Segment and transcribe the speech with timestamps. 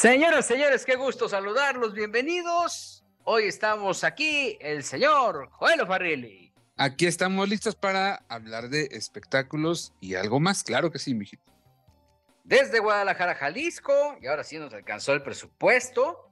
[0.00, 3.02] Señoras, señores, qué gusto saludarlos, bienvenidos.
[3.24, 6.54] Hoy estamos aquí, el señor Joel Farrilli.
[6.76, 11.52] Aquí estamos listos para hablar de espectáculos y algo más, claro que sí, mijito.
[12.44, 16.30] Desde Guadalajara, Jalisco, y ahora sí nos alcanzó el presupuesto,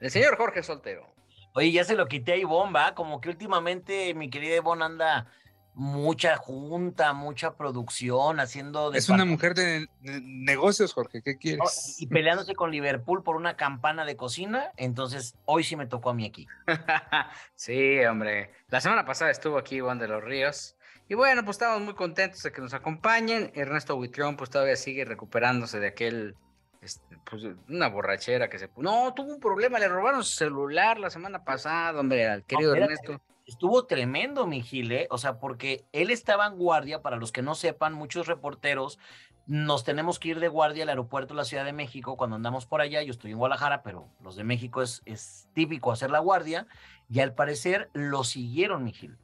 [0.00, 1.06] el señor Jorge Soltero.
[1.54, 2.96] Oye, ya se lo quité a Ivonne, ¿va?
[2.96, 5.30] Como que últimamente mi querida Ivonne anda
[5.76, 8.94] mucha junta, mucha producción, haciendo...
[8.94, 11.96] Es una mujer de, negocios, Jorge, ¿qué quieres?
[12.00, 16.14] y peleándose con Liverpool por una campana de cocina, entonces hoy sí me tocó a
[16.14, 16.48] mí aquí.
[17.54, 18.52] sí, hombre.
[18.68, 20.76] La semana pasada estuvo aquí Juan de los Ríos.
[21.08, 23.52] Y bueno, pues estamos muy contentos de que nos acompañen.
[23.54, 26.36] Ernesto Huitrón, pues todavía sigue recuperándose de aquel
[26.80, 28.70] este, pues, una borrachera que se...
[28.78, 33.20] No, tuvo un problema, le robaron su celular la semana pasada, hombre, al querido Ernesto
[33.46, 35.08] estuvo tremendo, mi Gile, ¿eh?
[35.10, 38.98] o sea, porque él estaba en guardia, para los que no sepan, muchos reporteros
[39.46, 42.66] nos tenemos que ir de guardia al aeropuerto de la Ciudad de México cuando andamos
[42.66, 46.18] por allá, yo estoy en Guadalajara, pero los de México es, es típico hacer la
[46.18, 46.66] guardia,
[47.08, 49.16] y al parecer lo siguieron, mi Gil.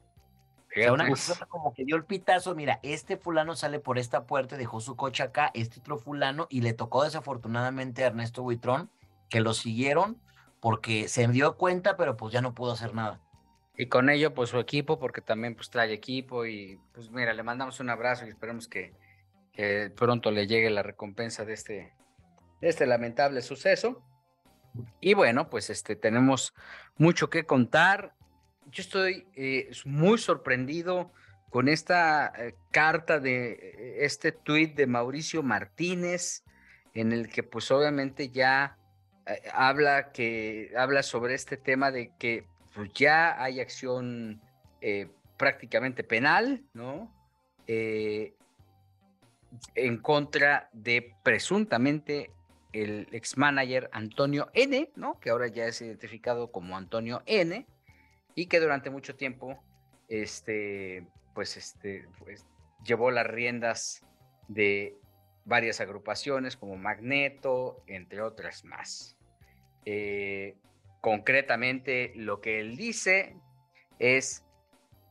[0.69, 4.25] O sea, una cosa como que dio el pitazo, mira, este fulano sale por esta
[4.25, 8.89] puerta, dejó su coche acá, este otro fulano, y le tocó desafortunadamente a Ernesto Buitrón,
[9.29, 10.19] que lo siguieron
[10.59, 13.19] porque se dio cuenta, pero pues ya no pudo hacer nada.
[13.75, 17.41] Y con ello, pues su equipo, porque también pues trae equipo y pues mira, le
[17.41, 18.93] mandamos un abrazo y esperemos que,
[19.95, 21.93] pronto le llegue la recompensa de este,
[22.61, 24.03] este lamentable suceso.
[25.01, 26.53] Y bueno, pues este, tenemos
[26.97, 28.13] mucho que contar.
[28.71, 31.11] Yo estoy eh, muy sorprendido
[31.49, 36.43] con esta eh, carta de eh, este tuit de Mauricio Martínez,
[36.93, 38.77] en el que pues obviamente ya
[39.53, 44.41] habla que habla sobre este tema de que pues ya hay acción
[44.81, 47.13] eh, prácticamente penal, ¿no?
[47.67, 48.33] Eh,
[49.75, 52.31] en contra de presuntamente
[52.71, 55.19] el ex manager Antonio N, ¿no?
[55.19, 57.65] Que ahora ya es identificado como Antonio N
[58.35, 59.63] y que durante mucho tiempo,
[60.09, 62.47] este, pues, este, pues,
[62.83, 64.01] llevó las riendas
[64.47, 64.97] de
[65.45, 69.17] varias agrupaciones como Magneto, entre otras más.
[69.85, 70.55] Eh,
[71.03, 73.35] Concretamente, lo que él dice
[73.99, 74.45] es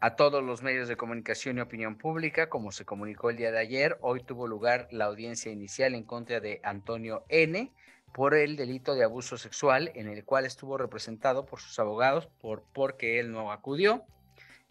[0.01, 3.59] a todos los medios de comunicación y opinión pública, como se comunicó el día de
[3.59, 7.71] ayer, hoy tuvo lugar la audiencia inicial en contra de Antonio N
[8.15, 12.65] por el delito de abuso sexual, en el cual estuvo representado por sus abogados por
[12.73, 14.03] porque él no acudió.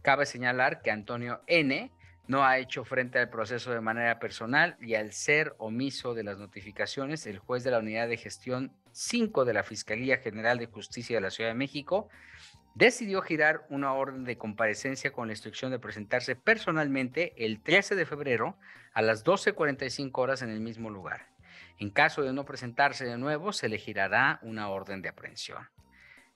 [0.02, 1.92] Cabe señalar que Antonio N
[2.26, 6.40] no ha hecho frente al proceso de manera personal y al ser omiso de las
[6.40, 11.18] notificaciones, el juez de la Unidad de Gestión 5 de la Fiscalía General de Justicia
[11.18, 12.10] de la Ciudad de México
[12.76, 18.06] decidió girar una orden de comparecencia con la instrucción de presentarse personalmente el 13 de
[18.06, 18.58] febrero
[18.94, 21.28] a las 12.45 horas en el mismo lugar.
[21.80, 25.68] En caso de no presentarse de nuevo, se le girará una orden de aprehensión.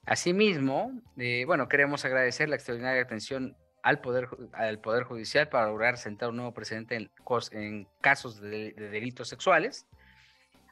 [0.05, 5.97] Asimismo, eh, bueno, queremos agradecer la extraordinaria atención al Poder, al poder Judicial para lograr
[5.97, 7.09] sentar un nuevo precedente
[7.51, 9.85] en, casos de, delitos sexuales.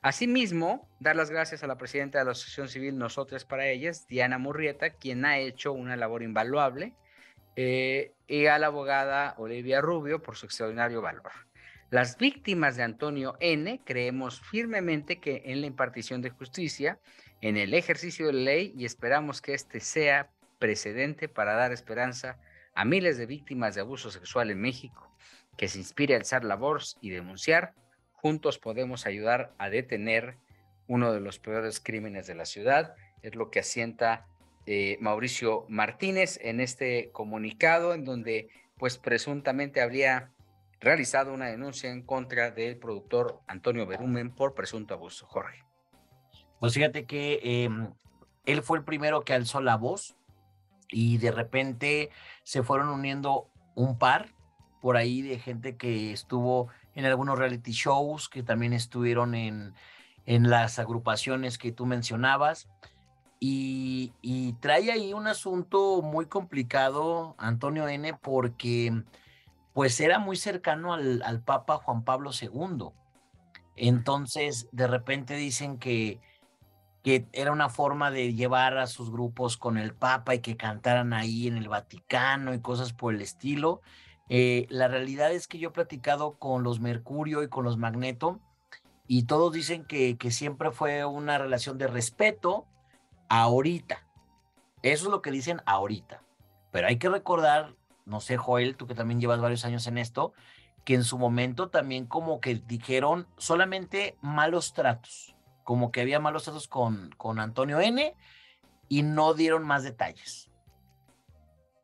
[0.03, 4.37] Asimismo, dar las gracias a la presidenta de la Asociación Civil Nosotras para Ellas, Diana
[4.37, 6.93] Murrieta, quien ha hecho una labor invaluable,
[7.55, 11.31] eh, y a la abogada Olivia Rubio por su extraordinario valor.
[11.89, 13.79] Las víctimas de Antonio N.
[13.85, 16.99] creemos firmemente que en la impartición de justicia,
[17.39, 22.37] en el ejercicio de la ley, y esperamos que este sea precedente para dar esperanza
[22.75, 25.15] a miles de víctimas de abuso sexual en México,
[25.55, 27.73] que se inspire a alzar la voz y denunciar,
[28.23, 30.37] juntos podemos ayudar a detener
[30.87, 32.95] uno de los peores crímenes de la ciudad.
[33.21, 34.25] Es lo que asienta
[34.65, 38.47] eh, Mauricio Martínez en este comunicado, en donde
[38.77, 40.31] pues presuntamente habría
[40.79, 45.27] realizado una denuncia en contra del productor Antonio Berumen por presunto abuso.
[45.27, 45.61] Jorge.
[46.61, 47.91] Pues fíjate que em,
[48.45, 50.15] él fue el primero que alzó la voz
[50.87, 52.09] y de repente
[52.43, 54.29] se fueron uniendo un par
[54.81, 59.73] por ahí de gente que estuvo en algunos reality shows, que también estuvieron en,
[60.25, 62.69] en las agrupaciones que tú mencionabas.
[63.45, 64.13] Y,
[64.61, 69.03] trae ahí un asunto muy complicado, Antonio N., porque
[69.73, 72.91] pues era muy cercano al, al Papa Juan Pablo II.
[73.75, 76.21] Entonces, de repente dicen que,
[77.03, 81.11] que era una forma de llevar a sus grupos con el Papa y que cantaran
[81.11, 83.81] ahí en el Vaticano y cosas por el estilo.
[84.35, 88.39] Eh, la realidad es que yo he platicado con los Mercurio y con los Magneto
[89.05, 92.65] y todos dicen que, que siempre fue una relación de respeto
[93.29, 94.07] ahorita.
[94.81, 96.23] Eso es lo que dicen ahorita.
[96.71, 97.75] Pero hay que recordar,
[98.07, 100.33] no sé, Joel, tú que también llevas varios años en esto,
[100.83, 106.45] que en su momento también como que dijeron solamente malos tratos, como que había malos
[106.45, 108.15] tratos con, con Antonio N
[108.89, 110.49] y no dieron más detalles.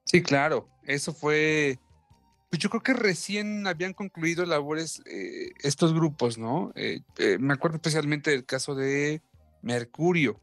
[0.05, 1.77] Sí, claro, eso fue,
[2.49, 6.71] pues yo creo que recién habían concluido labores eh, estos grupos, ¿no?
[6.75, 9.21] Eh, eh, me acuerdo especialmente del caso de
[9.61, 10.39] Mercurio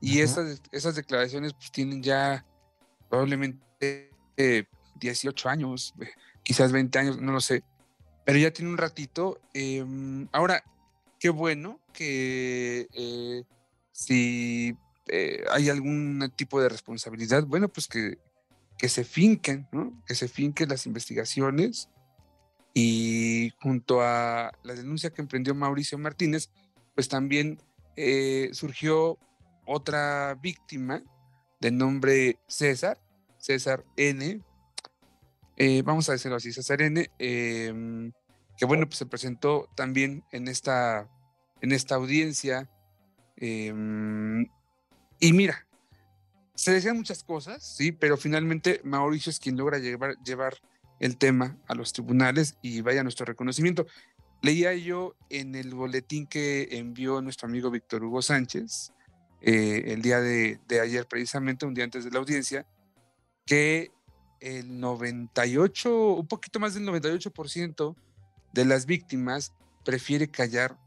[0.00, 2.44] y esas, esas declaraciones pues tienen ya
[3.08, 4.10] probablemente
[5.00, 5.94] 18 años,
[6.42, 7.64] quizás 20 años, no lo sé,
[8.26, 9.40] pero ya tiene un ratito.
[9.54, 10.62] Em, ahora,
[11.18, 13.44] qué bueno que eh,
[13.92, 14.76] si
[15.08, 18.18] eh, hay algún tipo de responsabilidad, bueno, pues que,
[18.78, 20.02] que se finquen, ¿no?
[20.06, 21.88] Que se finquen las investigaciones
[22.74, 26.50] y junto a la denuncia que emprendió Mauricio Martínez,
[26.94, 27.58] pues también
[27.96, 29.18] eh, surgió
[29.64, 31.02] otra víctima
[31.60, 33.00] de nombre César,
[33.38, 34.42] César N,
[35.56, 38.12] eh, vamos a decirlo así, César N, em,
[38.58, 41.08] que bueno, pues se presentó también en esta,
[41.62, 42.70] en esta audiencia.
[43.36, 44.46] Em,
[45.18, 45.65] y mira,
[46.56, 50.54] se decían muchas cosas, sí, pero finalmente Mauricio es quien logra llevar, llevar
[50.98, 53.86] el tema a los tribunales y vaya nuestro reconocimiento.
[54.42, 58.92] Leía yo en el boletín que envió nuestro amigo Víctor Hugo Sánchez
[59.42, 62.66] eh, el día de, de, ayer, precisamente un día antes de la audiencia,
[63.44, 63.90] que
[64.40, 67.94] el 98, un poquito más del 98%
[68.52, 69.52] de las víctimas
[69.84, 70.78] prefiere callar,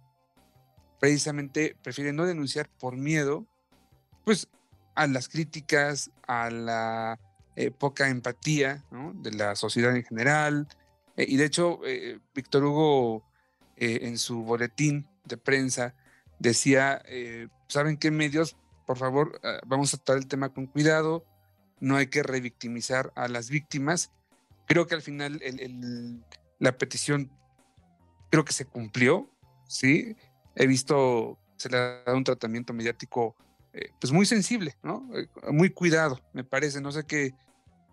[1.00, 3.45] precisamente prefiere no denunciar por miedo,
[4.25, 4.48] pues
[4.96, 7.20] a las críticas, a la
[7.56, 10.68] eh, poca empatía de la sociedad en general.
[11.18, 13.24] Eh, y de hecho, eh, Víctor Hugo
[13.82, 15.96] en su boletín de prensa
[16.38, 17.02] decía,
[17.70, 18.58] ¿saben qué medios?
[18.86, 21.26] Por favor, vamos a tratar el tema con cuidado,
[21.80, 24.12] no hay que revictimizar a las víctimas.
[24.68, 25.42] Creo que al final
[26.60, 27.32] la petición
[28.30, 29.30] creo que se cumplió,
[29.66, 30.18] ¿sí?
[30.56, 33.38] He visto, se le ha dado un tratamiento mediático
[33.74, 35.10] eh, pues muy sensible, ¿no?
[35.16, 36.81] Eh, muy cuidado, me parece.
[36.81, 37.33] No sé qué,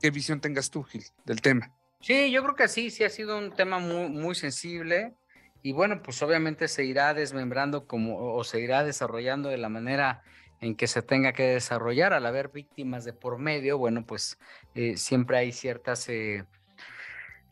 [0.01, 1.73] qué visión tengas tú, Gil, del tema.
[2.01, 5.15] Sí, yo creo que sí, sí ha sido un tema muy, muy sensible
[5.63, 10.23] y bueno, pues obviamente se irá desmembrando como o se irá desarrollando de la manera
[10.61, 12.13] en que se tenga que desarrollar.
[12.13, 14.39] Al haber víctimas de por medio, bueno, pues
[14.75, 16.09] eh, siempre hay ciertas,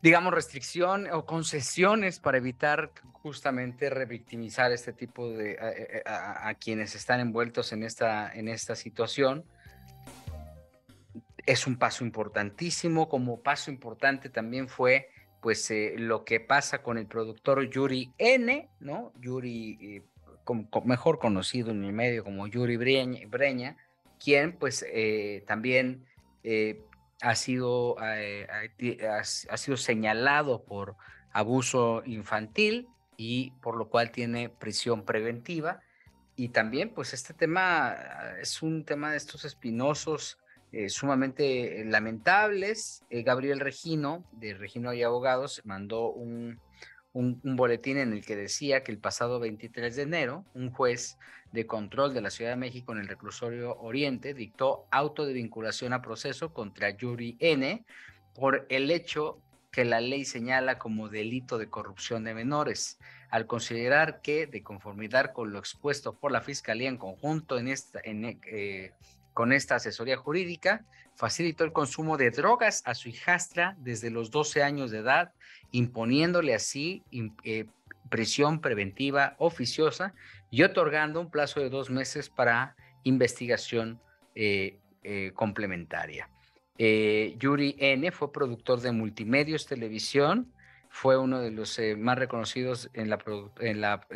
[0.05, 5.57] digamos, restricción o concesiones para evitar justamente revictimizar este tipo de
[6.05, 9.47] a, quienes están envueltos en esta, en esta situación.
[11.47, 15.09] Es un paso importantísimo, como paso importante también fue
[15.41, 19.11] pues eh, lo que pasa con el productor Yuri N, ¿no?
[19.21, 20.03] Yuri
[20.85, 23.79] mejor conocido en el medio como Yuri Breña,
[24.23, 26.05] quien pues eh, también
[26.43, 26.83] eh,
[27.21, 28.47] ha, sido, eh,
[29.09, 30.97] ha, sido señalado por
[31.33, 35.81] abuso infantil y por lo cual tiene prisión preventiva.
[36.37, 37.97] Y también pues este tema
[38.41, 40.39] es un tema de estos espinosos
[40.89, 43.05] sumamente lamentables.
[43.09, 46.61] Gabriel Regino, de Regino y Abogados, mandó un,
[47.15, 51.17] un, boletín en el que decía que el pasado 23 de enero, un juez
[51.53, 55.93] de control de la Ciudad de México en el reclusorio Oriente dictó auto de vinculación
[55.93, 57.85] a proceso contra Yuri N
[58.35, 59.41] por el hecho
[59.71, 62.99] que la ley señala como delito de corrupción de menores,
[63.31, 68.01] al considerar que, de conformidad con lo expuesto por la Fiscalía en conjunto en esta,
[68.05, 68.93] eh,
[69.35, 70.85] con esta asesoría jurídica,
[71.17, 75.33] facilitó el consumo de drogas a su hijastra desde los 12 años de edad
[75.73, 77.03] imponiéndole así
[77.45, 77.67] eh,
[78.09, 80.15] prisión preventiva oficiosa
[80.51, 84.01] y otorgando un plazo de dos meses para investigación
[84.35, 86.31] eh, eh, complementaria.
[86.77, 88.11] Yuri N.
[88.11, 90.53] fue productor de Multimedios Televisión,
[90.91, 93.19] fue uno de los más reconocidos en la,
[93.61, 94.07] en la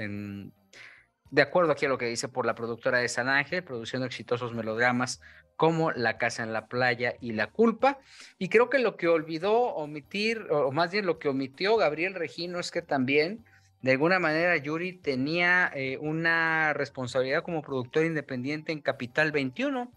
[1.31, 4.55] de acuerdo aquí a lo que dice por la productora de San Ángel, produciendo exitosos
[4.55, 5.21] melodramas
[5.57, 7.99] como La casa en la playa y La culpa.
[8.39, 12.61] Y creo que lo que olvidó omitir, o más bien lo que omitió Gabriel Regino
[12.61, 13.45] es que también,
[13.83, 19.93] de alguna manera, Yuri tenía eh, una responsabilidad como productor independiente en Capital 21,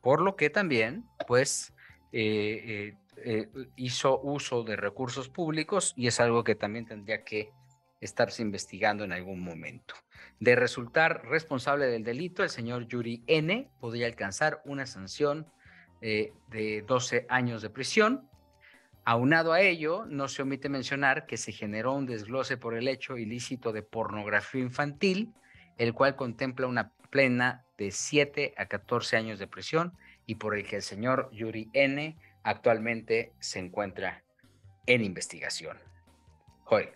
[0.00, 1.74] por lo que también, pues,
[2.12, 7.50] eh, eh, hizo uso de recursos públicos y es algo que también tendría que
[8.00, 9.94] estarse investigando en algún momento.
[10.38, 13.70] De resultar responsable del delito, el señor Yuri N.
[13.78, 15.46] podría alcanzar una sanción
[16.00, 18.28] eh, de 12 años de prisión.
[19.04, 23.18] Aunado a ello, no se omite mencionar que se generó un desglose por el hecho
[23.18, 25.32] ilícito de pornografía infantil,
[25.76, 30.66] el cual contempla una plena de 7 a 14 años de prisión y por el
[30.66, 32.16] que el señor Yuri N.
[32.44, 34.22] actualmente se encuentra
[34.86, 35.78] en investigación.
[36.68, 36.88] Joy.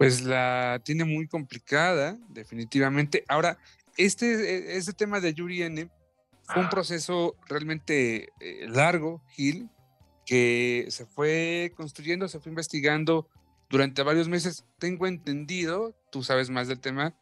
[0.00, 3.22] Pues la tiene muy complicada, definitivamente.
[3.28, 3.58] Ahora,
[3.98, 5.90] este, este tema de Yuri N
[6.44, 6.70] fue un ah.
[6.70, 9.68] proceso realmente eh, largo, Gil,
[10.24, 13.28] que se fue construyendo, se fue investigando
[13.68, 14.64] durante varios meses.
[14.78, 17.14] Tengo entendido, tú sabes más del tema,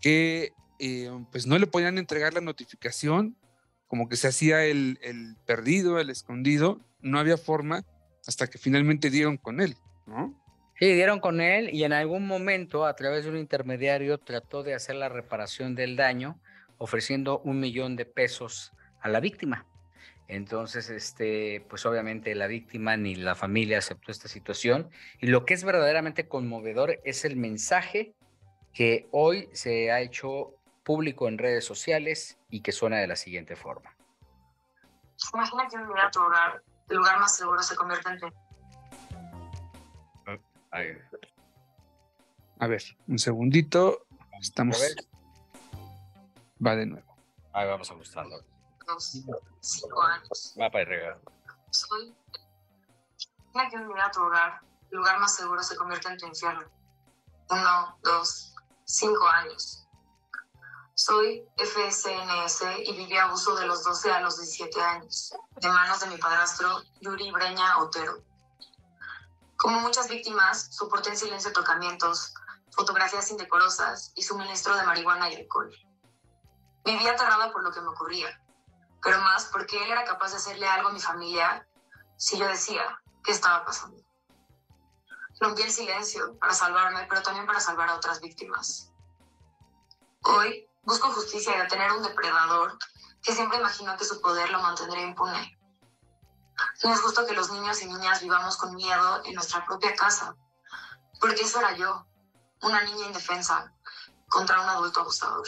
[0.00, 3.36] que eh, pues no le podían entregar la notificación,
[3.88, 7.84] como que se hacía el, el perdido, el escondido, no había forma
[8.26, 10.41] hasta que finalmente dieron con él, ¿no?
[10.78, 14.74] Sí, dieron con él y en algún momento, a través de un intermediario, trató de
[14.74, 16.40] hacer la reparación del daño,
[16.78, 19.66] ofreciendo un millón de pesos a la víctima.
[20.28, 24.90] Entonces, este, pues obviamente la víctima ni la familia aceptó esta situación.
[25.20, 28.14] Y lo que es verdaderamente conmovedor es el mensaje
[28.72, 33.56] que hoy se ha hecho público en redes sociales y que suena de la siguiente
[33.56, 33.94] forma.
[35.34, 36.20] Imagina que un día tu
[36.88, 38.18] el lugar más seguro, se convierte en
[40.72, 44.06] a ver, un segundito.
[44.40, 44.80] Estamos.
[46.64, 47.16] Va de nuevo.
[47.52, 48.42] Ahí vamos a ajustando.
[48.86, 49.22] Dos,
[49.60, 50.54] cinco años.
[50.58, 51.20] Va para regar.
[51.70, 52.14] Soy.
[53.54, 54.60] Mira que un tu hogar,
[54.90, 56.64] el lugar más seguro se convierte en tu infierno.
[57.50, 59.86] Uno, dos, cinco años.
[60.94, 66.06] Soy FSNS y viví abuso de los 12 a los 17 años, de manos de
[66.06, 68.22] mi padrastro Yuri Breña Otero
[69.62, 72.34] como muchas víctimas, soporté en silencio tocamientos,
[72.72, 75.72] fotografías indecorosas y suministro de marihuana y alcohol.
[76.84, 78.42] Vivía aterrada por lo que me ocurría,
[79.00, 81.64] pero más porque él era capaz de hacerle algo a mi familia
[82.16, 82.82] si yo decía
[83.22, 84.02] qué estaba pasando.
[85.38, 88.90] Rompí el silencio para salvarme, pero también para salvar a otras víctimas.
[90.24, 92.76] Hoy busco justicia y detener a un depredador
[93.22, 95.56] que siempre imaginó que su poder lo mantendría impune.
[96.84, 100.36] No es justo que los niños y niñas vivamos con miedo en nuestra propia casa,
[101.20, 102.06] porque eso era yo,
[102.62, 103.72] una niña indefensa
[104.28, 105.46] contra un adulto abusador.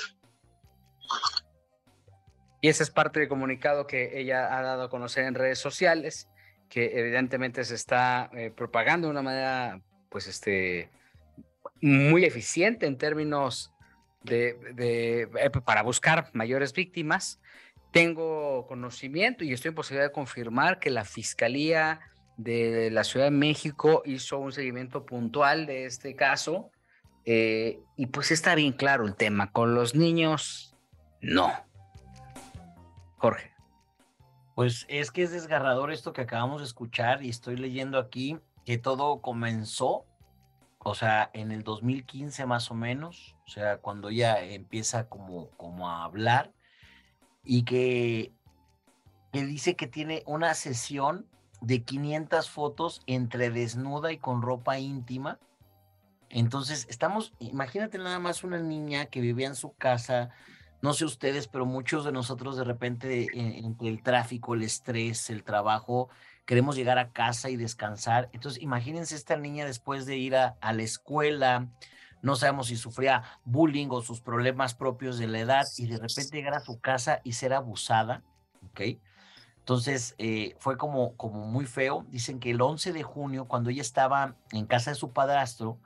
[2.61, 6.28] Y ese es parte del comunicado que ella ha dado a conocer en redes sociales,
[6.68, 10.90] que evidentemente se está eh, propagando de una manera, pues, este,
[11.82, 13.73] muy eficiente en términos
[14.23, 17.40] de, de, eh, para buscar mayores víctimas
[17.95, 22.01] tengo conocimiento y estoy en posibilidad de confirmar que la Fiscalía
[22.37, 26.73] de la Ciudad de México hizo un seguimiento puntual de este caso
[27.25, 29.53] eh, y pues está bien claro el tema.
[29.53, 30.75] Con los niños,
[31.21, 31.53] no.
[33.19, 33.53] Jorge.
[34.57, 38.77] Pues es que es desgarrador esto que acabamos de escuchar y estoy leyendo aquí que
[38.77, 40.05] todo comenzó,
[40.81, 45.89] o sea, en el 2015 más o menos, o sea, cuando ella empieza como, como
[45.89, 46.51] a hablar
[47.45, 48.33] y que,
[49.33, 51.27] dice que tiene una sesión
[51.61, 55.39] de 500 fotos entre desnuda y con ropa íntima.
[56.31, 60.31] Entonces, estamos, imagínate nada más una niña que vivía en su casa,
[60.83, 65.43] no sé ustedes, pero muchos de nosotros de repente entre el tráfico, el estrés, el
[65.43, 66.11] trabajo,
[66.45, 68.29] queremos llegar a casa y descansar.
[68.33, 71.69] Entonces, imagínense esta niña después de ir a la escuela,
[72.25, 76.35] no sabemos si sufría bullying o sus problemas propios de la edad y de repente
[76.35, 78.23] llegar a su casa y ser abusada,
[78.71, 78.81] ¿ok?
[79.59, 82.07] Entonces eh, fue como, como muy feo.
[82.09, 85.78] Dicen que el 11 de junio, cuando ella estaba en casa de su padrastro,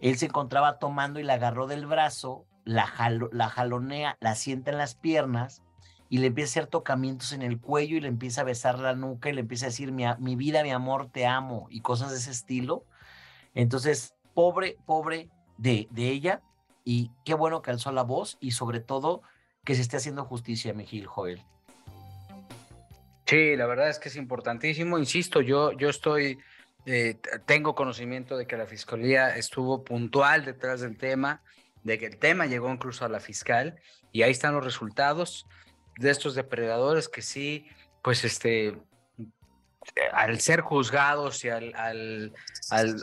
[0.00, 2.92] él se encontraba tomando y la agarró del brazo, la,
[3.30, 5.62] la jalonea, la sienta en las piernas
[6.08, 8.96] y le empieza a hacer tocamientos en el cuello y le empieza a besar la
[8.96, 12.10] nuca y le empieza a decir, mi, mi vida, mi amor, te amo y cosas
[12.10, 12.84] de ese estilo.
[13.54, 16.40] Entonces, pobre, pobre de, ella
[16.84, 19.22] y qué bueno que alzó la voz y sobre todo
[19.64, 21.42] que se esté haciendo justicia, Miguel Joel.
[23.26, 24.98] Sí, la verdad es que es importantísimo.
[24.98, 26.38] Insisto, yo, yo estoy,
[26.86, 31.42] eh, tengo conocimiento de que la fiscalía estuvo puntual detrás del tema,
[31.84, 33.78] de que el tema llegó incluso a la fiscal
[34.12, 35.46] y ahí están los resultados
[35.98, 37.68] de estos depredadores que sí,
[38.02, 38.76] pues este,
[40.12, 42.32] al ser juzgados y al, al,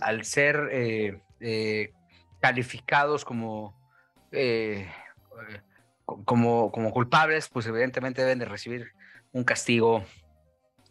[0.01, 1.93] al, ser eh, eh,
[2.39, 3.75] calificados como,
[4.31, 4.89] eh,
[6.25, 8.91] como, como culpables, pues evidentemente deben de recibir
[9.31, 10.03] un castigo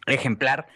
[0.05, 0.67] ejemplar.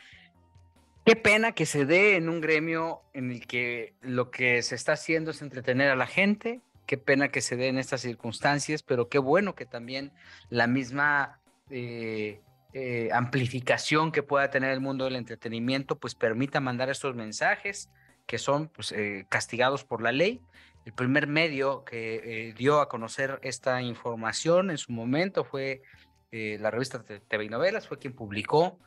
[1.06, 4.94] Qué pena que se dé en un gremio en el que lo que se está
[4.94, 6.62] haciendo es entretener a la gente.
[6.86, 10.12] Qué pena que se dé en estas circunstancias, pero qué bueno que también
[10.50, 12.42] la misma eh,
[12.74, 17.90] eh, amplificación que pueda tener el mundo del entretenimiento, pues permita mandar estos mensajes
[18.31, 20.39] que son pues, eh, castigados por la ley.
[20.85, 25.83] El primer medio que dio a conocer esta información en su momento fue
[26.31, 28.79] la revista TV y Novelas, fue quien publicó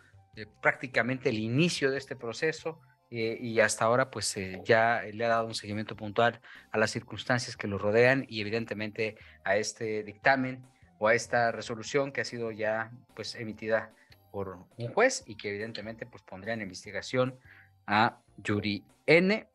[0.61, 2.81] prácticamente el inicio de este proceso
[3.17, 6.41] eh, y hasta ahora pues eh, ya le ha dado un seguimiento puntual
[6.73, 10.67] a las circunstancias que lo rodean y evidentemente a este dictamen
[10.99, 13.93] o a esta resolución que ha sido ya pues emitida
[14.33, 17.39] por un juez y que evidentemente pues pondría en investigación
[17.87, 19.49] a Yuri N.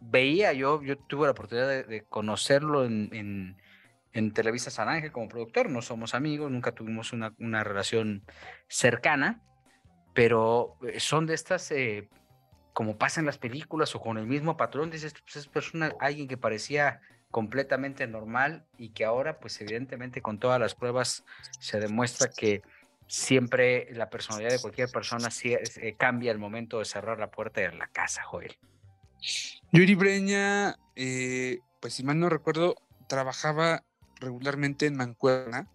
[0.00, 3.56] Veía yo, yo tuve la oportunidad de, conocerlo en,
[4.12, 8.24] en, Televisa San Ángel como productor, no somos amigos, nunca tuvimos una, una relación
[8.68, 9.42] cercana,
[10.14, 12.08] pero eh, son de estas, eh,
[12.72, 16.26] como pasa en las películas o con el mismo patrón, dices, pues es persona, alguien
[16.26, 17.00] que parecía
[17.30, 21.24] completamente normal y que ahora, pues evidentemente con todas las pruebas
[21.60, 22.62] se demuestra que
[23.08, 27.72] siempre la personalidad de cualquier persona eh, cambia al momento de cerrar la puerta de
[27.72, 28.56] la casa, Joel.
[29.72, 30.78] Yuri Breña,
[31.80, 32.76] pues si mal no recuerdo,
[33.08, 33.84] trabajaba
[34.20, 35.68] regularmente en Mancuerna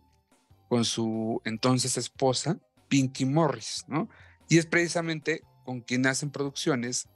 [0.70, 4.10] con su entonces esposa, Pinky Morris, ¿no?
[4.50, 7.10] Y es precisamente con quien hacen producciones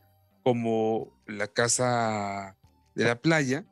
[0.43, 2.55] como La Casa
[2.95, 3.65] de la Playa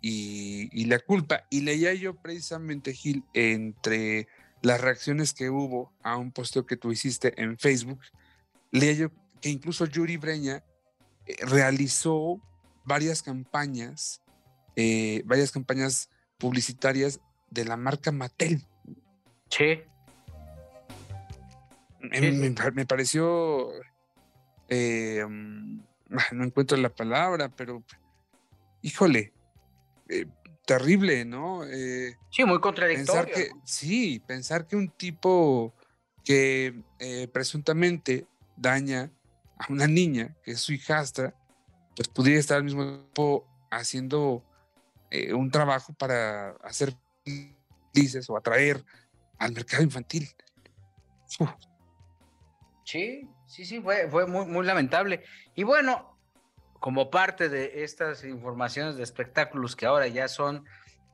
[0.00, 1.44] y, La Culpa.
[1.50, 4.28] Y leía yo precisamente, Gil, entre
[4.62, 8.00] las reacciones que hubo a un posteo que tú hiciste en Facebook,
[8.70, 9.10] leía yo
[9.40, 10.64] que incluso Yuri Breña
[11.26, 12.40] eh, realizó
[12.84, 14.22] varias campañas,
[14.76, 18.64] eh, varias campañas publicitarias de la marca Mattel.
[19.50, 19.82] Sí.
[22.00, 23.70] Me, pareció,
[24.68, 25.80] eh, mm,
[26.32, 27.82] no encuentro la palabra, pero
[28.82, 29.32] híjole,
[30.08, 30.26] eh,
[30.68, 31.64] terrible, ¿no?
[31.64, 33.24] Eh, sí, muy contradictorio.
[33.24, 35.74] Pensar que, Sí, pensar que un tipo
[36.22, 36.82] que
[37.32, 39.10] presuntamente daña
[39.58, 41.34] a una niña, que es su hijastra,
[41.96, 44.44] pues pudiera estar al mismo tiempo haciendo
[45.32, 46.92] un trabajo para hacer
[47.94, 48.84] felices o atraer
[49.38, 50.28] al mercado infantil.
[52.84, 55.24] Sí, sí, sí, fue, fue muy, muy lamentable.
[55.54, 56.17] Y bueno,
[56.80, 60.64] como parte de estas informaciones de espectáculos que ahora ya son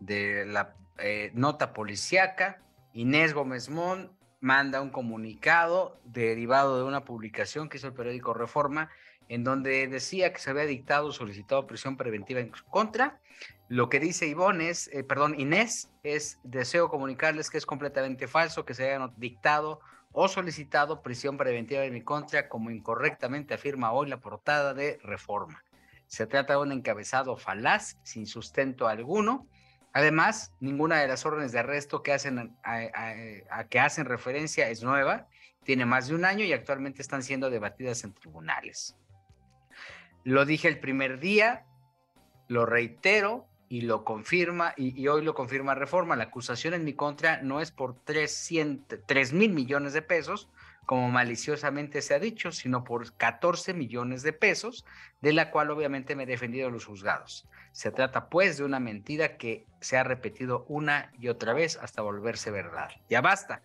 [0.00, 2.60] de la eh, nota policíaca,
[2.92, 8.90] Inés Gómez Mont manda un comunicado derivado de una publicación que hizo el periódico Reforma,
[9.28, 13.18] en donde decía que se había dictado solicitado prisión preventiva en su contra.
[13.68, 18.66] Lo que dice Ivonne es, eh, perdón, Inés, es deseo comunicarles que es completamente falso
[18.66, 19.80] que se haya dictado
[20.16, 25.64] o solicitado prisión preventiva en mi contra, como incorrectamente afirma hoy la portada de Reforma.
[26.06, 29.48] Se trata de un encabezado falaz, sin sustento alguno.
[29.92, 35.26] Además, ninguna de las órdenes de arresto que hacen, a, que hacen referencia es nueva,
[35.64, 38.96] tiene más de un año y actualmente están siendo debatidas en tribunales.
[40.22, 41.66] Lo dije el primer día,
[42.46, 47.42] lo reitero, y lo confirma, y, hoy lo confirma Reforma, la acusación en mi contra
[47.42, 48.50] no es por 3
[49.32, 50.48] mil millones de pesos,
[50.86, 54.84] como maliciosamente se ha dicho, sino por 14 millones de pesos,
[55.22, 57.48] de la cual obviamente me he defendido los juzgados.
[57.72, 62.02] Se trata pues de una mentira que se ha repetido una y otra vez hasta
[62.02, 62.90] volverse verdad.
[63.08, 63.62] Ya basta.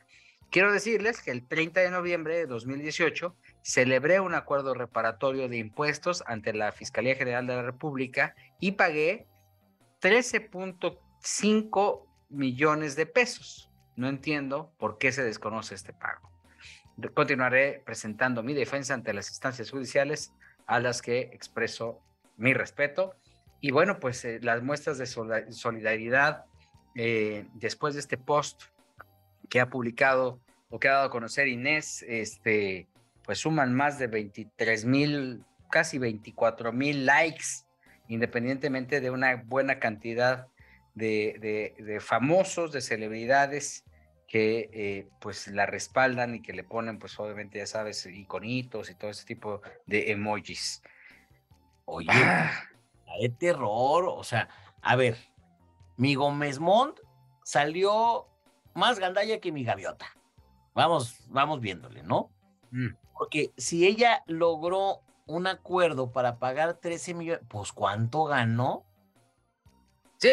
[0.50, 6.24] Quiero decirles que el 30 de noviembre de 2018 celebré un acuerdo reparatorio de impuestos
[6.26, 9.28] ante la Fiscalía General de la República y pagué
[10.02, 13.70] 13.5 millones de pesos.
[13.96, 16.32] No entiendo por qué se desconoce este pago.
[17.14, 20.34] Continuaré presentando mi defensa ante las instancias judiciales
[20.68, 22.02] a las que expreso
[22.38, 23.16] mi respeto.
[23.62, 26.46] Y bueno, pues eh, las muestras de solidaridad
[26.96, 28.64] eh, después de este post
[29.50, 32.88] que ha publicado o que ha dado a conocer Inés, este,
[33.24, 37.66] pues suman más de 23 mil, casi 24 mil likes
[38.10, 40.48] independientemente de una buena cantidad
[40.96, 43.86] de, famosos, de celebridades
[44.28, 48.96] que eh, pues la respaldan y que le ponen pues obviamente ya sabes iconitos y
[48.96, 50.84] todo ese tipo de emojis.
[51.86, 52.52] Oye, ah.
[53.20, 54.50] de terror, o sea,
[54.82, 55.18] a ver,
[55.98, 57.00] mi Gómez Mont
[57.44, 58.28] salió
[58.74, 60.06] más gandalla que mi gaviota.
[60.76, 62.30] Vamos, vamos viéndole, ¿no?
[62.72, 62.90] Mm.
[63.18, 68.86] Porque si ella logró un acuerdo para pagar 13 millones, pues ¿cuánto ganó?
[70.18, 70.30] Sí,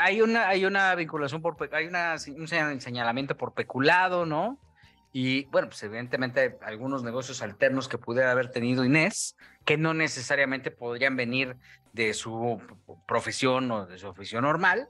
[0.00, 4.58] hay una, hay una vinculación por, hay una, un señalamiento por peculado, ¿no?
[5.12, 10.70] Y bueno, pues evidentemente algunos negocios alternos que pudiera haber tenido Inés, que no necesariamente
[10.70, 11.56] podrían venir
[11.92, 12.60] de su
[13.06, 14.88] profesión o de su oficio normal,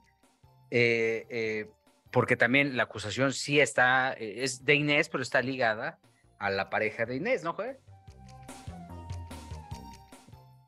[0.70, 1.70] eh, eh,
[2.12, 5.98] porque también la acusación sí está, eh, es de Inés, pero está ligada
[6.38, 7.78] a la pareja de Inés, ¿no, Joel?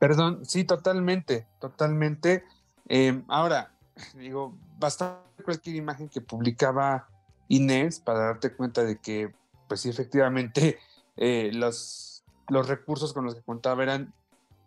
[0.05, 2.45] Perdón, sí, totalmente, totalmente.
[2.89, 3.73] Em, ahora,
[4.15, 7.09] digo, basta cualquier imagen que publicaba
[7.49, 9.35] Inés para darte cuenta de que,
[9.67, 10.79] pues sí, efectivamente,
[11.17, 14.13] los, los recursos con los que contaba eran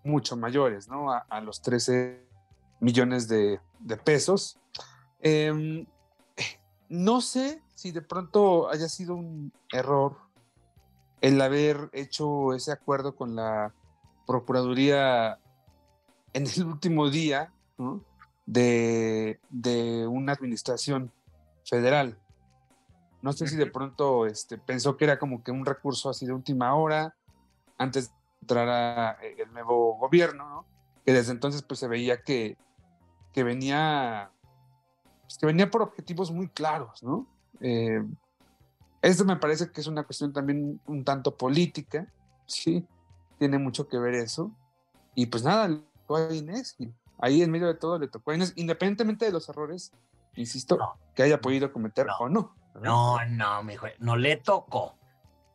[0.04, 1.12] mucho mayores, ¿no?
[1.12, 2.20] A, los 13
[2.80, 4.58] millones de, de pesos.
[5.20, 5.86] Eh,
[6.90, 10.18] no sé si de pronto haya sido un error
[11.22, 13.72] el haber hecho ese acuerdo con la
[14.28, 15.40] Procuraduría
[16.34, 17.52] en el último día
[18.46, 21.12] de, de, una administración
[21.66, 22.18] federal.
[23.24, 26.34] No sé si de pronto este, pensó que era como que un recurso así de
[26.34, 27.16] última hora,
[27.78, 30.66] antes de entrar a el nuevo gobierno, ¿no?
[31.08, 32.58] que desde entonces pues se veía que,
[33.32, 34.30] que venía
[35.28, 37.26] pues, que venía por objetivos muy claros, ¿no?
[37.62, 38.04] Eh,
[39.02, 42.08] esto me parece que es una cuestión también un tanto política,
[42.46, 42.86] sí,
[43.38, 44.52] tiene mucho que ver eso.
[45.16, 48.32] Y pues nada, le tocó a Inés, y ahí en medio de todo le tocó
[48.32, 49.92] a Inés, independientemente de los errores,
[50.36, 50.78] insisto,
[51.16, 52.56] que haya podido cometer o no.
[52.82, 54.96] No, no, mi hijo, no le tocó.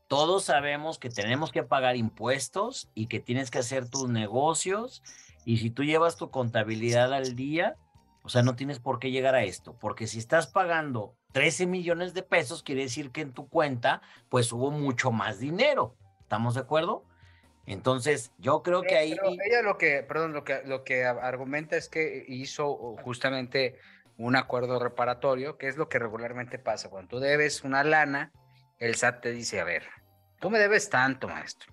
[0.08, 5.02] Todos sabemos que tenemos que pagar impuestos y que tienes que hacer tus negocios.
[5.44, 7.76] Y si tú llevas tu contabilidad al día,
[8.22, 12.14] o sea, no tienes por qué llegar a esto, porque si estás pagando 13 millones
[12.14, 15.96] de pesos, quiere decir que en tu cuenta, pues hubo mucho más dinero.
[16.20, 17.04] ¿Estamos de acuerdo?
[17.66, 19.12] Entonces, yo creo que ahí...
[19.12, 23.78] ella lo que, perdón, lo que, lo que argumenta es que hizo justamente
[24.16, 26.90] un acuerdo reparatorio, que es lo que regularmente pasa.
[26.90, 28.32] Cuando tú debes una lana,
[28.78, 29.84] el SAT te dice, a ver,
[30.40, 31.72] tú me debes tanto, maestro.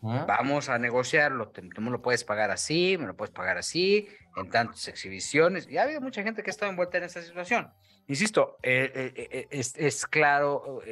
[0.00, 4.50] Vamos a negociarlo, tú me lo puedes pagar así, me lo puedes pagar así, en
[4.50, 5.66] tantas exhibiciones.
[5.68, 7.72] Y ha habido mucha gente que ha estado envuelta en esta situación.
[8.06, 10.82] Insisto, eh, eh, eh, es, claro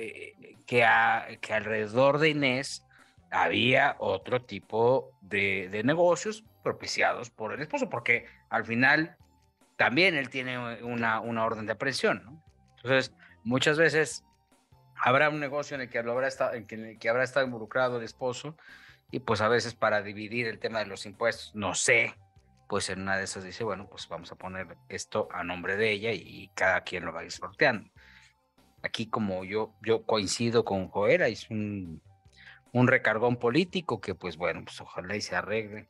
[0.66, 2.86] que, que alrededor de Inés
[3.32, 9.16] había otro tipo de, de, negocios propiciados por el esposo, porque al final
[9.76, 12.22] también él tiene una, una orden de aprehensión.
[12.24, 12.44] ¿no?
[12.76, 14.24] Entonces, muchas veces
[14.94, 18.04] habrá un negocio en el que, habrá estado, en el que habrá estado involucrado el
[18.04, 18.56] esposo
[19.10, 22.14] y pues a veces para dividir el tema de los impuestos, no sé,
[22.68, 25.90] pues en una de esas dice, bueno, pues vamos a poner esto a nombre de
[25.90, 27.90] ella y cada quien lo va a ir sorteando.
[28.82, 32.02] Aquí como yo, yo coincido con Joera, es un,
[32.72, 35.88] un recargón político que pues bueno, pues ojalá y se arregle.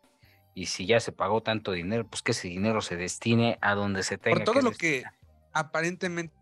[0.55, 4.03] Y si ya se pagó tanto dinero, pues que ese dinero se destine a donde
[4.03, 5.05] se tenga Por todo lo que
[5.53, 6.35] aparentemente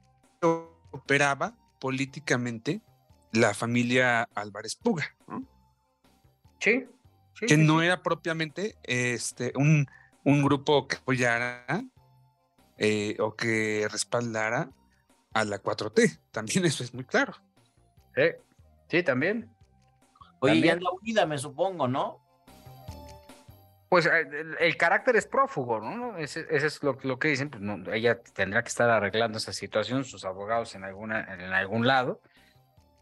[0.43, 2.81] operaba políticamente
[3.33, 5.45] la familia Álvarez Puga, ¿no?
[6.59, 6.87] Sí.
[7.47, 9.87] que no era propiamente este, un,
[10.25, 11.85] un grupo que apoyara
[12.77, 14.71] eh, o que respaldara
[15.33, 16.19] a la 4T.
[16.33, 17.35] También eso es muy claro.
[18.15, 18.23] Sí,
[18.89, 19.49] sí también.
[20.41, 20.79] Oye, también.
[20.79, 22.21] ya la unida, me supongo, ¿no?
[23.89, 24.29] Pues eh,
[24.61, 26.17] el, carácter es prófugo, ¿no?
[26.17, 30.05] Ese, es lo, lo, que dicen, pues no, ella tendrá que estar arreglando esa situación,
[30.05, 32.21] sus abogados en, alguna, en algún lado.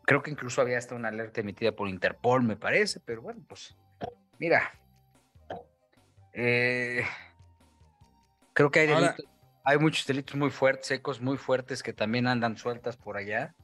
[0.07, 3.77] Creo que incluso había hasta una alerta emitida por Interpol, me parece, pero bueno, pues
[4.39, 4.73] mira,
[6.33, 7.05] eh,
[8.55, 9.27] creo que hay, delitos,
[9.65, 13.55] hay muchos delitos muy fuertes, ecos muy fuertes que también andan sueltas por allá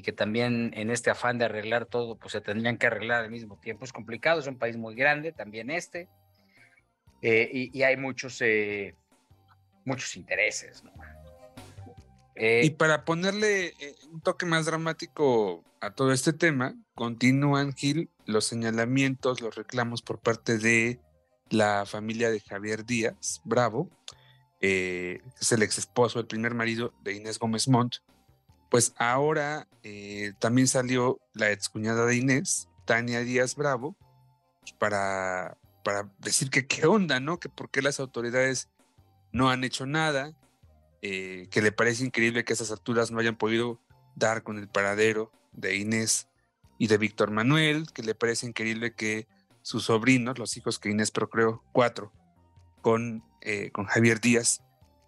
[0.00, 3.30] y que también en este afán de arreglar todo, pues se tendrían que arreglar al
[3.30, 3.84] mismo tiempo.
[3.84, 6.08] Es complicado, es un país muy grande, también este,
[7.20, 8.94] eh, y, hay muchos, eh,
[9.84, 10.90] muchos intereses, ¿no?
[12.34, 13.74] Eh, y para ponerle
[14.10, 20.18] un toque más dramático a todo este tema, continúan, Gil, los señalamientos, los reclamos por
[20.18, 20.98] parte de
[21.50, 23.90] la familia de Javier Díaz Bravo,
[24.62, 27.96] es el ex esposo, el primer marido de Inés Gómez Montt.
[28.70, 29.66] Pues ahora
[30.38, 33.96] también salió la excuñada de Inés, Tania Díaz Bravo,
[34.78, 37.38] para, para decir que qué onda, ¿no?
[37.40, 38.68] Que por qué las autoridades
[39.32, 40.32] no han hecho nada,
[41.02, 43.80] eh, que le parece increíble que a esas alturas no hayan podido
[44.16, 46.28] dar con el paradero de Inés
[46.78, 49.26] y de Víctor Manuel, que le parece increíble que
[49.62, 52.12] sus sobrinos, los hijos que Inés procreó, cuatro,
[52.82, 54.62] con, eh, con Javier Díaz,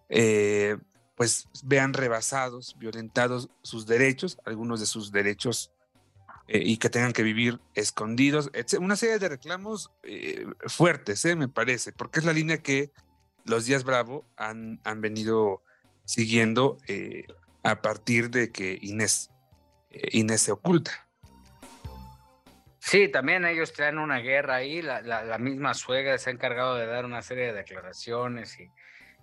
[0.08, 0.76] eh,
[1.14, 5.72] pues vean rebasados, violentados sus derechos, algunos de sus derechos,
[6.48, 9.90] y que tengan que vivir escondidos, una serie de reclamos
[10.66, 12.90] fuertes, me parece, porque es la línea que
[13.44, 15.62] los Díaz Bravo han, han venido
[16.04, 17.26] siguiendo eh,
[17.62, 19.30] a partir de que Inés,
[19.90, 21.08] eh, Inés se oculta.
[22.78, 26.86] Sí, también ellos traen una guerra ahí, la, la, misma suegra se ha encargado de
[26.86, 28.68] dar una serie de declaraciones y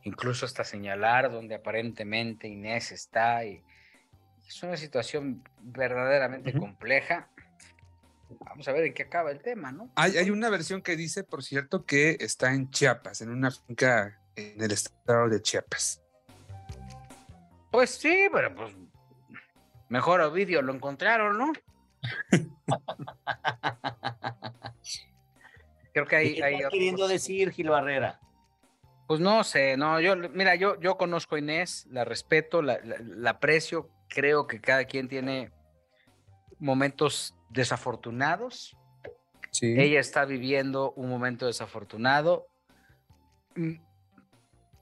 [0.03, 3.62] incluso hasta señalar donde aparentemente Inés está y
[4.47, 7.29] es una situación verdaderamente compleja.
[8.39, 9.91] Vamos a ver en qué acaba el tema, ¿no?
[9.95, 14.19] Hay, hay una versión que dice, por cierto, que está en Chiapas, en una finca
[14.35, 16.01] en el estado de Chiapas.
[17.71, 18.75] Pues sí, pero pues
[19.89, 21.53] mejor Ovidio lo encontraron, ¿no?
[25.93, 26.35] Creo que hay.
[26.35, 28.19] ¿Qué hay queriendo decir Gil Barrera?
[29.09, 32.79] Pues no sé, no, yo, mira, yo, yo conozco a Inés, la respeto, la,
[33.27, 35.51] aprecio, creo que cada quien tiene
[36.59, 38.77] momentos desafortunados.
[39.49, 39.73] Sí.
[39.79, 42.45] Ella está viviendo un momento desafortunado.
[43.55, 43.81] Mm,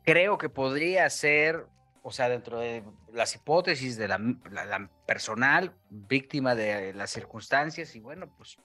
[0.04, 1.66] creo que podría ser
[2.02, 8.28] o sea, dentro de las hipótesis de la, personal, víctima de las circunstancias, y bueno,
[8.36, 8.58] pues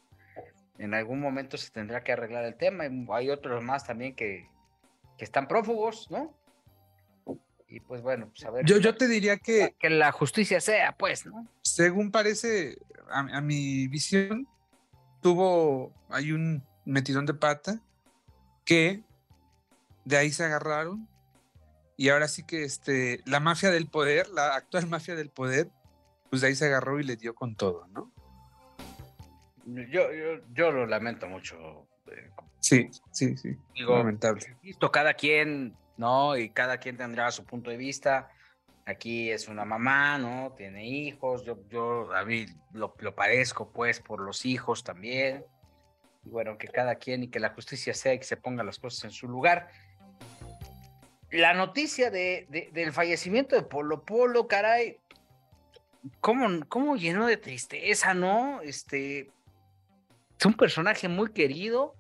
[0.78, 2.82] en algún momento se tendrá que arreglar el tema.
[3.12, 4.50] Hay otros más también que,
[5.22, 6.34] que están prófugos, ¿no?
[7.68, 8.64] Y pues bueno, pues a ver.
[8.66, 9.76] Yo, yo te diría que.
[9.78, 11.46] Que la justicia sea, pues, ¿no?
[11.62, 12.76] Según parece,
[13.08, 14.48] a, a mi visión,
[15.20, 15.94] tuvo.
[16.08, 17.80] Hay un metidón de pata
[18.64, 19.04] que
[20.04, 21.06] de ahí se agarraron
[21.96, 25.70] y ahora sí que este, la mafia del poder, la actual mafia del poder,
[26.30, 28.10] pues de ahí se agarró y le dio con todo, ¿no?
[29.88, 30.08] Yo,
[30.52, 31.86] yo, lo lamento mucho.
[32.08, 32.28] Eh,
[32.62, 33.56] sí, sí, sí.
[33.74, 34.56] lamentable.
[34.62, 36.36] Visto cada quien, ¿no?
[36.36, 38.30] Y cada quien tendrá su punto de vista.
[38.86, 40.54] Aquí es una mamá, ¿no?
[40.56, 41.44] Tiene hijos.
[41.44, 45.44] Yo, yo a mí lo, lo parezco, pues, por los hijos también.
[46.24, 48.78] Y bueno, que cada quien y que la justicia sea y que se ponga las
[48.78, 49.68] cosas en su lugar
[51.32, 54.98] la noticia de, del fallecimiento de Polo Polo, caray,
[56.20, 58.60] ¿cómo, cómo llenó de tristeza, ¿no?
[58.60, 59.30] Este,
[60.38, 61.94] es un personaje muy querido,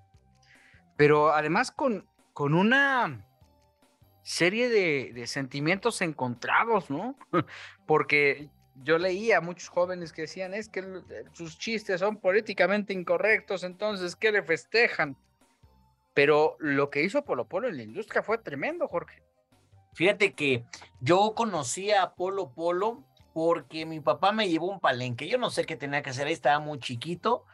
[1.02, 3.26] pero además con, con una
[4.22, 7.18] serie de, de sentimientos encontrados, ¿no?
[7.88, 8.50] Porque
[8.84, 10.84] yo leía a muchos jóvenes que decían, es que
[11.32, 15.16] sus chistes son políticamente incorrectos, entonces, ¿qué le festejan?
[16.14, 19.24] Pero lo que hizo Polo Polo en la industria fue tremendo, Jorge.
[19.94, 20.64] Fíjate que
[21.00, 23.02] yo conocí a Polo Polo
[23.34, 25.26] porque mi papá me llevó un palenque.
[25.26, 27.44] Yo no sé qué tenía que hacer ahí, estaba muy chiquito.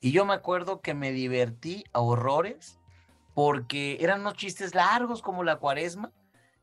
[0.00, 2.80] Y yo me acuerdo que me divertí a horrores
[3.36, 6.10] porque eran unos chistes largos como la cuaresma,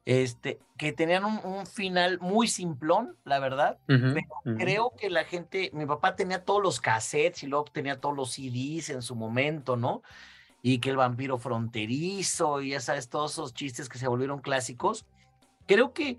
[0.05, 3.77] este, que tenían un, final muy simplón, la verdad.
[3.85, 8.15] pero creo que la gente, mi papá tenía todos los cassettes y luego tenía todos
[8.15, 10.01] los CDs en su momento, ¿no?
[10.63, 15.05] y que el vampiro fronterizo y ya sabes, todos esos chistes que se volvieron clásicos.
[15.67, 16.17] Creo que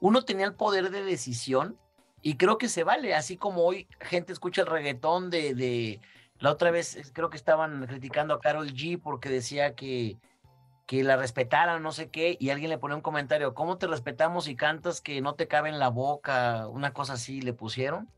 [0.00, 1.78] uno tenía el poder de decisión
[2.22, 6.00] y creo que se vale, así como hoy gente escucha el reggaetón de, de
[6.42, 10.18] la otra vez creo que estaban criticando a Carol G porque decía que,
[10.86, 14.48] que la respetaran, no sé qué, y alguien le pone un comentario, ¿cómo te respetamos
[14.48, 16.68] y cantas que no te cabe en la boca?
[16.68, 18.08] Una cosa así le pusieron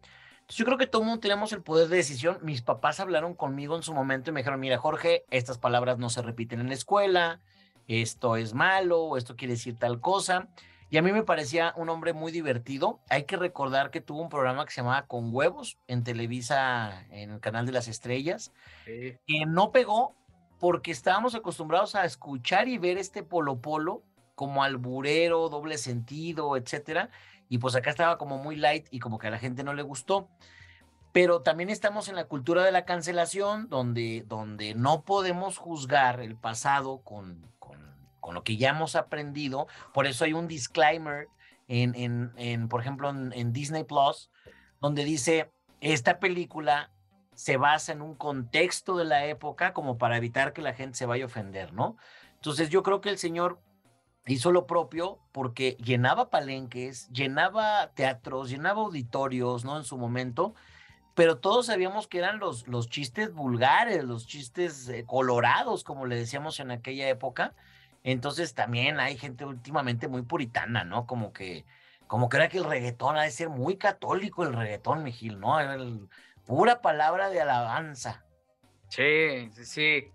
[0.49, 2.39] yo creo que todo el mundo tenemos el poder de decisión.
[2.43, 6.11] Mis papás hablaron conmigo en su momento y me dijeron, mira Jorge, estas palabras no
[6.11, 7.41] se repiten en la escuela,
[7.89, 10.49] esto es malo, esto quiere decir tal cosa.
[10.91, 13.01] Y a mí me parecía un hombre muy divertido.
[13.09, 17.31] Hay que recordar que tuvo un programa que se llamaba Con Huevos en Televisa, en
[17.31, 18.53] el canal de las estrellas,
[18.85, 20.15] que no pegó
[20.61, 24.03] porque estábamos acostumbrados a escuchar y ver este polo polo
[24.35, 27.11] como alburero, doble sentido, etcétera
[27.49, 29.83] y pues acá estaba como muy light y como que a la gente no le
[29.83, 30.29] gustó.
[31.13, 36.35] Pero también estamos en la cultura de la cancelación, donde, donde no podemos juzgar el
[36.35, 37.47] pasado con,
[38.25, 39.67] con, lo que ya hemos aprendido.
[39.93, 41.29] Por eso hay un disclaimer
[41.69, 44.31] en, en, en por ejemplo, en, en Disney Plus,
[44.81, 46.91] donde dice, esta película
[47.35, 51.07] se basa en un contexto de la época como para evitar que la gente se
[51.07, 51.97] vaya a ofender, ¿no?
[52.37, 53.61] Entonces yo creo que el señor
[54.27, 59.77] hizo lo propio porque llenaba palenques, llenaba teatros, llenaba auditorios, ¿no?
[59.77, 60.55] En su momento,
[61.15, 66.17] pero todos sabíamos que eran los, los chistes vulgares, los chistes eh, colorados, como le
[66.17, 67.55] decíamos en aquella época.
[68.05, 71.07] Entonces también hay gente últimamente muy puritana, ¿no?
[71.07, 71.65] Como que,
[72.07, 75.59] como que era que el reggaetón ha de ser muy católico el reggaetón, Mijil, ¿no?
[75.59, 75.77] Era
[76.47, 78.25] pura palabra de alabanza.
[78.89, 80.13] Sí, sí, sí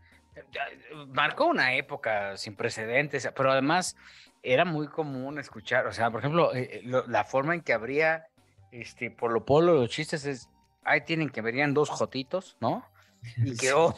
[1.07, 3.95] marcó una época sin precedentes, pero además
[4.43, 8.27] era muy común escuchar, o sea, por ejemplo, eh, eh, la forma en que habría,
[8.71, 10.49] este, por lo polo, los chistes es,
[10.83, 12.85] ahí tienen que verían dos jotitos, ¿no?
[13.37, 13.93] Y que, hoy,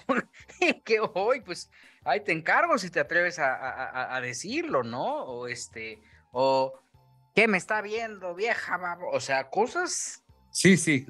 [0.83, 1.69] que hoy, pues,
[2.03, 5.23] ahí te encargo si te atreves a, decirlo, ¿no?
[5.23, 6.73] O este, o,
[7.35, 8.79] ¿qué me está viendo, vieja?
[9.11, 10.23] O sea, cosas...
[10.51, 11.05] Sí, sí,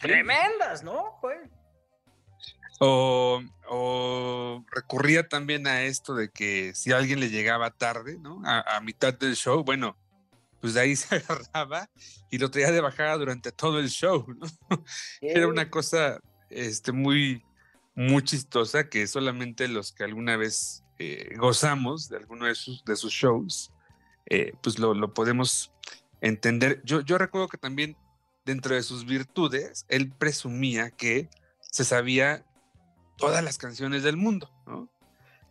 [0.00, 1.20] Tremendas, ¿no?
[2.80, 8.40] O, o, recurría también a esto de que si alguien le llegaba tarde, ¿no?
[8.46, 9.98] A, a, mitad del show, bueno,
[10.60, 11.90] pues de ahí se agarraba
[12.30, 14.46] y lo traía de bajada durante todo el show, ¿no?
[15.20, 17.44] Era una cosa este, muy,
[18.00, 22.96] muy chistosa que solamente los que alguna vez eh, gozamos de alguno de sus, de
[22.96, 23.72] sus shows,
[24.24, 25.70] eh, pues lo, lo, podemos
[26.22, 26.80] entender.
[26.82, 27.98] Yo, yo recuerdo que también
[28.46, 31.28] dentro de sus virtudes, él presumía que
[31.60, 32.46] se sabía
[33.18, 34.88] todas las canciones del mundo, ¿no?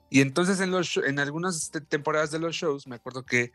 [0.09, 3.51] Y entonces en, los, en algunas temporadas de los shows, me acuerdo que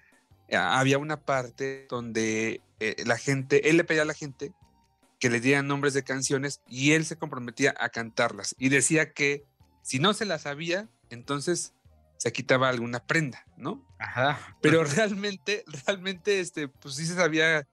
[0.47, 2.61] eh, había una parte donde
[3.05, 4.53] la gente, él le pedía a la gente
[5.25, 9.43] que le dieran nombres de canciones y él se comprometía a cantarlas y decía que
[9.81, 11.73] si no se las sabía, entonces
[12.19, 13.83] se quitaba alguna prenda, ¿no?
[13.99, 14.39] Ajá.
[14.61, 17.67] Pero realmente, realmente, este, pues sí se sabía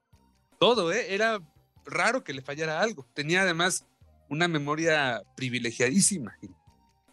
[0.62, 1.14] todo, ¿eh?
[1.14, 1.42] Era
[1.84, 3.06] raro que le fallara algo.
[3.14, 3.86] Tenía además
[4.30, 6.38] una memoria privilegiadísima.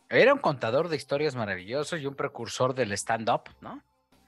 [0.09, 3.83] Era un contador de historias maravilloso y un precursor del stand-up, ¿no?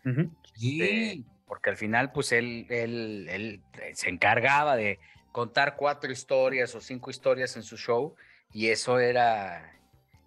[0.05, 0.31] Uh -huh.
[0.57, 0.83] Sí.
[0.83, 3.63] Este, porque al final, pues él, él, él
[3.95, 4.99] se encargaba de
[5.33, 8.15] contar cuatro historias o cinco historias en su show
[8.53, 9.79] y eso era,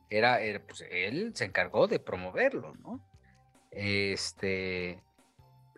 [0.10, 3.06] era, era pues él se encargó de promoverlo, ¿no?
[3.72, 5.02] Este,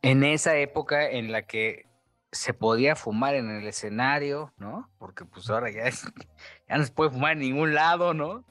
[0.01, 1.85] en esa época en la que
[2.31, 4.89] se podía fumar en el escenario, ¿no?
[4.99, 6.03] Porque pues ahora ya, es,
[6.69, 8.43] ya no se puede fumar en ningún lado, ¿no?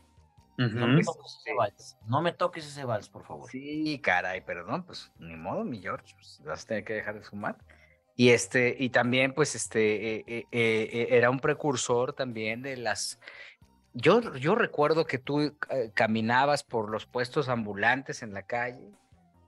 [0.56, 0.72] Uh -huh.
[0.72, 3.50] No me toques ese vals, no me toques ese vals, por favor.
[3.50, 7.22] Sí, caray, perdón, pues ni modo, mi George, pues, vas a tener que dejar de
[7.22, 7.58] fumar.
[8.16, 13.18] Y este, y también, pues, este, eh, eh, eh, era un precursor también de las.
[13.92, 15.56] Yo, yo recuerdo que tú
[15.94, 18.90] caminabas por los puestos ambulantes en la calle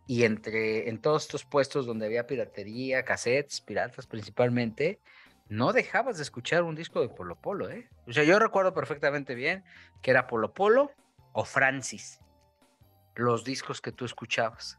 [0.07, 5.01] y entre en todos estos puestos donde había piratería, cassettes, piratas principalmente,
[5.49, 7.89] no dejabas de escuchar un disco de Polo Polo, ¿eh?
[8.07, 9.65] O sea, yo recuerdo perfectamente bien
[10.01, 10.93] que era Polo Polo
[11.33, 12.21] o Francis,
[13.17, 14.79] los discos que tú escuchabas,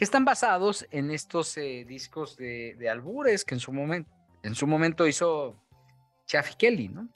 [0.00, 4.10] que están basados en estos eh, discos de, de, albures que en su, momento,
[4.42, 5.62] en su momento hizo
[6.24, 7.10] Chaffy Kelly, ¿no?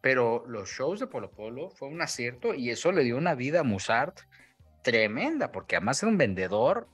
[0.00, 3.60] Pero los shows de Polo Polo fue un acierto y eso le dio una vida
[3.60, 4.22] a Musart
[4.82, 6.88] tremenda, porque además era un vendedor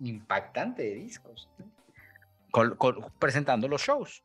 [0.00, 1.70] impactante de discos, ¿no?
[2.50, 4.24] con, con, presentando los shows.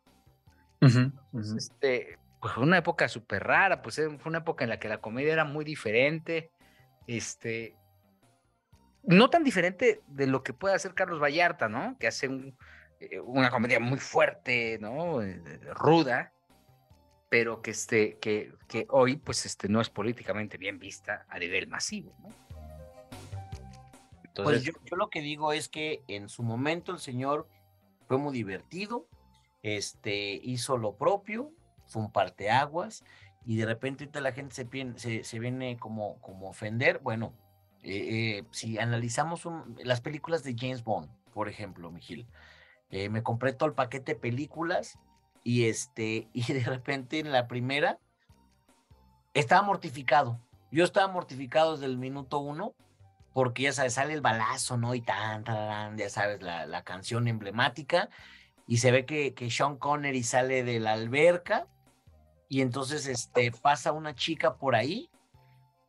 [0.81, 1.57] Uh -huh, uh -huh.
[1.59, 4.97] Este, pues fue una época súper rara, pues fue una época en la que la
[4.97, 6.49] comedia era muy diferente,
[7.05, 7.75] este,
[9.03, 11.97] no tan diferente de lo que puede hacer Carlos Vallarta, ¿no?
[11.99, 12.57] Que hace un,
[12.99, 15.21] eh, una comedia muy fuerte, ¿no?
[15.21, 15.41] Eh,
[15.73, 16.33] ruda,
[17.29, 21.67] pero que, este, que, que hoy, pues, este, no es políticamente bien vista a nivel
[21.67, 22.29] masivo, ¿no?
[24.25, 27.47] Entonces, pues yo, yo lo que digo es que en su momento el señor
[28.07, 29.07] fue muy divertido,
[29.63, 31.51] este, hizo lo propio,
[31.87, 33.03] fue un parteaguas,
[33.45, 36.99] y de repente la gente se, se, se viene como, como ofender.
[36.99, 37.33] Bueno,
[37.83, 39.47] eh, eh, si analizamos
[39.83, 42.27] las películas de James Bond, por ejemplo, Mijil,
[42.89, 44.99] eh, me compré todo el paquete de películas
[45.43, 47.99] y este, y de repente en la primera
[49.33, 50.39] estaba mortificado.
[50.71, 52.73] Yo estaba mortificado desde el minuto uno,
[53.33, 54.93] porque ya sabes, sale el balazo, ¿no?
[54.93, 58.09] Y tan, tan, ya sabes, la, la canción emblemática,
[58.67, 61.67] y se ve que, que Sean Connery sale de la alberca,
[62.49, 65.09] y entonces este, pasa una chica por ahí,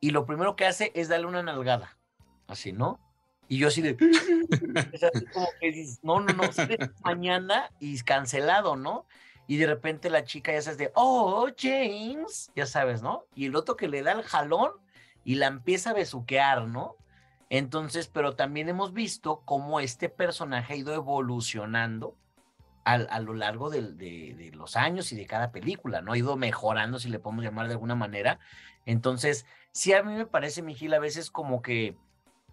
[0.01, 1.97] y lo primero que hace es darle una nalgada,
[2.47, 2.99] así, ¿no?
[3.47, 3.95] Y yo así de,
[5.33, 6.43] como que dices, no, no, no,
[7.03, 9.05] mañana y cancelado, ¿no?
[9.47, 13.25] Y de repente la chica ya sabes de, oh, James, ya sabes, ¿no?
[13.35, 14.71] Y el otro que le da el jalón
[15.23, 16.95] y la empieza a besuquear, ¿no?
[17.49, 22.15] Entonces, pero también hemos visto cómo este personaje ha ido evolucionando
[22.85, 26.13] a, a lo largo de, de, de, los años y de cada película, ¿no?
[26.13, 28.39] Ha ido mejorando, si le podemos llamar de alguna manera.
[28.85, 31.95] Entonces, sí a mí me parece, Mijil, a veces como que,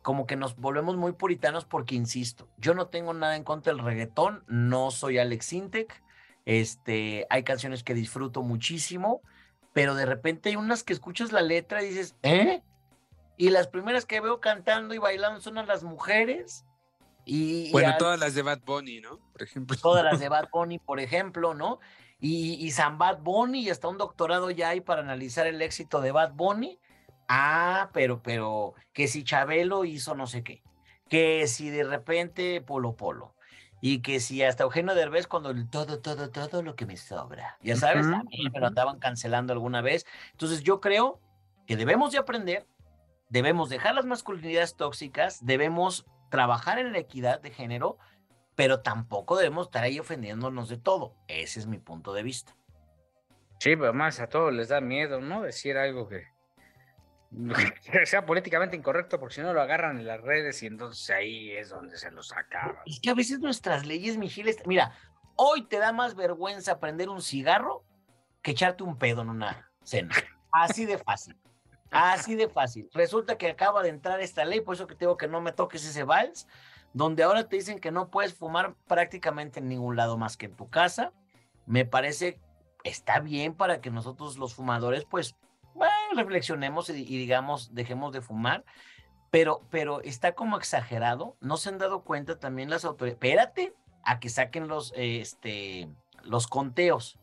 [0.02, 3.84] como que nos volvemos muy puritanos porque, insisto, yo no tengo nada en contra del
[3.84, 6.02] reggaetón, no soy Alex Sintek,
[6.44, 9.20] este, hay canciones que disfruto muchísimo,
[9.74, 12.62] pero de repente hay unas que escuchas la letra y dices, ¿eh?
[13.36, 16.64] Y las primeras que veo cantando y bailando son a las mujeres.
[17.24, 19.18] Y, bueno, y a, todas las de Bad Bunny, ¿no?
[19.32, 19.76] Por ejemplo.
[19.80, 21.78] Todas las de Bad Bunny, por ejemplo, ¿no?
[22.18, 26.00] Y, y San Bad Bunny, y hasta un doctorado ya hay para analizar el éxito
[26.00, 26.80] de Bad Bunny.
[27.28, 30.62] Ah, pero, pero, que si Chabelo hizo no sé qué.
[31.08, 33.34] Que si de repente Polo Polo.
[33.80, 37.58] Y que si hasta Eugenio Derbez cuando el todo, todo, todo lo que me sobra.
[37.62, 40.04] Ya sabes, uh -huh, también me lo andaban cancelando alguna vez.
[40.32, 41.20] Entonces yo creo
[41.66, 42.66] que debemos de aprender
[43.28, 47.98] debemos dejar las masculinidades tóxicas, debemos trabajar en la equidad de género,
[48.54, 51.14] pero tampoco debemos estar ahí ofendiéndonos de todo.
[51.28, 52.56] Ese es mi punto de vista.
[53.60, 55.42] Sí, pero más a todos les da miedo, ¿no?
[55.42, 56.24] Decir algo que,
[58.04, 61.68] sea políticamente incorrecto, porque si no lo agarran en las redes y entonces ahí es
[61.70, 62.78] donde se lo sacaban.
[62.86, 64.92] Es que a veces nuestras leyes, Mijil, mira,
[65.36, 67.84] hoy te da más vergüenza prender un cigarro
[68.42, 70.14] que echarte un pedo en una cena.
[70.52, 71.36] Así de fácil.
[71.90, 72.88] Así de fácil.
[72.92, 75.84] Resulta que acaba de entrar esta ley, por eso que tengo que no me toques
[75.84, 76.46] ese vals,
[76.92, 80.56] donde ahora te dicen que no puedes fumar prácticamente en ningún lado más que en
[80.56, 81.12] tu casa.
[81.66, 82.40] Me parece
[82.84, 85.36] está bien para que nosotros los fumadores, pues,
[86.14, 88.64] reflexionemos y, y, digamos, dejemos de fumar,
[89.30, 91.36] pero, pero está como exagerado.
[91.40, 93.16] No se han dado cuenta también las autoridades.
[93.16, 93.74] Espérate
[94.04, 95.88] a que saquen los, este,
[96.22, 97.18] los conteos.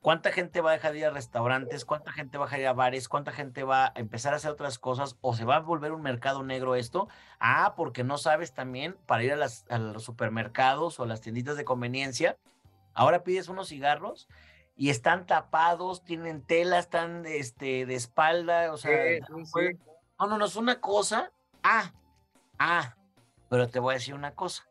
[0.00, 1.86] ¿Cuánta gente va a dejar de ir a restaurantes?
[1.86, 3.08] ¿Cuánta gente va a dejar de ir a bares?
[3.08, 5.16] ¿Cuánta gente va a empezar a hacer otras cosas?
[5.22, 7.08] ¿O se va a volver un mercado negro esto?
[7.40, 11.22] Ah, porque no sabes también para ir a, las, a los supermercados o a las
[11.22, 12.36] tienditas de conveniencia.
[12.92, 14.28] Ahora pides unos cigarros
[14.76, 19.78] y están tapados, tienen tela, están este, de espalda, o sea, sí, sí.
[20.18, 21.92] no, no, no, es una cosa, ah,
[22.58, 22.96] ah,
[23.48, 24.64] pero te voy a decir una cosa,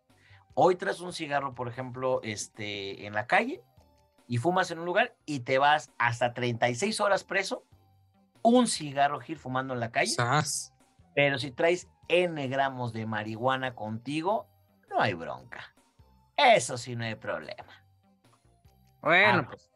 [0.54, 3.64] hoy traes un cigarro, por ejemplo, este, en la calle,
[4.28, 7.64] y fumas en un lugar y te vas hasta 36 horas preso,
[8.42, 10.74] un cigarro Gil fumando en la calle, ¿Sas?
[11.16, 14.48] pero si traes N gramos de marihuana contigo,
[14.90, 15.74] no hay bronca.
[16.36, 17.86] Eso sí, no hay problema.
[19.02, 19.73] Bueno, Ah, pues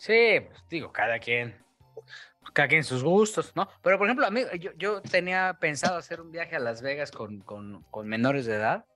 [0.00, 1.54] sí, pues digo, cada quien,
[2.54, 3.68] cada quien sus gustos, ¿no?
[3.82, 7.10] Pero por ejemplo, a mí, yo, yo tenía pensado hacer un viaje a Las Vegas
[7.10, 8.86] con, con, con menores de edad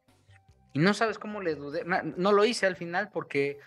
[0.73, 3.59] y no sabes cómo le dudé, no, no lo hice al final porque,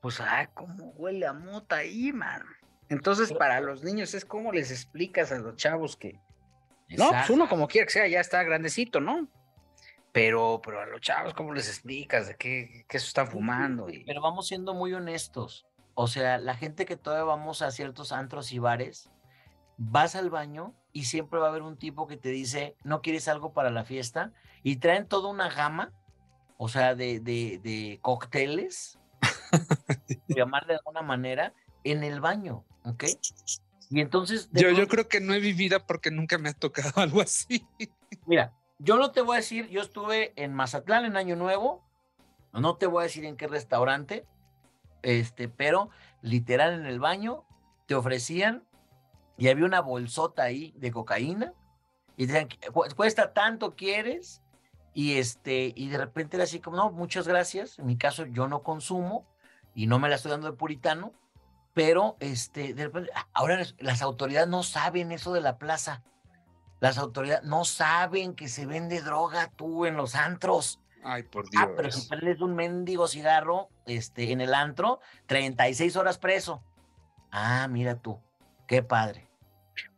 [0.00, 2.42] pues, ay, cómo huele a mota ahí, man.
[2.88, 6.18] Entonces, para los niños es como les explicas a los chavos que,
[6.88, 9.28] no, pues uno como quiera que sea, ya está grandecito, ¿no?
[10.12, 13.88] Pero, pero a los chavos, ¿cómo les explicas de qué, qué se están fumando?
[13.88, 14.04] Y...
[14.04, 15.66] Pero vamos siendo muy honestos.
[15.98, 19.10] O sea, la gente que todavía vamos a ciertos antros y bares,
[19.78, 23.28] vas al baño y siempre va a haber un tipo que te dice, ¿no quieres
[23.28, 24.30] algo para la fiesta?
[24.62, 25.94] Y traen toda una gama,
[26.58, 28.98] o sea, de, de, de cócteles,
[29.50, 29.60] por
[30.28, 33.04] llamar de alguna manera, en el baño, ¿ok?
[33.88, 34.50] Y entonces...
[34.52, 37.66] Yo, yo creo que no he vivido porque nunca me ha tocado algo así.
[38.26, 41.82] Mira, yo no te voy a decir, yo estuve en Mazatlán en Año Nuevo,
[42.52, 44.26] no te voy a decir en qué restaurante,
[45.06, 45.88] este, pero
[46.20, 47.44] literal en el baño
[47.86, 48.64] te ofrecían
[49.38, 51.52] y había una bolsota ahí de cocaína
[52.16, 54.42] y decían, "Cu- cuesta tanto quieres
[54.94, 58.48] y este, y de repente era así como, no, muchas gracias, en mi caso yo
[58.48, 59.24] no consumo
[59.76, 61.12] y no me la estoy dando de puritano,
[61.72, 66.02] pero este, de repente, ah, ahora las autoridades no saben eso de la plaza.
[66.80, 70.80] Las autoridades no saben que se vende droga tú en los antros.
[71.08, 71.62] Ay, por Dios.
[71.64, 76.64] Ah, pero si prendes un mendigo cigarro este, en el antro, 36 horas preso.
[77.30, 78.18] Ah, mira tú,
[78.66, 79.28] qué padre.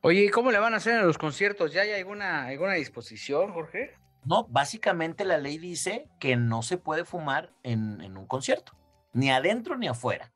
[0.03, 1.73] Oye, ¿y cómo le van a hacer en los conciertos?
[1.73, 3.97] ¿Ya hay alguna, alguna disposición, Jorge?
[4.27, 8.73] No, básicamente la ley dice que no se puede fumar en, en un concierto,
[9.15, 10.31] ni adentro ni afuera.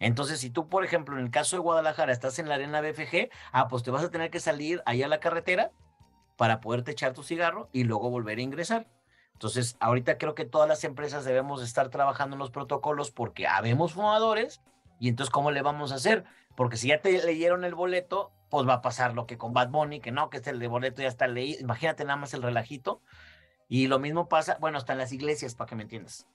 [0.00, 3.30] Entonces, si tú, por ejemplo, en el caso de Guadalajara, estás en la arena BFG,
[3.52, 5.70] ah, pues te vas a tener que salir allá a la carretera
[6.36, 8.88] para poderte echar tu cigarro y luego volver a ingresar.
[9.40, 13.94] Entonces, ahorita creo que todas las empresas debemos estar trabajando en los protocolos porque habemos
[13.94, 14.60] fumadores
[14.98, 16.24] y entonces, ¿cómo le vamos a hacer?
[16.56, 19.70] Porque si ya te leyeron el boleto, pues va a pasar lo que con Bad
[19.70, 21.58] Bunny, que no, que este el de boleto ya está leído.
[21.58, 23.00] Imagínate nada más el relajito.
[23.66, 26.26] Y lo mismo pasa, bueno, hasta en las iglesias, para que me entiendas.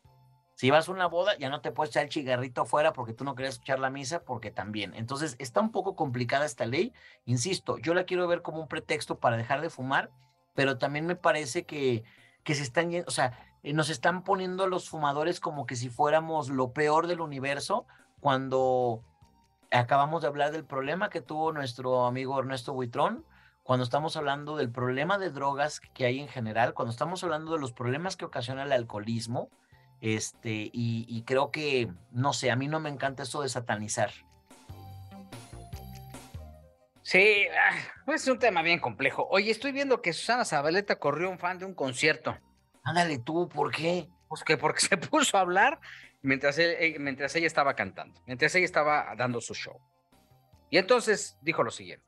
[0.55, 3.23] Si vas a una boda, ya no te puedes echar el cigarrito afuera porque tú
[3.23, 4.95] no querías escuchar la misa, porque también.
[4.95, 6.91] Entonces, está un poco complicada esta ley.
[7.25, 10.09] Insisto, yo la quiero ver como un pretexto para dejar de fumar,
[10.55, 12.03] pero también me parece que,
[12.45, 15.89] que se están yendo, o sea, eh, nos están poniendo los fumadores como que si
[15.89, 17.85] fuéramos lo peor del universo,
[18.21, 19.03] cuando
[19.71, 23.25] acabamos de hablar del problema que tuvo nuestro amigo Ernesto Buitrón,
[23.63, 27.59] cuando estamos hablando del problema de drogas que hay en general, cuando estamos hablando de
[27.59, 29.49] los problemas que ocasiona el alcoholismo,
[29.99, 34.11] este, y, y creo que, no sé, a mí no me encanta eso de satanizar.
[37.07, 37.77] Sí, ah,
[38.13, 39.27] es un tema bien complejo.
[39.29, 42.35] Oye, estoy viendo que Susana Zabaleta corrió un fan de un concierto.
[42.83, 44.09] Ándale tú, ¿por qué?
[44.27, 45.79] Pues que porque se puso a hablar
[46.23, 49.79] mientras, él- eh, mientras ella estaba cantando, mientras ella estaba dando su show.
[50.71, 52.05] Y entonces dijo lo siguiente.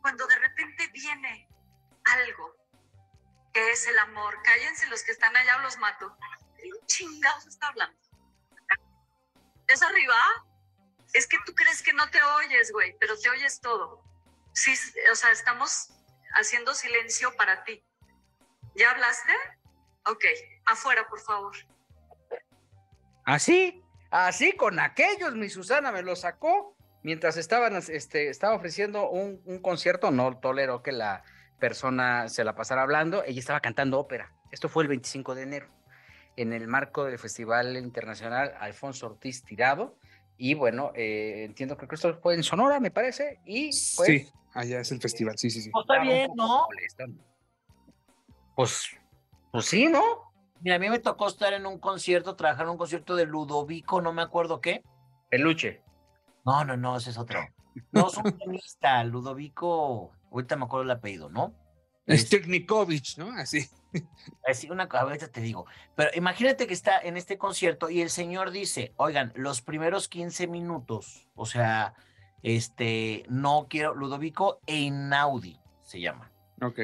[0.00, 1.46] Cuando de repente viene
[2.06, 2.56] algo
[3.52, 6.16] que es el amor, cállense los que están allá o los mato.
[6.58, 7.98] ¿Quién chingados está hablando?
[9.68, 10.14] ¿Es arriba?
[11.14, 14.02] Es que tú crees que no te oyes, güey, pero te oyes todo.
[14.52, 14.74] Sí,
[15.10, 15.90] o sea, estamos
[16.34, 17.82] haciendo silencio para ti.
[18.74, 19.32] ¿Ya hablaste?
[20.06, 20.24] Ok,
[20.66, 21.56] afuera, por favor.
[23.24, 26.76] Así, así con aquellos, mi Susana me lo sacó.
[27.02, 31.22] mientras estaban, este, estaba ofreciendo un, un concierto, no toleró que la
[31.60, 34.32] persona se la pasara hablando, ella estaba cantando ópera.
[34.50, 35.68] Esto fue el 25 de enero,
[36.36, 39.96] en el marco del Festival Internacional Alfonso Ortiz Tirado.
[40.36, 43.40] Y bueno, eh, entiendo que esto fue en Sonora, me parece.
[43.44, 43.66] Y
[43.96, 45.70] pues, sí, allá es el festival, sí, sí, sí.
[45.70, 46.66] Pues está bien, ¿no?
[48.56, 48.88] Pues,
[49.52, 50.02] pues sí, ¿no?
[50.60, 54.00] Mira, a mí me tocó estar en un concierto, trabajar en un concierto de Ludovico,
[54.00, 54.82] no me acuerdo qué.
[55.30, 55.82] Peluche.
[56.44, 57.40] No, no, no, ese es otro.
[57.92, 61.54] No, es un pianista, Ludovico, ahorita me acuerdo el apellido, ¿no?
[62.06, 63.30] Es Technikovich, ¿no?
[63.32, 63.68] Así.
[64.46, 65.66] Así una ahorita te digo.
[65.94, 70.46] Pero imagínate que está en este concierto y el señor dice, oigan, los primeros 15
[70.46, 71.94] minutos, o sea,
[72.42, 76.30] este, no quiero, Ludovico Einaudi se llama.
[76.60, 76.80] Ok.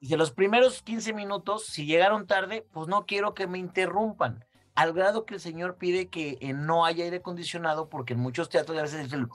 [0.00, 4.44] Dice, los primeros 15 minutos, si llegaron tarde, pues no quiero que me interrumpan.
[4.74, 8.48] Al grado que el señor pide que eh, no haya aire acondicionado, porque en muchos
[8.48, 9.28] teatros a veces es el...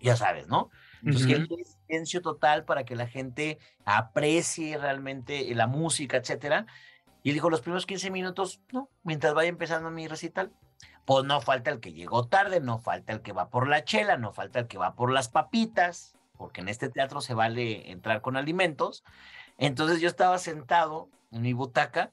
[0.00, 0.70] Ya sabes, ¿no?
[1.02, 6.66] Entonces, que el silencio total para que la gente aprecie realmente la música, etcétera.
[7.22, 10.52] Y dijo, los primeros 15 minutos, no, mientras vaya empezando mi recital,
[11.04, 14.16] pues no falta el que llegó tarde, no falta el que va por la chela,
[14.16, 18.20] no falta el que va por las papitas, porque en este teatro se vale entrar
[18.20, 19.04] con alimentos.
[19.56, 22.12] Entonces yo estaba sentado en mi butaca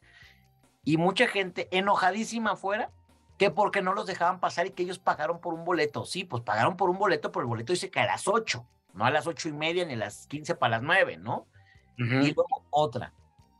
[0.83, 2.89] y mucha gente enojadísima afuera,
[3.37, 6.05] que porque no los dejaban pasar y que ellos pagaron por un boleto.
[6.05, 8.65] Sí, pues pagaron por un boleto, pero el boleto dice que a las 8
[8.95, 11.47] no a las ocho y media ni a las quince para las nueve, ¿no?
[11.97, 13.13] Y luego otra.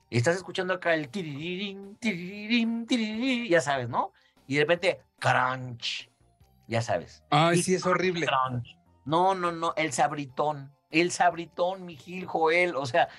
[0.09, 4.13] Estás escuchando acá el tirirín, tirirín, tirirín, ya sabes, ¿no?
[4.47, 6.09] Y de repente, crunch,
[6.67, 7.23] ya sabes.
[7.30, 8.28] Ay, sí, es horrible.
[9.03, 13.09] No, no, no, el sabritón, el sabritón, mi Gil, Joel, o sea,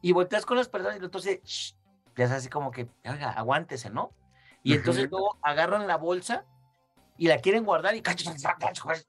[0.00, 1.76] y volteas con las personas y entonces,
[2.16, 4.12] ya sabes así como que, oiga, aguántese, ¿no?
[4.62, 6.44] Y entonces luego agarran la bolsa
[7.18, 8.02] y la quieren guardar y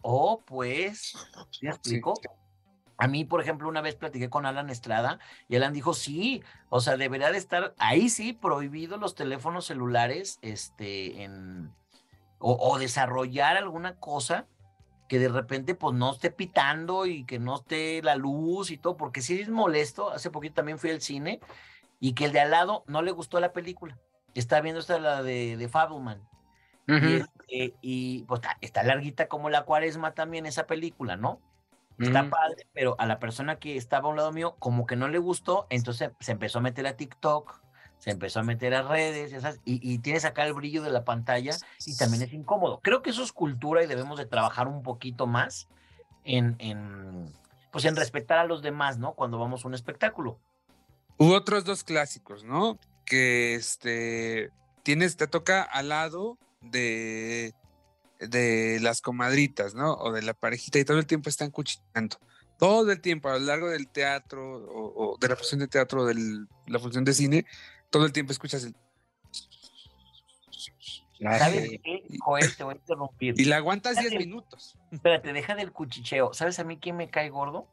[0.01, 1.13] oh, pues,
[1.61, 2.13] ¿me explico?
[2.97, 6.79] A mí, por ejemplo, una vez platiqué con Alan Estrada y Alan dijo, sí, o
[6.79, 11.73] sea, debería de estar ahí sí prohibido los teléfonos celulares, este, en,
[12.39, 14.47] o, desarrollar alguna cosa
[15.07, 18.97] que de repente pues no esté pitando y que no esté la luz y todo,
[18.97, 21.39] porque sí es molesto, hace poquito también fui al cine
[21.99, 23.97] y que el de al lado no le gustó la película,
[24.33, 26.21] está viendo esta la de, de Fableman
[26.87, 31.39] este, y, pues está, larguita como la cuaresma también esa película, ¿no?
[31.99, 35.07] Está padre, pero a la persona que estaba a un lado mío, como que no
[35.07, 37.61] le gustó, entonces se empezó a meter a TikTok,
[37.99, 39.31] se empezó a meter a redes,
[39.63, 41.55] y, y tienes acá el brillo de la pantalla
[41.85, 42.79] y también es incómodo.
[42.81, 45.69] Creo que eso es cultura y debemos de trabajar un poquito más
[46.25, 47.31] en, en,
[47.71, 49.13] pues en respetar a los demás, ¿no?
[49.13, 50.39] Cuando vamos a un espectáculo.
[51.17, 52.79] Hubo otros dos clásicos, ¿no?
[53.05, 54.51] Que este,
[54.83, 57.53] tienes, te toca al lado de,
[58.19, 59.93] de las comadritas, ¿no?
[59.93, 62.17] O de la parejita y todo el tiempo están cuchillando.
[62.57, 66.05] Todo el tiempo, a lo largo del teatro o, de la función de teatro o
[66.05, 67.45] de la función de cine,
[67.89, 68.75] todo el tiempo escuchas el...
[71.19, 72.03] ¿Sabes qué?
[72.19, 73.39] Joel, te voy a interrumpir.
[73.39, 74.77] Y la aguantas 10 minutos.
[74.91, 76.33] Espérate, deja del cuchicheo.
[76.33, 77.67] ¿Sabes a mí quién me cae gordo?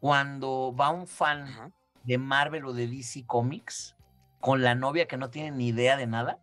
[0.00, 3.94] Cuando va un fan de Marvel o de DC Comics
[4.42, 6.40] con la novia que no tiene ni idea de nada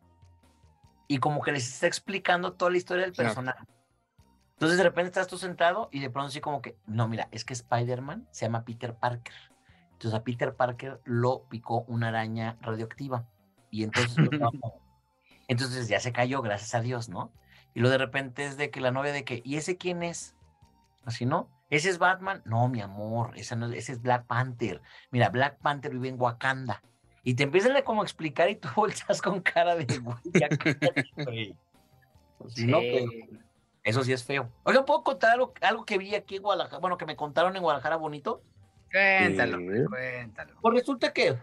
[1.09, 3.65] y como que les está explicando toda la historia del personaje.
[4.53, 7.43] Entonces de repente estás tú sentado y de pronto así como que, no, mira, es
[7.43, 9.33] que Spider-Man se llama Peter Parker.
[9.91, 13.27] Entonces a Peter Parker lo picó una araña radioactiva.
[13.69, 14.15] Y entonces,
[15.49, 17.33] entonces ya se cayó, gracias a Dios, ¿no?
[17.73, 20.37] Y luego de repente es de que la novia de que, ¿y ese quién es?
[21.03, 21.49] Así, ¿no?
[21.69, 22.43] ¿Ese es Batman?
[22.45, 24.81] No, mi amor, ese, no, ese es Black Panther.
[25.11, 26.81] Mira, Black Panther vive en Wakanda
[27.23, 31.55] y te empiezan a como explicar y tú volteas con cara de güey.
[32.37, 32.55] Pues
[33.83, 34.49] eso sí es feo.
[34.63, 36.79] Oiga, ¿puedo contar algo, que vi aquí en Guadalajara?
[36.79, 38.41] Bueno, que me contaron en Guadalajara bonito.
[38.91, 39.57] Cuéntalo,
[39.89, 40.55] cuéntalo.
[40.61, 41.37] Pues resulta que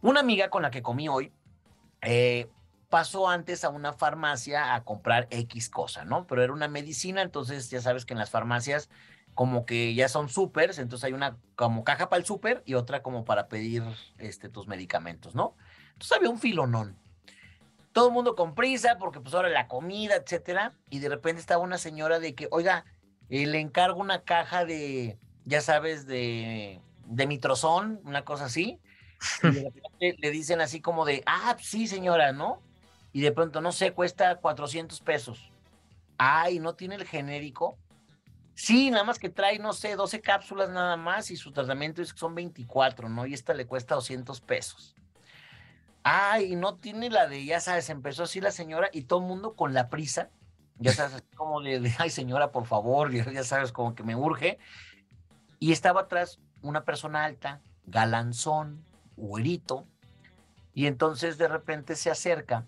[0.00, 1.32] una amiga con la que comí hoy
[2.02, 2.48] eh,
[2.90, 6.26] pasó antes a una farmacia a comprar X cosa, ¿no?
[6.26, 8.88] Pero era una medicina, entonces ya sabes que en las farmacias
[9.34, 13.02] como que ya son supers, entonces hay una como caja para el súper y otra
[13.02, 13.82] como para pedir
[14.18, 15.56] este, tus medicamentos, ¿no?
[15.92, 16.96] Entonces había un filonón.
[17.92, 21.62] Todo el mundo con prisa porque pues ahora la comida, etcétera, y de repente estaba
[21.62, 22.84] una señora de que, oiga,
[23.28, 28.80] eh, le encargo una caja de, ya sabes, de, de mitrozón, una cosa así,
[29.42, 32.60] y de repente le dicen así como de, ah, sí señora, ¿no?
[33.12, 35.52] Y de pronto, no sé, cuesta 400 pesos.
[36.18, 37.78] Ay, ¿no tiene el genérico?
[38.54, 42.10] Sí, nada más que trae, no sé, 12 cápsulas nada más y su tratamiento es
[42.10, 43.26] son 24, ¿no?
[43.26, 44.94] Y esta le cuesta 200 pesos.
[46.02, 49.54] Ay, no tiene la de, ya sabes, empezó así la señora y todo el mundo
[49.54, 50.30] con la prisa
[50.78, 54.58] ya sabes, como de, ay señora, por favor, ya, sabes, como que me urge.
[55.58, 58.84] Y estaba atrás una persona alta, galanzón,
[59.16, 59.86] güerito,
[60.74, 62.66] y entonces de repente se acerca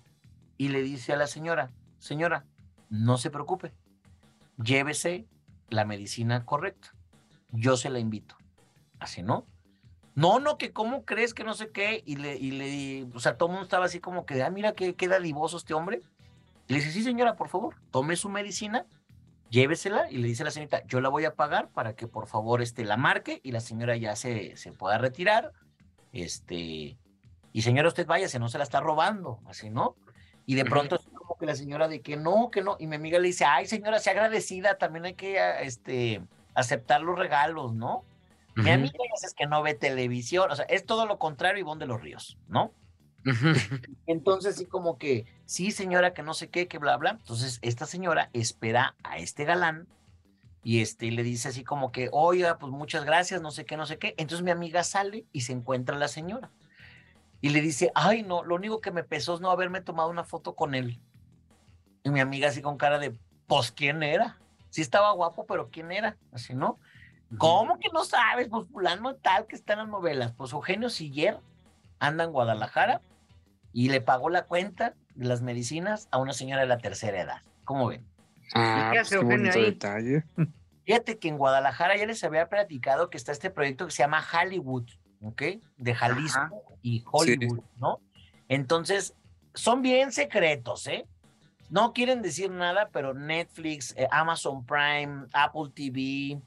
[0.57, 2.45] y le dice a la señora, señora,
[2.89, 3.73] no se preocupe,
[4.63, 5.27] llévese
[5.69, 6.95] la medicina correcta,
[7.51, 8.37] yo se la invito.
[8.99, 9.47] Así, ¿no?
[10.15, 13.37] No, no, que cómo crees que no sé qué, y le, y le, o sea,
[13.37, 16.01] todo el mundo estaba así como que, ah, mira qué, queda divoso este hombre.
[16.69, 18.87] le dice, sí, señora, por favor, tome su medicina,
[19.51, 22.27] llévesela, y le dice a la señorita, yo la voy a pagar para que por
[22.27, 25.53] favor este, la marque, y la señora ya se, se pueda retirar,
[26.13, 26.97] este,
[27.53, 29.97] y señora, usted vaya, si no se la está robando, así, ¿no?
[30.47, 33.19] Y de pronto como que la señora de que no, que no, y mi amiga
[33.19, 36.23] le dice, ay, señora, sea agradecida, también hay que, este,
[36.55, 38.05] aceptar los regalos, ¿no?
[38.55, 41.87] Mi amiga es que no ve televisión, o sea, es todo lo contrario Ivonne de
[41.87, 42.73] los Ríos, ¿no?
[44.07, 47.11] Entonces, sí, como que, sí, señora, que no sé qué, que bla, bla.
[47.11, 49.87] Entonces, esta señora espera a este galán
[50.63, 53.85] y este le dice así como que, oiga, pues muchas gracias, no sé qué, no
[53.85, 54.15] sé qué.
[54.17, 56.51] Entonces, mi amiga sale y se encuentra la señora
[57.41, 60.25] y le dice, ay, no, lo único que me pesó es no haberme tomado una
[60.25, 60.99] foto con él.
[62.07, 64.39] Y mi amiga así con cara de, pues, ¿quién era?
[64.71, 66.17] Sí estaba guapo, pero ¿quién era?
[66.31, 66.79] Así, ¿no?
[67.37, 68.47] ¿Cómo que no sabes?
[68.49, 70.33] Pues fulano tal que está en las novelas.
[70.37, 71.41] Pues Eugenio Siller
[71.99, 73.01] anda en Guadalajara
[73.73, 77.43] y le pagó la cuenta de las medicinas a una señora de la tercera edad.
[77.65, 78.07] ¿Cómo ven?
[78.55, 79.63] Ah, qué pues hace Eugenio ahí?
[79.63, 80.25] detalle.
[80.85, 84.25] Fíjate que en Guadalajara ya les había platicado que está este proyecto que se llama
[84.33, 84.89] Hollywood,
[85.23, 85.43] ¿ok?
[85.77, 87.99] De Jalisco y Hollywood, ¿no?
[88.47, 89.17] Entonces,
[89.55, 91.09] son bien secretos, ¿eh?
[91.69, 96.41] No quieren decir nada, pero Netflix, eh, Amazon Prime, Apple TV,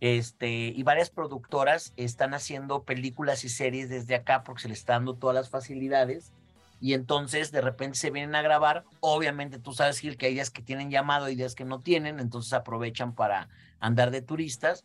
[0.00, 4.94] este, y varias productoras están haciendo películas y series desde acá porque se les está
[4.94, 6.32] dando todas las facilidades
[6.80, 8.84] y entonces de repente se vienen a grabar.
[9.00, 12.52] Obviamente tú sabes, que hay días que tienen llamado y días que no tienen, entonces
[12.52, 13.48] aprovechan para
[13.80, 14.84] andar de turistas,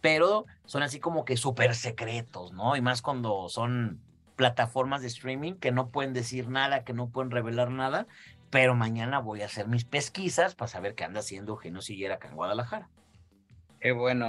[0.00, 2.76] pero son así como que súper secretos, ¿no?
[2.76, 4.00] Y más cuando son
[4.36, 8.06] plataformas de streaming que no pueden decir nada, que no pueden revelar nada,
[8.52, 12.28] pero mañana voy a hacer mis pesquisas para saber qué anda haciendo Eugenio Siguiera acá
[12.28, 12.90] en Guadalajara.
[13.80, 14.28] Qué bueno.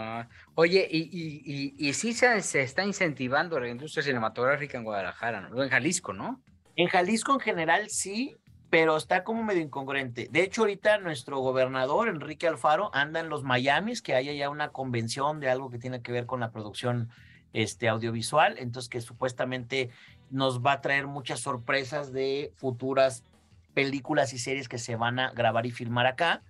[0.56, 5.62] Oye, y, y, y, sí se, se, está incentivando la industria cinematográfica en Guadalajara, ¿no?
[5.62, 6.42] En Jalisco, ¿no?
[6.78, 8.38] En Jalisco en general sí,
[8.70, 10.30] pero está como medio incongruente.
[10.32, 14.70] De hecho, ahorita nuestro gobernador, Enrique Alfaro, anda en los Miamis, que haya ya una
[14.70, 17.10] convención de algo que tiene que ver con la producción
[17.52, 19.90] este, audiovisual, entonces que supuestamente
[20.32, 23.26] nos va a traer muchas sorpresas de futuras
[23.74, 26.42] películas y series que se van a grabar y filmar acá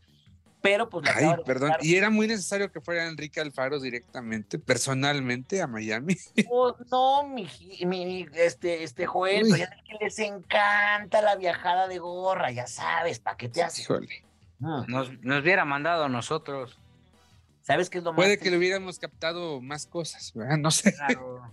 [0.64, 5.68] pero pues Ay, perdón, y era muy necesario que fuera Enrique Alfaro directamente, personalmente a
[5.68, 6.16] Miami.
[6.36, 7.50] Pues, no, mi,
[7.86, 13.20] mi, este, este Joel, pero ya que les encanta la viajada de gorra, ya sabes,
[13.20, 13.90] ¿para qué te haces?
[14.60, 14.86] Mm.
[14.88, 16.80] Nos, nos hubiera mandado a nosotros.
[17.64, 18.16] ¿Sabes qué es lo más?
[18.16, 20.58] Puede que le hubiéramos captado más cosas, ¿verdad?
[20.60, 20.96] No sé.
[20.96, 21.52] Claro.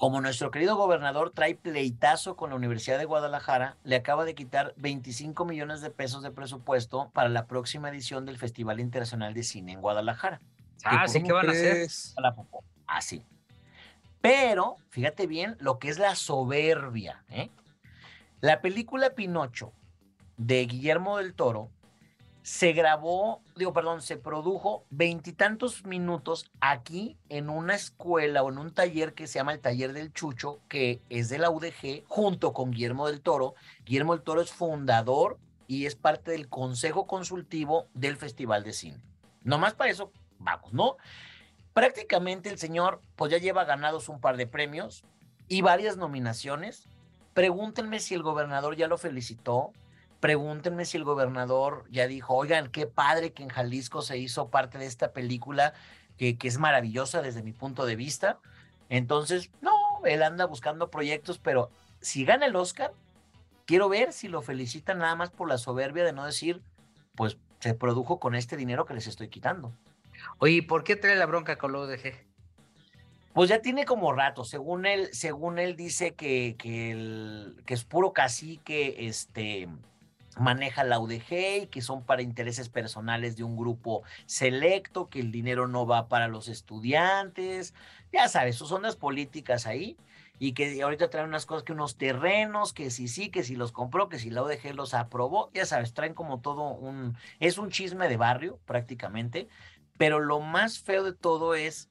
[0.00, 4.72] Como nuestro querido gobernador trae pleitazo con la Universidad de Guadalajara, le acaba de quitar
[4.78, 9.72] 25 millones de pesos de presupuesto para la próxima edición del Festival Internacional de Cine
[9.72, 10.40] en Guadalajara.
[10.84, 11.86] Ah, sí, ¿qué van a hacer?
[12.86, 13.22] Así.
[14.22, 17.22] Pero, fíjate bien lo que es la soberbia.
[17.28, 17.50] ¿eh?
[18.40, 19.74] La película Pinocho
[20.38, 21.68] de Guillermo del Toro
[22.42, 28.72] se grabó, digo, perdón, se produjo veintitantos minutos aquí en una escuela o en un
[28.72, 32.70] taller que se llama el Taller del Chucho, que es de la UDG, junto con
[32.70, 33.54] Guillermo del Toro.
[33.84, 39.02] Guillermo del Toro es fundador y es parte del consejo consultivo del Festival de Cine.
[39.42, 40.96] Nomás para eso, vamos, ¿no?
[41.74, 45.04] Prácticamente el señor, pues ya lleva ganados un par de premios
[45.46, 46.88] y varias nominaciones.
[47.34, 49.72] Pregúntenme si el gobernador ya lo felicitó,
[50.20, 54.78] Pregúntenme si el gobernador ya dijo, oigan, qué padre que en Jalisco se hizo parte
[54.78, 55.72] de esta película
[56.18, 58.38] que, que es maravillosa desde mi punto de vista.
[58.90, 59.72] Entonces, no,
[60.04, 62.92] él anda buscando proyectos, pero si gana el Oscar,
[63.66, 66.60] quiero ver si lo felicitan nada más por la soberbia de no decir,
[67.14, 69.72] pues se produjo con este dinero que les estoy quitando.
[70.38, 72.14] Oye, ¿por qué trae la bronca con lo UDG?
[73.32, 77.84] Pues ya tiene como rato, según él, según él dice que, que, el, que es
[77.84, 79.68] puro cacique, este,
[80.38, 85.32] maneja la UDG y que son para intereses personales de un grupo selecto, que el
[85.32, 87.74] dinero no va para los estudiantes,
[88.12, 89.96] ya sabes, sus ondas políticas ahí
[90.38, 93.72] y que ahorita traen unas cosas que unos terrenos, que si sí, que si los
[93.72, 97.70] compró, que si la UDG los aprobó, ya sabes, traen como todo un, es un
[97.70, 99.48] chisme de barrio prácticamente,
[99.98, 101.90] pero lo más feo de todo es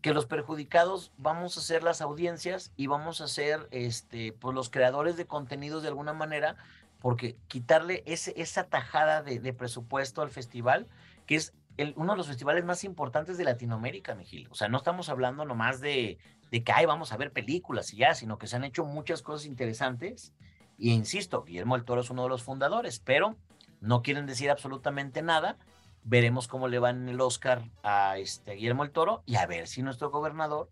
[0.00, 4.70] que los perjudicados vamos a ser las audiencias y vamos a ser este, pues los
[4.70, 6.56] creadores de contenidos de alguna manera
[7.00, 10.88] porque quitarle esa tajada de, presupuesto al festival,
[11.26, 11.54] que es
[11.94, 14.48] uno de los festivales más importantes de Latinoamérica, Miguel.
[14.50, 16.18] O sea, no estamos hablando nomás de,
[16.50, 19.22] de que, ay, vamos a ver películas y ya, sino que se han hecho muchas
[19.22, 20.32] cosas interesantes.
[20.78, 23.36] Y insisto, Guillermo el Toro es uno de los fundadores, pero
[23.80, 25.58] no quieren decir absolutamente nada.
[26.02, 29.82] Veremos cómo le van el Oscar a este Guillermo el Toro y a ver si
[29.82, 30.70] nuestro gobernador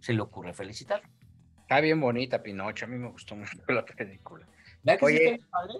[0.00, 1.02] se le ocurre felicitar.
[1.60, 4.46] Está bien bonita Pinocho, a mí me gustó mucho la película.
[4.82, 5.74] ¿Verdad que sí Oye, está bien padre?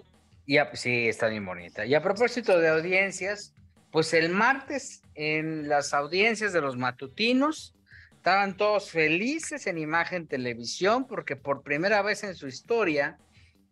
[0.45, 1.85] Y a- sí, está bien bonita.
[1.85, 3.53] Y a propósito de audiencias,
[3.91, 7.75] pues el martes en las audiencias de los matutinos
[8.15, 13.17] estaban todos felices en imagen televisión porque por primera vez en su historia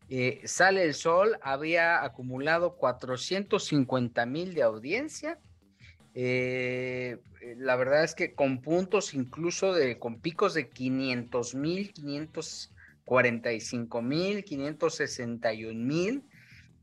[0.09, 5.39] eh, Sale el Sol había acumulado 450 mil de audiencia.
[6.13, 7.17] Eh,
[7.57, 11.93] la verdad es que con puntos incluso de, con picos de 500 mil,
[13.05, 16.23] 545 mil, 561 mil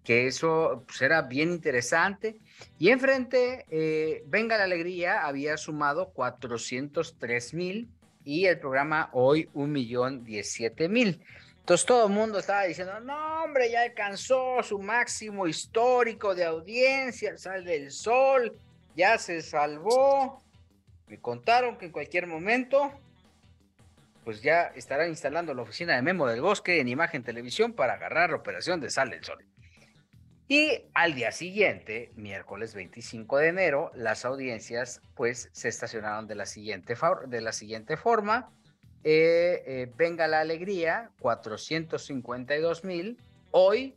[0.08, 2.40] que eso pues, era bien interesante.
[2.78, 7.90] Y enfrente, eh, Venga la Alegría había sumado 403 mil
[8.24, 11.20] y el programa hoy un millón 17 mil.
[11.60, 17.28] Entonces todo el mundo estaba diciendo, no hombre, ya alcanzó su máximo histórico de audiencia,
[17.28, 18.56] el Sal del Sol,
[18.96, 20.42] ya se salvó.
[21.08, 22.90] Me contaron que en cualquier momento,
[24.28, 28.28] pues ya estarán instalando la oficina de Memo del Bosque en Imagen Televisión para agarrar
[28.28, 29.42] la operación de Sal del Sol.
[30.46, 36.44] Y al día siguiente, miércoles 25 de enero, las audiencias pues se estacionaron de la
[36.44, 36.94] siguiente,
[37.26, 38.50] de la siguiente forma.
[39.02, 43.16] Eh, eh, Venga la Alegría, 452 mil.
[43.50, 43.96] Hoy,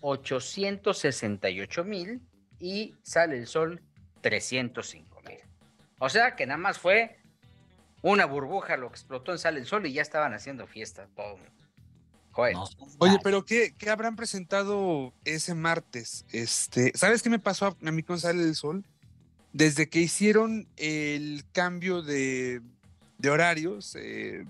[0.00, 2.20] 868 mil.
[2.60, 3.82] Y Sale el Sol,
[4.20, 5.40] 305 mil.
[5.98, 7.16] O sea que nada más fue
[8.02, 11.38] una burbuja lo que explotó en Sale el Sol y ya estaban haciendo fiesta todo.
[12.32, 12.54] Joder.
[12.54, 12.64] No
[12.98, 16.24] Oye, pero ¿qué, qué habrán presentado ese martes?
[16.32, 18.84] Este, ¿sabes qué me pasó a, a mí con Sale el Sol?
[19.52, 22.62] Desde que hicieron el cambio de,
[23.18, 24.44] de horarios eh,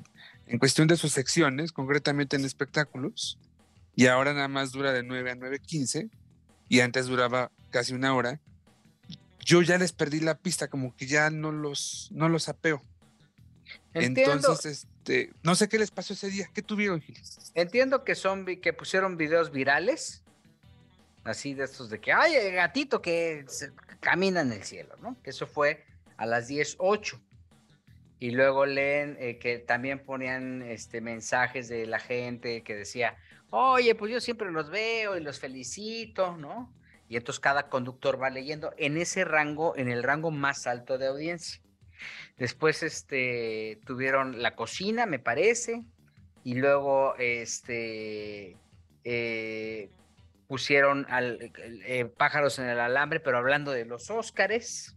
[0.46, 3.38] en cuestión de sus secciones, concretamente en espectáculos,
[3.94, 6.11] y ahora nada más dura de 9 a 9.15,
[6.68, 8.40] y antes duraba casi una hora,
[9.44, 12.82] yo ya les perdí la pista, como que ya no los, no los apeo.
[13.95, 14.33] Entiendo.
[14.35, 16.49] Entonces, este, no sé qué les pasó ese día.
[16.55, 17.16] ¿Qué tuvieron, Gil?
[17.55, 20.23] Entiendo que son que pusieron videos virales,
[21.25, 25.16] así de estos de que ay el gatito que se- camina en el cielo, ¿no?
[25.23, 25.85] Que eso fue
[26.16, 27.20] a las 10:08.
[28.18, 33.16] Y luego leen eh, que también ponían este mensajes de la gente que decía,
[33.51, 36.73] "Oye, pues yo siempre los veo y los felicito", ¿no?
[37.09, 41.09] Y entonces cada conductor va leyendo en ese rango, en el rango más alto de
[41.09, 41.61] audiencia.
[42.36, 45.84] Después este tuvieron la cocina, me parece,
[46.44, 48.57] y luego este
[49.05, 49.90] eh,
[50.48, 51.53] pusieron al,
[51.86, 54.96] eh, pájaros en el alambre, pero hablando de los Óscares.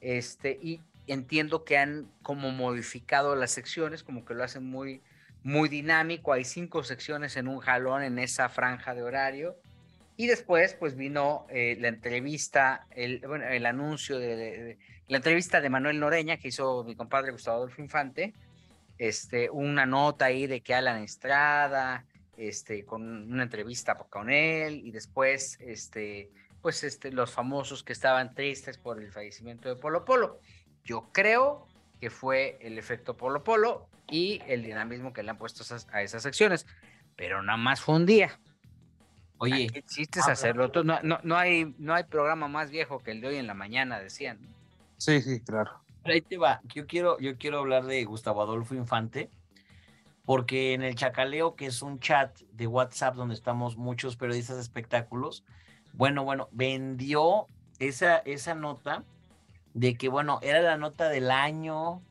[0.00, 5.02] Este, y entiendo que han como modificado las secciones, como que lo hacen muy,
[5.42, 6.32] muy dinámico.
[6.32, 9.56] Hay cinco secciones en un jalón en esa franja de horario.
[10.20, 15.70] Y después, pues vino eh, la entrevista, el, bueno, el anuncio de, la entrevista de
[15.70, 18.34] Manuel Noreña que hizo mi compadre Gustavo Adolfo Infante,
[18.98, 22.04] este, una nota ahí de que Alan Estrada,
[22.36, 28.34] este, con una entrevista con él, y después, este, pues, este, los famosos que estaban
[28.34, 30.40] tristes por el fallecimiento de Polo Polo.
[30.82, 31.68] Yo creo
[32.00, 36.02] que fue el efecto Polo Polo y el dinamismo que le han puesto esas- a
[36.02, 36.66] esas secciones,
[37.14, 38.40] pero nada más fue un día.
[39.38, 40.70] Oye, ¿Qué chiste es habla- hacerlo?
[40.70, 43.46] Tú- No, no, no hay, no hay programa más viejo que el de hoy en
[43.46, 44.38] la mañana, decían.
[44.96, 45.70] Sí, sí, claro.
[46.02, 46.60] Pero ahí te va.
[46.74, 49.30] Yo quiero, yo quiero hablar de Gustavo Adolfo Infante,
[50.24, 54.62] porque en el Chacaleo, que es un chat de WhatsApp donde estamos muchos periodistas de
[54.62, 55.44] espectáculos,
[55.94, 57.46] bueno, bueno, vendió
[57.78, 59.04] esa, esa nota
[59.74, 62.02] de que, bueno, era la nota del año,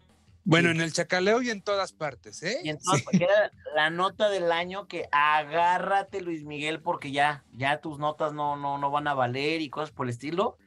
[0.49, 0.75] Bueno, Sí.
[0.77, 2.61] en el chacaleo y en todas partes, ¿eh?
[2.63, 7.81] y entonces que era la nota del año que agárrate Luis Miguel porque ya, ya
[7.81, 10.57] tus notas no, no, no van a valer y cosas por el estilo.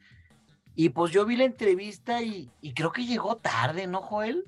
[0.75, 4.45] Y pues yo vi la entrevista y, y creo que llegó tarde, ¿no, Joel?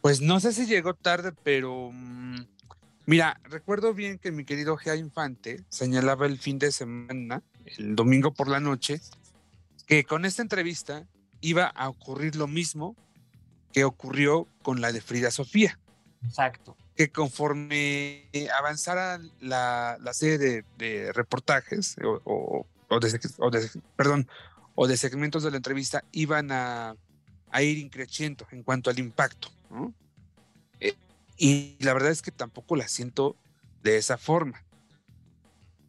[0.00, 2.40] Pues no sé si llegó tarde, pero mm,
[3.06, 7.44] mira, recuerdo bien que mi querido Gea Infante señalaba el fin de semana,
[7.78, 9.00] el domingo por la noche,
[9.86, 11.06] que con esta entrevista
[11.40, 12.96] iba a ocurrir lo mismo
[13.72, 15.78] que ocurrió con la de Frida Sofía,
[16.24, 16.76] Exacto.
[16.96, 23.50] que conforme avanzara la, la serie de, de reportajes o, o- o de, seg- o
[23.50, 24.28] de- perdón,
[24.74, 26.94] o de segmentos de la entrevista iban a,
[27.50, 29.48] a ir increciendo en cuanto al impacto.
[29.70, 29.94] ¿no?
[30.80, 30.94] Eh,
[31.38, 33.36] y la verdad es que tampoco la siento
[33.82, 34.62] de esa forma.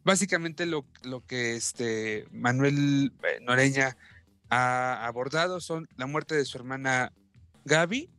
[0.04, 3.96] básicamente lo, lo que este Manuel eh, Noreña
[4.50, 7.12] ha abordado son la muerte de su hermana
[7.64, 8.10] Gaby.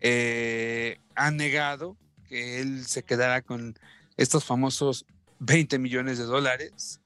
[0.00, 1.96] Eh, ha negado
[2.28, 3.78] que él se quedara con
[4.16, 5.06] estos famosos
[5.38, 7.00] 20 millones de dólares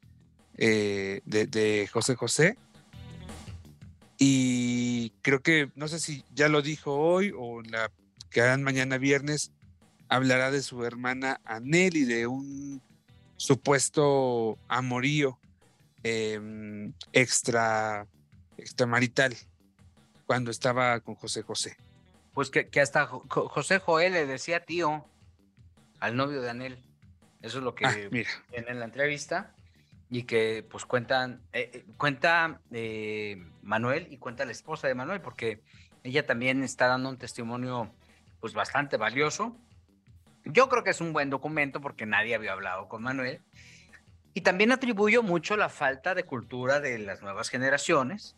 [0.57, 2.59] eh, de, José José.
[4.19, 7.91] Y creo que, no sé si ya lo dijo hoy o la
[8.31, 9.53] que harán mañana viernes,
[10.09, 12.81] hablará de su hermana Anel y de un
[13.37, 15.39] supuesto amorío
[16.03, 18.07] em, extra
[18.57, 19.37] extramarital
[20.27, 21.77] cuando estaba con José José.
[22.35, 25.05] Pues que, que hasta Jo- Jo- José Joel le decía tío
[26.01, 26.79] al novio de Anel.
[27.43, 29.53] Eso es lo que Ah, mira, en la entrevista.
[30.09, 35.21] Y que pues cuentan, eh, eh, cuenta eh, Manuel y cuenta la esposa de Manuel,
[35.21, 35.63] porque
[36.05, 37.91] ella también está dando un testimonio
[38.41, 39.57] pues bastante valioso.
[40.45, 43.41] Yo creo que es un buen documento porque nadie había hablado con Manuel.
[44.33, 48.37] Y también atribuyo mucho la falta de cultura de las nuevas generaciones,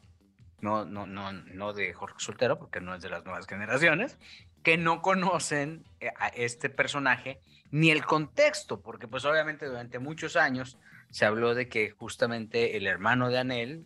[0.61, 4.19] no, no, no, no de Jorge Soltero, porque no es de las nuevas generaciones,
[4.63, 7.41] que no conocen eh, a este personaje
[7.71, 10.79] ni el contexto, porque pues obviamente durante muchos años
[11.11, 13.85] se habló de que justamente el hermano de Anel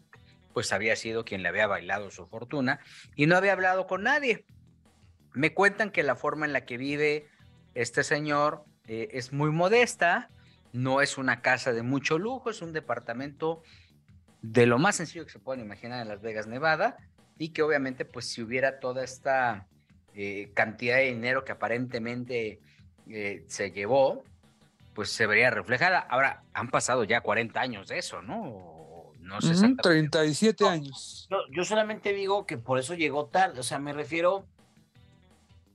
[0.52, 2.80] pues había sido quien le había bailado su fortuna
[3.16, 4.44] y no había hablado con nadie.
[5.32, 7.26] Me cuentan que la forma en la que vive
[7.74, 10.28] este señor eh, es muy modesta,
[10.72, 13.62] no es una casa de mucho lujo, es un departamento
[14.42, 16.96] de lo más sencillo que se pueden imaginar en Las Vegas, Nevada,
[17.38, 19.66] y que obviamente pues si hubiera toda esta
[20.14, 22.60] eh, cantidad de dinero que aparentemente
[23.08, 24.24] eh, se llevó,
[24.94, 26.00] pues se vería reflejada.
[26.00, 29.12] Ahora, han pasado ya 40 años de eso, ¿no?
[29.20, 30.10] No sé exactamente.
[30.10, 31.28] 37 años.
[31.30, 34.44] Yo, yo solamente digo que por eso llegó tal, o sea, me refiero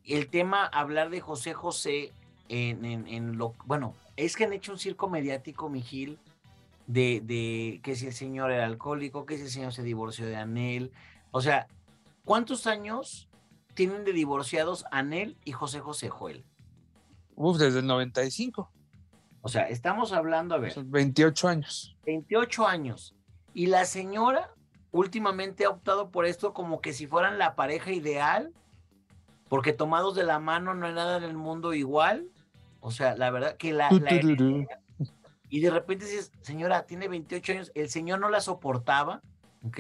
[0.03, 2.11] el tema, hablar de José José
[2.49, 6.19] en, en, en lo, bueno, es que han hecho un circo mediático, Mijil,
[6.87, 10.37] de, de que si el señor era alcohólico, que si el señor se divorció de
[10.37, 10.91] Anel,
[11.31, 11.67] o sea,
[12.25, 13.29] ¿cuántos años
[13.73, 16.43] tienen de divorciados Anel y José José Joel?
[17.35, 18.71] Uf, desde el 95,
[19.41, 21.95] O sea, estamos hablando, a ver, son 28 años.
[22.05, 23.15] 28 años.
[23.53, 24.51] Y la señora
[24.91, 28.51] últimamente ha optado por esto como que si fueran la pareja ideal,
[29.49, 32.29] porque tomados de la mano no hay nada en el mundo igual.
[32.79, 33.89] O sea, la verdad que la...
[35.49, 39.21] y de repente dices, señora, tiene 28 años, el señor no la soportaba,
[39.63, 39.79] ¿ok?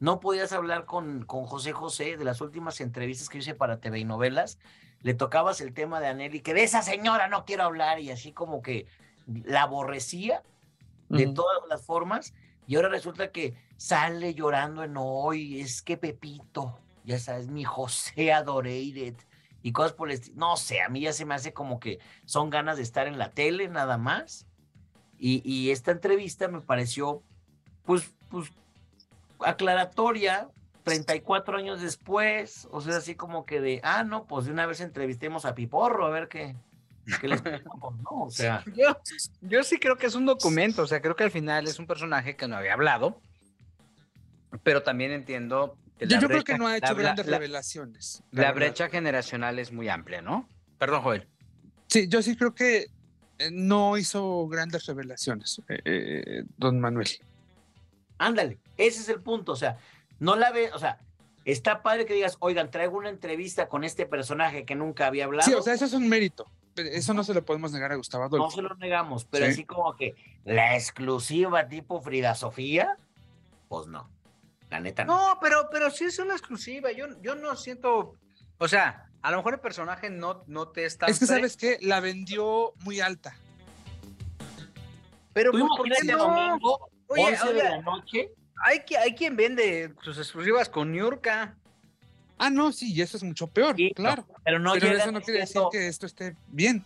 [0.00, 3.98] No podías hablar con, con José José de las últimas entrevistas que hice para TV
[3.98, 4.58] y novelas.
[5.02, 8.10] Le tocabas el tema de Anel y que de esa señora no quiero hablar y
[8.10, 8.86] así como que
[9.26, 10.42] la aborrecía
[11.08, 11.34] de Ujú.
[11.34, 12.32] todas las formas
[12.68, 18.30] y ahora resulta que sale llorando en hoy, es que Pepito, ya sabes, mi José
[18.32, 19.16] adorated
[19.62, 20.36] y cosas por el estilo.
[20.36, 23.16] No sé, a mí ya se me hace como que son ganas de estar en
[23.16, 24.47] la tele nada más.
[25.18, 27.22] Y, y esta entrevista me pareció,
[27.84, 28.50] pues, pues,
[29.40, 30.48] aclaratoria,
[30.84, 34.80] 34 años después, o sea, así como que de, ah, no, pues de una vez
[34.80, 36.56] entrevistemos a Piporro, a ver qué,
[37.20, 38.10] qué les contamos, ¿no?
[38.22, 38.96] O sea, Yo,
[39.42, 41.86] yo sí creo que es un documento, o sea, creo que al final es un
[41.86, 43.20] personaje que no había hablado,
[44.62, 47.26] pero también entiendo que Yo, la yo creo brecha- que no ha hecho la- grandes
[47.26, 48.22] la- revelaciones.
[48.30, 50.48] la La brecha generacional es muy amplia, ¿no?
[50.78, 51.28] Perdón, Joel.
[51.88, 52.86] Sí, yo sí creo que
[53.52, 57.08] no hizo grandes revelaciones, eh, eh, don Manuel.
[58.18, 59.78] Ándale, ese es el punto, o sea,
[60.18, 60.98] no la ve, o sea,
[61.44, 65.48] está padre que digas, oigan, traigo una entrevista con este personaje que nunca había hablado.
[65.48, 66.50] Sí, o sea, eso es un mérito.
[66.74, 68.56] pero Eso no se lo podemos negar a Gustavo no Adolfo.
[68.56, 69.52] se lo negamos, pero Sí.
[69.52, 70.14] así como que
[70.44, 72.96] la exclusiva tipo Frida Sofía,
[73.68, 74.08] pues no,
[74.70, 75.16] la neta no.
[75.34, 76.90] No, pero, pero sí es una exclusiva.
[76.92, 78.14] Yo, yo no siento.
[78.58, 81.06] O sea, a lo mejor el personaje no, no te está.
[81.06, 81.78] Es que, ¿sabes qué?
[81.80, 83.36] La vendió muy alta.
[85.32, 86.18] Pero Tú pues, ¿por qué no?
[86.18, 88.32] domingo, Oye, 11 de la noche,
[88.64, 91.56] hay, que, hay quien vende sus exclusivas con Niurka.
[92.38, 94.24] Ah, no, sí, y eso es mucho peor, Sí, claro.
[94.44, 96.84] pero no Pero eso no quiere decir que esto esté bien.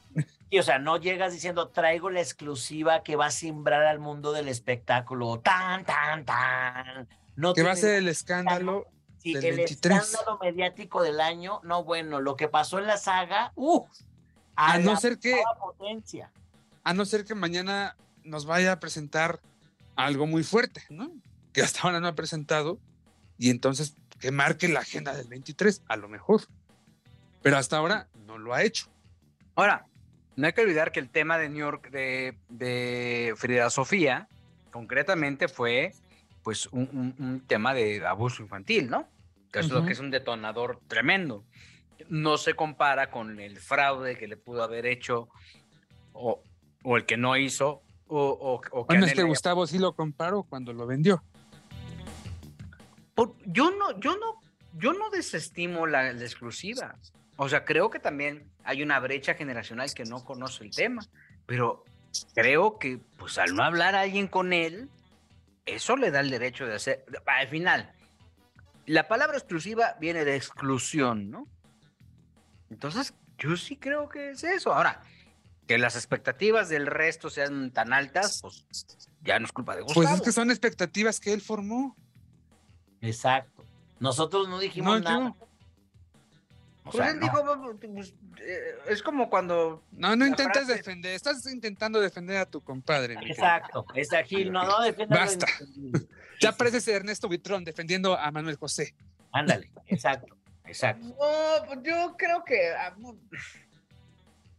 [0.50, 4.32] Sí, o sea, no llegas diciendo traigo la exclusiva que va a simbrar al mundo
[4.32, 5.40] del espectáculo.
[5.40, 7.08] Tan, tan, tan.
[7.36, 8.86] No Que va a ser el escándalo.
[9.22, 10.02] Sí, del el 23.
[10.02, 11.60] escándalo mediático del año.
[11.62, 13.88] No, bueno, lo que pasó en la saga, uff.
[14.56, 16.30] A no la ser que, toda potencia.
[16.82, 19.40] a no ser que mañana nos vaya a presentar
[19.96, 21.10] algo muy fuerte, ¿no?
[21.52, 22.78] Que hasta ahora no ha presentado.
[23.38, 26.42] Y entonces que marque la agenda del 23, a lo mejor.
[27.42, 28.86] Pero hasta ahora no lo ha hecho.
[29.54, 29.86] Ahora,
[30.36, 34.28] no hay que olvidar que el tema de New York de, de Frida Sofía,
[34.70, 35.94] concretamente fue
[36.42, 39.08] pues un, un- un tema de abuso infantil, ¿no?
[39.52, 39.86] Que es lo Ujú.
[39.86, 41.44] que es un detonador tremendo.
[42.08, 45.28] No se compara con el fraude que le pudo haber hecho
[46.12, 46.42] o,
[46.82, 50.42] o el que no hizo O, o, o Bueno, es que Gustavo sí lo comparó
[50.42, 51.22] cuando lo vendió.
[53.14, 54.40] Por- yo no, yo no,
[54.78, 56.96] yo no desestimo la, la exclusiva.
[57.36, 61.06] O sea, creo que también hay una brecha generacional que no conoce el tema,
[61.46, 61.84] pero
[62.34, 64.88] creo que, pues, al no hablar alguien con él,
[65.66, 67.04] eso le da el derecho de hacer.
[67.26, 67.92] Al final,
[68.86, 71.46] la palabra exclusiva viene de exclusión, ¿no?
[72.70, 74.72] Entonces, yo sí creo que es eso.
[74.74, 75.02] Ahora,
[75.66, 78.66] que las expectativas del resto sean tan altas, pues
[79.22, 80.04] ya no es culpa de Gustavo.
[80.06, 81.96] Pues es que son expectativas que él formó.
[83.00, 83.64] Exacto.
[84.00, 85.34] Nosotros no dijimos No, nada.
[85.38, 85.48] yo.
[86.84, 87.26] O Pues sea, él no.
[87.26, 90.24] dijo, pues, eh, es como cuando No, no
[90.64, 91.14] frase- defender.
[91.14, 93.14] Estás intentando defender a tu compadre.
[93.24, 93.86] Exacto.
[93.94, 95.46] Esa Gil, no, no defiendas Basta.
[96.40, 98.94] Ya pareces Ernesto Buitrón defendiendo a Manuel José.
[99.32, 101.06] Ándale, exacto, exacto.
[101.06, 102.72] No, pues yo creo que.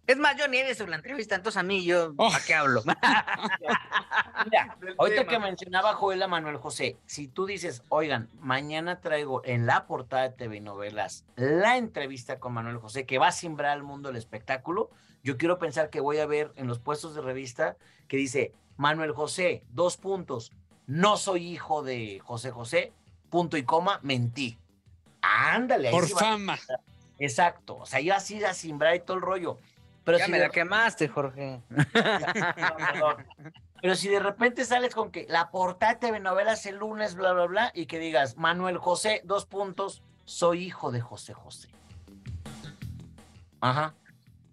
[0.06, 2.14] Es más, yo ni he visto la entrevista, entonces a mí yo.
[2.18, 2.30] Oh.
[2.30, 2.84] ¿Para qué hablo?
[4.45, 5.32] Mira, ahorita tema.
[5.32, 10.24] que mencionaba Joel a Manuel José, si tú dices, oigan, mañana traigo en la portada
[10.24, 14.18] de TV Novelas la entrevista con Manuel José que va a simbrar al mundo el
[14.18, 14.89] espectáculo,
[15.24, 17.78] yo quiero pensar que voy a ver en los puestos de revista
[18.10, 20.51] que dice, Manuel José, dos puntos,
[20.86, 22.91] no soy hijo de José José,
[23.30, 24.60] punto y coma, mentí.
[25.22, 26.60] Ándale, ahí Por fama.
[27.20, 29.58] Exacto, o sea, yo así a simbrar y todo el rollo.
[30.04, 31.62] Pero ya si me de la quemaste, Jorge.
[33.82, 37.34] Pero si de repente sales con que la portada de TV Novelas el lunes, bla,
[37.34, 41.70] bla, bla, y que digas, Manuel José, dos puntos, soy hijo de José José.
[43.62, 43.93] Ajá.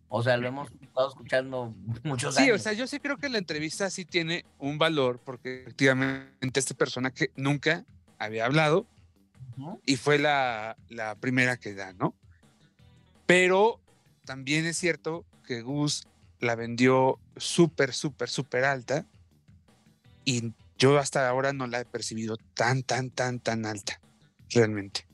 [0.09, 1.73] O sea, lo hemos estado escuchando
[2.03, 2.61] muchos Sí, años.
[2.61, 6.75] o sea, yo sí creo que la entrevista sí tiene un valor porque efectivamente esta
[6.75, 7.85] persona que nunca
[8.19, 8.87] había hablado
[9.87, 12.15] y fue la, la primera que da, ¿no?
[13.27, 13.79] Pero
[14.25, 16.07] también es cierto que Gus
[16.39, 19.05] la vendió súper, súper, súper alta
[20.25, 24.01] y yo hasta ahora no la he percibido tan, tan, tan, tan alta,
[24.51, 25.09] realmente.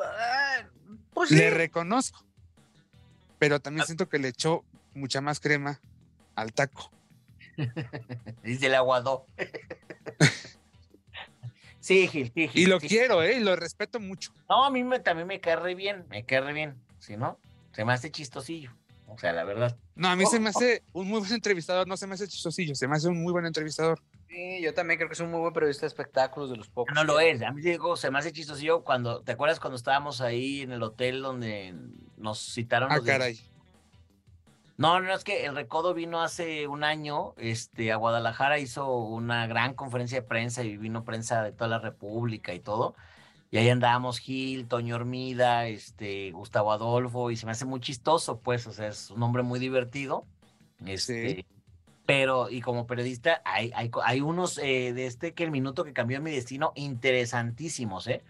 [0.00, 0.62] Ah,
[1.12, 1.36] Pues sí.
[1.36, 2.24] Le reconozco,
[3.38, 4.64] pero también siento que le echó
[4.94, 5.82] mucha más crema
[6.34, 6.90] al taco.
[8.42, 9.26] Y se le aguadó.
[11.78, 12.88] sí, Gil, sí, Gil, Y lo sí.
[12.88, 13.36] quiero, ¿eh?
[13.36, 14.32] Y lo respeto mucho.
[14.48, 16.80] No, a mí me, también me cae re bien, me cae re bien.
[17.00, 17.38] Si no,
[17.74, 18.70] se me hace chistosillo.
[19.06, 19.76] O sea, la verdad.
[19.94, 22.26] No, a mí Oh, se me hace un muy buen entrevistador, no se me hace
[22.26, 24.00] chistosillo, se me hace un muy buen entrevistador.
[24.28, 26.94] Sí, yo también creo que es un muy buen periodista de espectáculos de los pocos.
[26.94, 27.42] No lo es.
[27.42, 30.82] A mí digo, se me hace chistosillo cuando, ¿te acuerdas cuando estábamos ahí en el
[30.82, 31.74] hotel donde
[32.16, 32.90] nos citaron?
[32.90, 33.40] Ah, los de- caray.
[34.76, 39.46] No, no, es que el Recodo vino hace un año, este, a Guadalajara, hizo una
[39.46, 42.96] gran conferencia de prensa y vino prensa de toda la República y todo.
[43.54, 48.40] Y ahí andábamos Gil, Toño Hormida, este, Gustavo Adolfo, y se me hace muy chistoso,
[48.40, 50.26] pues, o sea, es un hombre muy divertido.
[50.84, 51.46] Este,
[52.04, 55.92] pero, y como periodista, hay, hay, hay unos eh, de este que el minuto que
[55.92, 58.24] cambió mi destino, interesantísimos, ¿eh?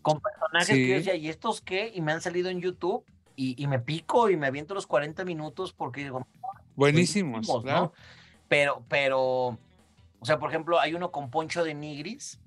[0.00, 0.98] Con personajes que yo Sí.
[0.98, 1.90] decía, ¿y estos qué?
[1.92, 3.04] Y me han salido en YouTube
[3.34, 6.24] y, y me pico y me aviento los 40 minutos porque digo,
[6.76, 7.80] Buenísimos, buenísimos, claro.
[7.80, 7.92] ¿no?
[8.46, 9.20] Pero, pero,
[10.20, 12.38] o sea, por ejemplo, hay uno con Poncho de Nigris,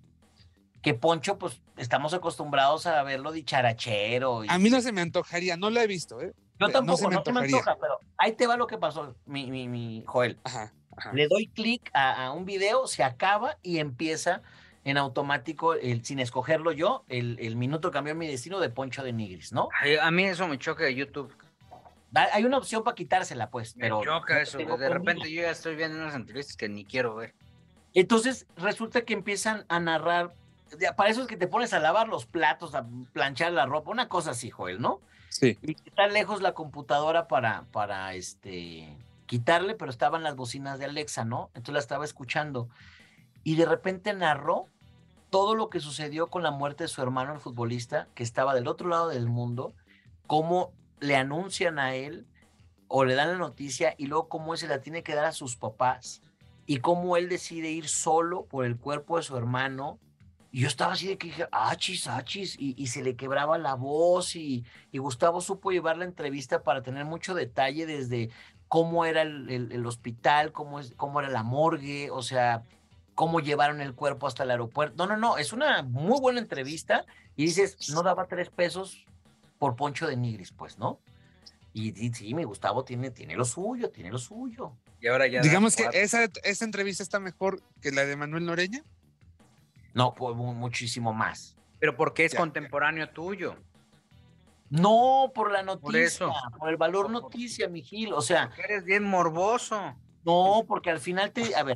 [0.81, 4.43] que Poncho, pues, estamos acostumbrados a verlo dicharachero.
[4.43, 6.33] Y, A mí no se me antojaría, no lo he visto, ¿eh?
[6.59, 9.49] Yo no tampoco, no se me, antoja, pero ahí te va lo que pasó, mi,
[9.49, 10.37] mi, mi Joel.
[10.43, 11.11] Ajá, ajá.
[11.13, 14.41] Le doy clic a, a un video, se acaba y empieza
[14.83, 19.13] en automático, el, sin escogerlo yo, el, el minuto cambió mi destino de Poncho de
[19.13, 19.69] Nigris, ¿no?
[19.79, 21.33] Ay, a mí eso me choca de YouTube.
[22.13, 24.01] Hay una opción para quitársela, pues, Me pero...
[24.03, 24.57] choca eso.
[24.57, 27.33] De repente yo ya estoy viendo unas entrevistas que ni quiero ver.
[27.93, 30.33] Entonces resulta que empiezan a narrar,
[30.95, 34.09] para eso es que te pones a lavar los platos, a planchar la ropa, una
[34.09, 35.01] cosa así, Joel, ¿no?
[35.29, 35.57] Sí.
[35.61, 38.95] Y está lejos la computadora para, para este,
[39.25, 41.49] quitarle, pero estaban las bocinas de Alexa, ¿no?
[41.53, 42.69] Entonces la estaba escuchando.
[43.43, 44.67] Y de repente narró
[45.29, 48.67] todo lo que sucedió con la muerte de su hermano, el futbolista, que estaba del
[48.67, 49.73] otro lado del mundo,
[50.27, 52.27] cómo le anuncian a él
[52.87, 55.31] o le dan la noticia y luego cómo él se la tiene que dar a
[55.31, 56.21] sus papás
[56.65, 59.97] y cómo él decide ir solo por el cuerpo de su hermano.
[60.51, 63.75] Y yo estaba así de que dije, achis, achis, y, y se le quebraba la
[63.75, 68.29] voz y, y Gustavo supo llevar la entrevista para tener mucho detalle desde
[68.67, 72.63] cómo era el, el- el hospital, cómo, es, cómo era la morgue, o sea,
[73.15, 74.95] cómo llevaron el cuerpo hasta el aeropuerto.
[74.97, 77.05] No, no, no, es una muy buena entrevista
[77.37, 79.05] y dices, no daba tres pesos
[79.57, 80.99] por Poncho de Nigris, pues, ¿no?
[81.73, 84.73] Y, y sí, mi Gustavo tiene, tiene lo suyo, tiene lo suyo.
[84.99, 85.41] Y ahora ya.
[85.41, 88.83] Digamos que esa, esa entrevista está mejor que la de Manuel Noreña.
[89.93, 91.55] No, pues mu- muchísimo más.
[91.79, 92.39] Pero porque es Ya.
[92.39, 93.55] contemporáneo tuyo.
[94.69, 96.33] No, por la noticia, eso.
[96.57, 98.13] por, el valor noticia, mi Gil.
[98.13, 99.95] O sea, Porque eres bien morboso.
[100.23, 101.75] No, porque al final te, a ver,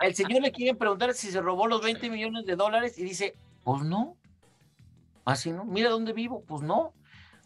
[0.00, 3.34] el señor le quiere preguntar si se robó los 20 millones de dólares y dice,
[3.62, 4.16] pues no.
[5.24, 6.92] Así no, mira dónde vivo, pues no.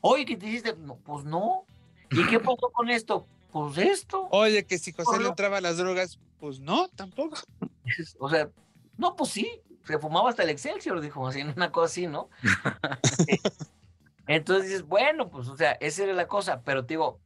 [0.00, 0.74] Oye, ¿qué te hiciste?
[0.76, 1.64] No, pues no.
[2.10, 3.26] ¿Y qué pasó con esto?
[3.52, 4.28] Pues esto.
[4.30, 7.36] Oye, que si José le entraba a las drogas, pues no, tampoco.
[8.20, 8.48] O sea,
[8.96, 12.28] no, pues sí, se fumaba hasta el Excelsior, dijo, así, una cosa así, ¿no?
[14.26, 17.18] Entonces dices, bueno, pues, o sea, esa era la cosa, pero te digo,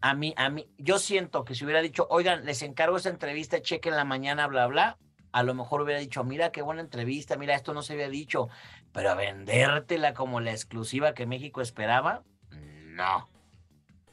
[0.00, 3.62] a mí, a mí, yo siento que si hubiera dicho, oigan, les encargo esa entrevista,
[3.62, 4.98] chequen la mañana, bla, bla,
[5.32, 8.48] a lo mejor hubiera dicho, mira qué buena entrevista, mira, esto no se había dicho,
[8.92, 13.28] pero a vendértela como la exclusiva que México esperaba, no,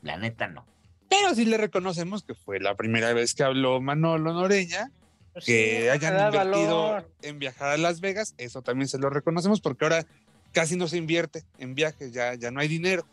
[0.03, 0.65] la neta no.
[1.09, 4.91] Pero sí le reconocemos que fue la primera vez que habló Manolo Noreña,
[5.35, 9.83] pues que hayan invertido en viajar a Las Vegas, eso también se lo reconocemos porque
[9.83, 10.05] ahora
[10.53, 13.05] casi no se invierte en viajes, ya, ya no hay dinero.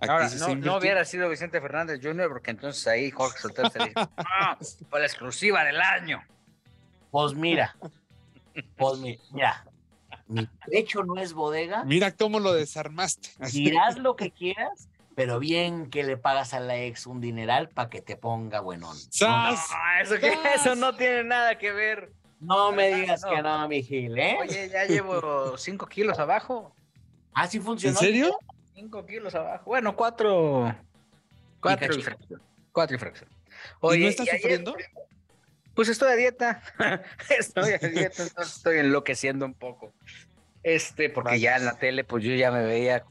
[0.00, 4.58] Ahora, no, hubiera sido Vicente Fernández Jr., porque entonces ahí Jorge Soltero se dijo, ah,
[4.90, 6.22] fue la exclusiva del año.
[7.10, 7.74] Pues mira,
[8.76, 9.64] pues mira,
[10.26, 11.84] mi pecho no es bodega.
[11.84, 13.30] Mira cómo lo desarmaste.
[13.50, 14.89] Dirás lo que quieras,
[15.20, 18.96] pero bien que le pagas a la ex un dineral para que te ponga buenón.
[19.20, 20.14] No, eso,
[20.54, 22.10] eso no tiene nada que ver.
[22.40, 24.38] No me digas que no, mi Gil, ¿eh?
[24.40, 26.74] Oye, ya llevo cinco kilos abajo.
[27.34, 27.98] ¿Ah, sí funcionó?
[27.98, 28.38] ¿En serio?
[28.74, 29.64] Cinco kilos abajo.
[29.66, 30.74] Bueno, cuatro.
[31.60, 32.40] Cuatro y fracción.
[32.72, 33.28] Cuatro y fracción.
[33.80, 34.74] Oye, ¿Y no estás sufriendo?
[35.74, 36.62] Pues estoy a dieta.
[37.38, 39.92] estoy a dieta, entonces estoy enloqueciendo un poco.
[40.62, 43.04] Este, porque ya en la tele, pues yo ya me veía.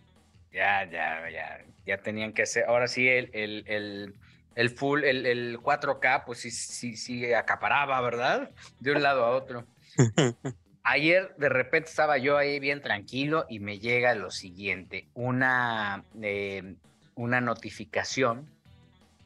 [0.52, 1.66] Ya, ya, ya.
[1.86, 2.66] Ya tenían que hacer.
[2.66, 4.16] Ahora sí, el, el, el
[4.60, 8.52] el full, el, el 4K, pues sí, sí, sí acaparaba, ¿verdad?
[8.82, 9.66] De un lado a otro.
[10.84, 16.76] Ayer de repente estaba yo ahí bien tranquilo y me llega lo siguiente, una, eh,
[17.16, 18.50] una notificación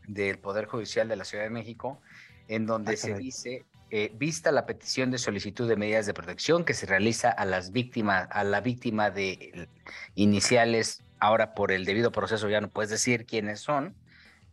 [0.07, 1.99] del Poder Judicial de la Ciudad de México
[2.47, 6.63] en donde ah, se dice, eh, vista la petición de solicitud de medidas de protección
[6.63, 9.67] que se realiza a las víctimas, a la víctima de
[10.13, 13.95] iniciales, ahora por el debido proceso ya no puedes decir quiénes son,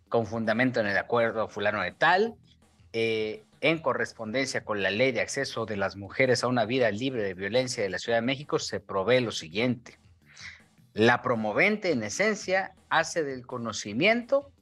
[0.08, 2.36] con fundamento en el acuerdo fulano de tal,
[2.92, 7.24] eh, en correspondencia con la ley de acceso de las mujeres a una vida libre
[7.24, 9.98] de violencia de la Ciudad de México, se provee lo siguiente.
[10.92, 14.52] La promovente, en esencia, hace del conocimiento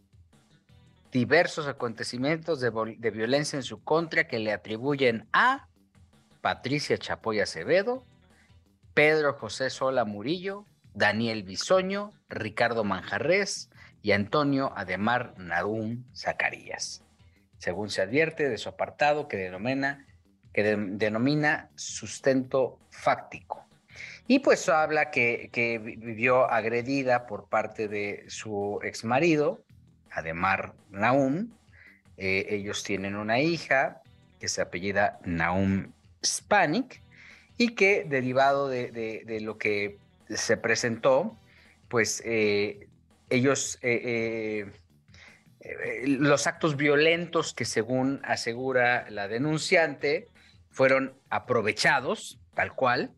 [1.12, 5.68] diversos acontecimientos de, de violencia en su contra que le atribuyen a
[6.40, 8.06] Patricia Chapoy Acevedo,
[8.94, 10.64] Pedro José Sola Murillo,
[10.98, 13.70] Daniel Bisoño, Ricardo Manjarres,
[14.02, 17.04] y Antonio Ademar Narum Zacarías,
[17.58, 19.50] según se advierte de su apartado que
[20.52, 23.66] denomina, sustento fáctico.
[24.26, 25.50] Y pues habla que,
[25.82, 29.62] vivió agredida por parte de su ex marido,
[30.10, 31.50] Ademar Naum.
[32.16, 34.02] Eh, ellos tienen una hija
[34.40, 35.92] que se apellida Naum
[36.24, 37.02] Spanik
[37.56, 39.98] y que derivado de, de, lo que
[40.28, 41.38] se presentó,
[41.88, 42.88] pues eh,
[43.30, 44.70] ellos, eh,
[45.60, 50.28] eh, los actos violentos que según asegura la denunciante
[50.70, 53.12] fueron aprovechados, tal cual,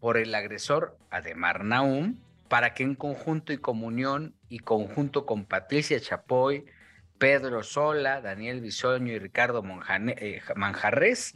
[0.00, 6.00] por el agresor Ademar Naum, para que en conjunto y comunión y conjunto con Patricia
[6.00, 6.64] Chapoy,
[7.18, 11.32] Pedro Sola, Daniel Bisoño y Ricardo Manjarres,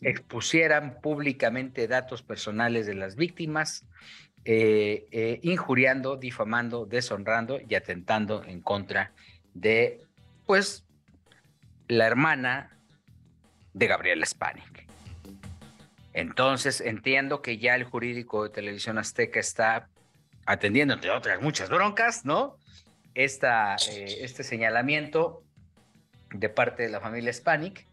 [0.00, 3.84] expusieran públicamente datos personales de las víctimas,
[4.48, 9.10] eh, eh, injuriando, difamando, deshonrando y atentando en contra
[9.54, 10.04] de,
[10.44, 10.84] pues,
[11.88, 12.78] la hermana
[13.74, 14.86] de Gabriela Spanik.
[16.12, 19.88] Entonces entiendo que ya el jurídico de Televisión Azteca está
[20.44, 22.56] atendiendo, entre otras muchas broncas, ¿no?
[23.16, 25.42] Esta, eh, este señalamiento
[26.30, 27.84] de parte de la familia Spanik,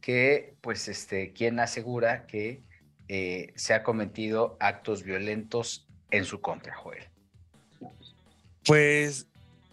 [0.00, 2.62] que, pues, este, quien asegura que
[3.56, 7.04] se ha cometido actos violentos en su contra, Joel?
[8.64, 9.26] Pues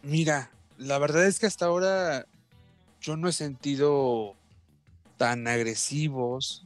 [0.03, 2.26] mira, la verdad es que hasta ahora
[3.02, 4.36] yo no he sentido
[5.18, 6.66] tan agresivos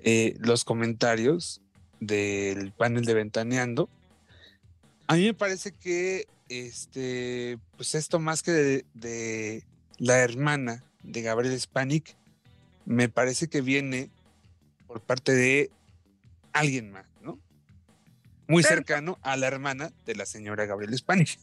[0.00, 1.60] eh, los comentarios
[2.00, 3.88] del panel de Ventaneando.
[5.06, 9.64] A mí me parece que este, pues esto más que de, de
[9.98, 12.16] la hermana de Gabriel Spanik,
[12.84, 14.10] me parece que viene
[14.86, 15.70] por parte de
[16.52, 17.07] alguien más
[18.48, 21.38] muy cercano a la hermana de la señora Gabriela Spanish.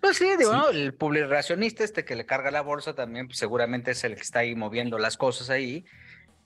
[0.00, 4.02] Pues sí, digo, el publicacionista este que le carga la bolsa también pues, seguramente es
[4.02, 5.84] el que está ahí moviendo las cosas ahí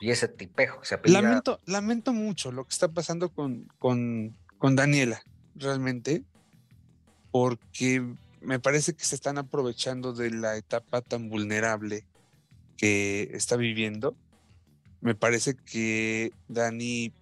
[0.00, 1.22] y ese tipejo que se apellida.
[1.22, 5.22] Lamento, lamento mucho lo que está pasando con, con, con Daniela,
[5.54, 6.24] realmente,
[7.30, 8.04] porque
[8.40, 12.04] me parece que se están aprovechando de la etapa tan vulnerable
[12.76, 14.16] que está viviendo.
[15.00, 17.12] Me parece que Dani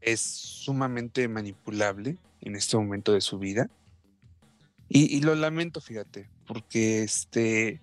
[0.00, 3.68] es sumamente manipulable en este momento de su vida.
[4.88, 7.80] Y, y lo lamento, fíjate, porque este,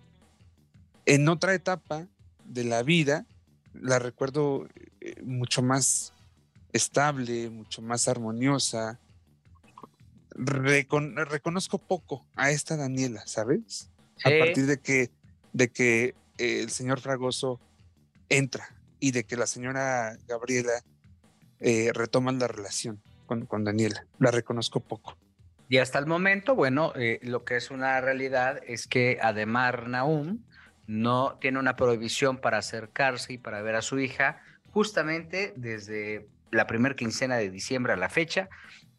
[1.05, 2.07] en otra etapa
[2.45, 3.25] de la vida
[3.73, 4.67] la recuerdo
[5.01, 6.13] eh, mucho más
[6.71, 8.99] estable, mucho más armoniosa.
[10.35, 13.89] reconozco poco a esta Daniela, ¿sabes?
[14.23, 15.11] A partir de que,
[15.51, 17.59] de que el señor Fragoso
[18.29, 20.83] entra y de que la señora Gabriela
[21.63, 24.05] eh, retoma la relación con, con, Daniela.
[24.19, 25.17] La reconozco poco.
[25.69, 30.43] Y hasta el momento, bueno, eh, lo que es una realidad es que Ademar Naum
[30.87, 34.41] no tiene una prohibición para acercarse y para ver a su hija
[34.71, 38.49] justamente desde la primera quincena de diciembre a la fecha.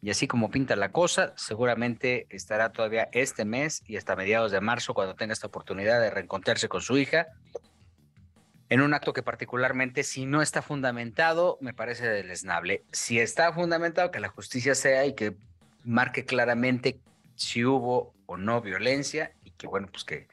[0.01, 4.61] Y así como pinta la cosa, seguramente estará todavía este mes y hasta mediados de
[4.61, 7.27] marzo cuando tenga esta oportunidad de reencontrarse con su hija.
[8.69, 12.83] En un acto que particularmente, si no está fundamentado, me parece deleznable.
[12.91, 15.35] Si está fundamentado, que la justicia sea y que
[15.83, 16.99] marque claramente
[17.35, 20.27] si hubo o no violencia y que, bueno, pues que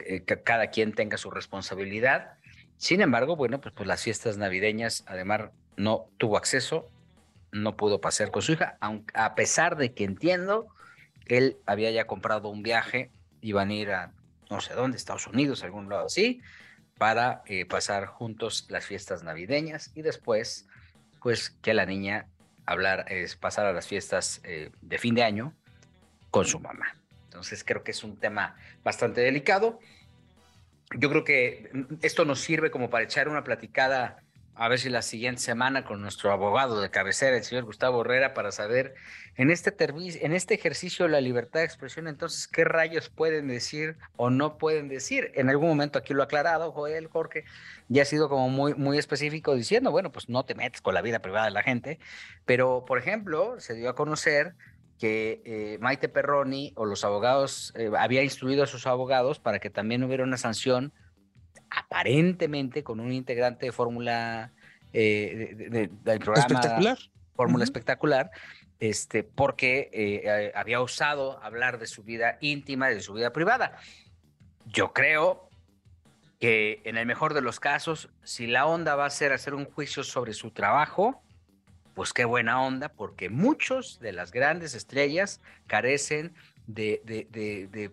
[0.00, 2.34] eh, cada quien tenga su responsabilidad.
[2.76, 6.90] Sin embargo, bueno, pues, pues las fiestas navideñas, además, no tuvo acceso,
[7.52, 10.68] no pudo pasear con su hija, aunque, a pesar de que entiendo,
[11.26, 13.10] él había ya comprado un viaje,
[13.40, 14.12] iban a ir a
[14.50, 16.40] no sé dónde, Estados Unidos, algún lado así,
[16.98, 20.66] para eh, pasar juntos las fiestas navideñas y después,
[21.20, 22.28] pues que la niña
[22.66, 25.54] hablar, es pasar a las fiestas eh, de fin de año
[26.30, 26.96] con su mamá.
[27.24, 29.78] Entonces creo que es un tema bastante delicado.
[30.94, 31.70] Yo creo que
[32.02, 34.22] esto nos sirve como para echar una platicada
[34.58, 38.34] a ver si la siguiente semana con nuestro abogado de cabecera, el señor Gustavo Herrera,
[38.34, 38.94] para saber
[39.36, 43.96] en este, en este ejercicio de la libertad de expresión, entonces, qué rayos pueden decir
[44.16, 45.30] o no pueden decir.
[45.36, 47.44] En algún momento aquí lo ha aclarado Joel, Jorge,
[47.88, 51.02] ya ha sido como muy, muy específico diciendo, bueno, pues no te metes con la
[51.02, 52.00] vida privada de la gente,
[52.44, 54.56] pero, por ejemplo, se dio a conocer
[54.98, 59.70] que eh, Maite Perroni o los abogados, eh, había instruido a sus abogados para que
[59.70, 60.92] también hubiera una sanción
[61.70, 64.52] aparentemente con un integrante de fórmula
[64.92, 66.98] eh, del programa espectacular.
[67.34, 68.30] Fórmula espectacular,
[68.80, 73.78] este, porque había osado hablar de su vida íntima, de su vida privada.
[74.66, 75.48] Yo creo
[76.38, 79.64] que en el mejor de los casos, si la onda va a ser hacer un
[79.64, 81.22] juicio sobre su trabajo,
[81.94, 86.32] pues qué buena onda, porque muchos de las grandes estrellas carecen
[86.66, 87.92] de, de,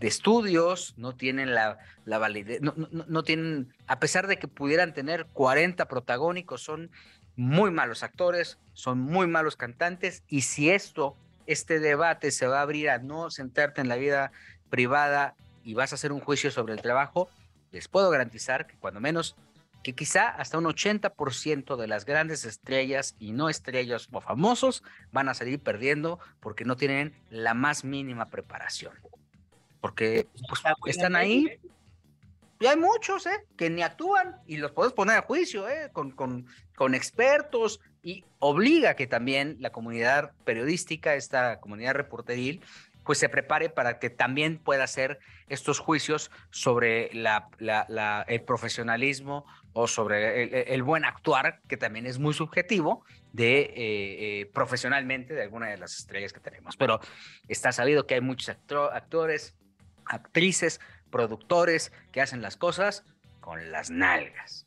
[0.00, 5.26] estudios, no tienen la, la validez, no, no, tienen, a pesar de que pudieran tener
[5.26, 6.90] 40 protagónicos, son
[7.36, 12.62] muy malos actores, son muy malos cantantes, y si esto, este debate se va a
[12.62, 14.32] abrir a no sentarte en la vida
[14.68, 15.34] privada
[15.64, 17.28] y vas a hacer un juicio sobre el trabajo,
[17.72, 19.36] les puedo garantizar que cuando menos
[19.82, 25.28] que quizá hasta un 80% de las grandes estrellas y no estrellas o famosos van
[25.28, 28.92] a salir perdiendo porque no tienen la más mínima preparación.
[29.80, 30.62] Porque pues,
[30.96, 31.58] están ahí.
[32.58, 33.46] Y hay muchos ¿eh?
[33.56, 35.88] que ni actúan y los puedes poner a juicio ¿eh?
[35.92, 36.46] con, con,
[36.76, 42.62] con expertos y obliga que también la comunidad periodística, esta comunidad reporteril,
[43.04, 47.48] pues se prepare para que también pueda hacer estos juicios sobre la,
[48.28, 54.50] el profesionalismo o sobre el, buen actuar, que también es muy subjetivo, de eh, eh,
[54.52, 56.76] profesionalmente de alguna de las estrellas que tenemos.
[56.76, 57.00] Pero
[57.48, 59.54] está sabido que hay muchos actores,
[60.10, 60.80] actrices,
[61.10, 63.04] productores que hacen las cosas
[63.40, 64.66] con las nalgas.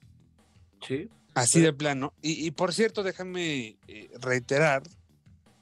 [0.82, 1.10] Sí.
[1.36, 2.14] Así de plano.
[2.22, 4.84] Y, por cierto, déjame eh, reiterar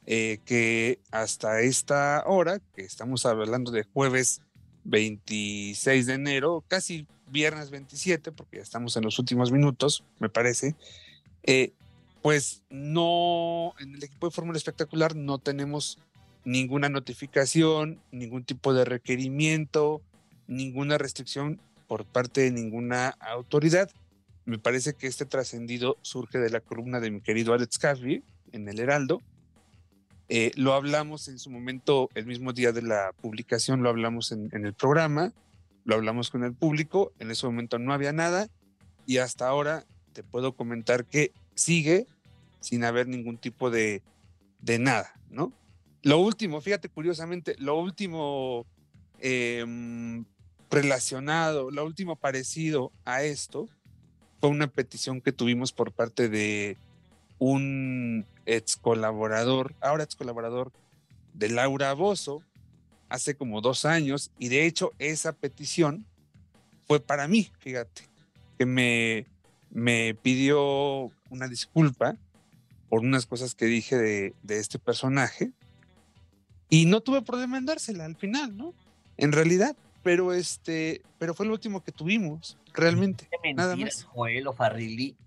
[0.06, 4.42] que hasta esta hora, que estamos hablando de jueves
[4.84, 10.76] 26 de enero, casi viernes 27, porque ya estamos en los últimos minutos, me parece,
[11.44, 11.72] eh,
[12.22, 15.98] pues no, en el equipo de Fórmula Espectacular no tenemos
[16.44, 20.02] ninguna notificación, ningún tipo de requerimiento,
[20.48, 23.90] ninguna restricción por parte de ninguna autoridad.
[24.46, 28.68] Me parece que este trascendido surge de la columna de mi querido Alex Casby en
[28.68, 29.22] el Heraldo.
[30.30, 34.50] Eh, lo hablamos en su momento, el mismo día de la publicación, lo hablamos en
[34.54, 35.34] el programa
[35.84, 38.48] lo hablamos con el público, en ese momento no había nada
[39.06, 42.08] y hasta ahora te puedo comentar que sigue
[42.60, 44.02] sin haber ningún tipo de,
[44.60, 45.52] de nada, ¿no?
[46.04, 48.66] Lo último, fíjate curiosamente, lo último
[49.20, 50.26] em,
[50.70, 53.70] relacionado, lo último parecido a esto
[54.40, 56.78] fue una petición que tuvimos por parte de
[57.38, 60.72] un ex colaborador, ahora ex colaborador
[61.34, 62.42] de Laura Bozo,
[63.10, 66.06] hace como dos años y de hecho esa petición
[66.88, 68.04] fue para mí, fíjate.
[68.58, 69.28] que me,
[69.70, 72.18] me pidió una disculpa
[72.90, 75.52] por unas cosas que dije de, de este personaje
[76.72, 78.74] y no tuve problema en dársela al final, ¿no?
[79.18, 83.28] En realidad, pero este, pero fue lo último que tuvimos, realmente.
[83.30, 84.06] ¿Qué nada mentiras, más.
[84.06, 85.18] Joel o Farrilli?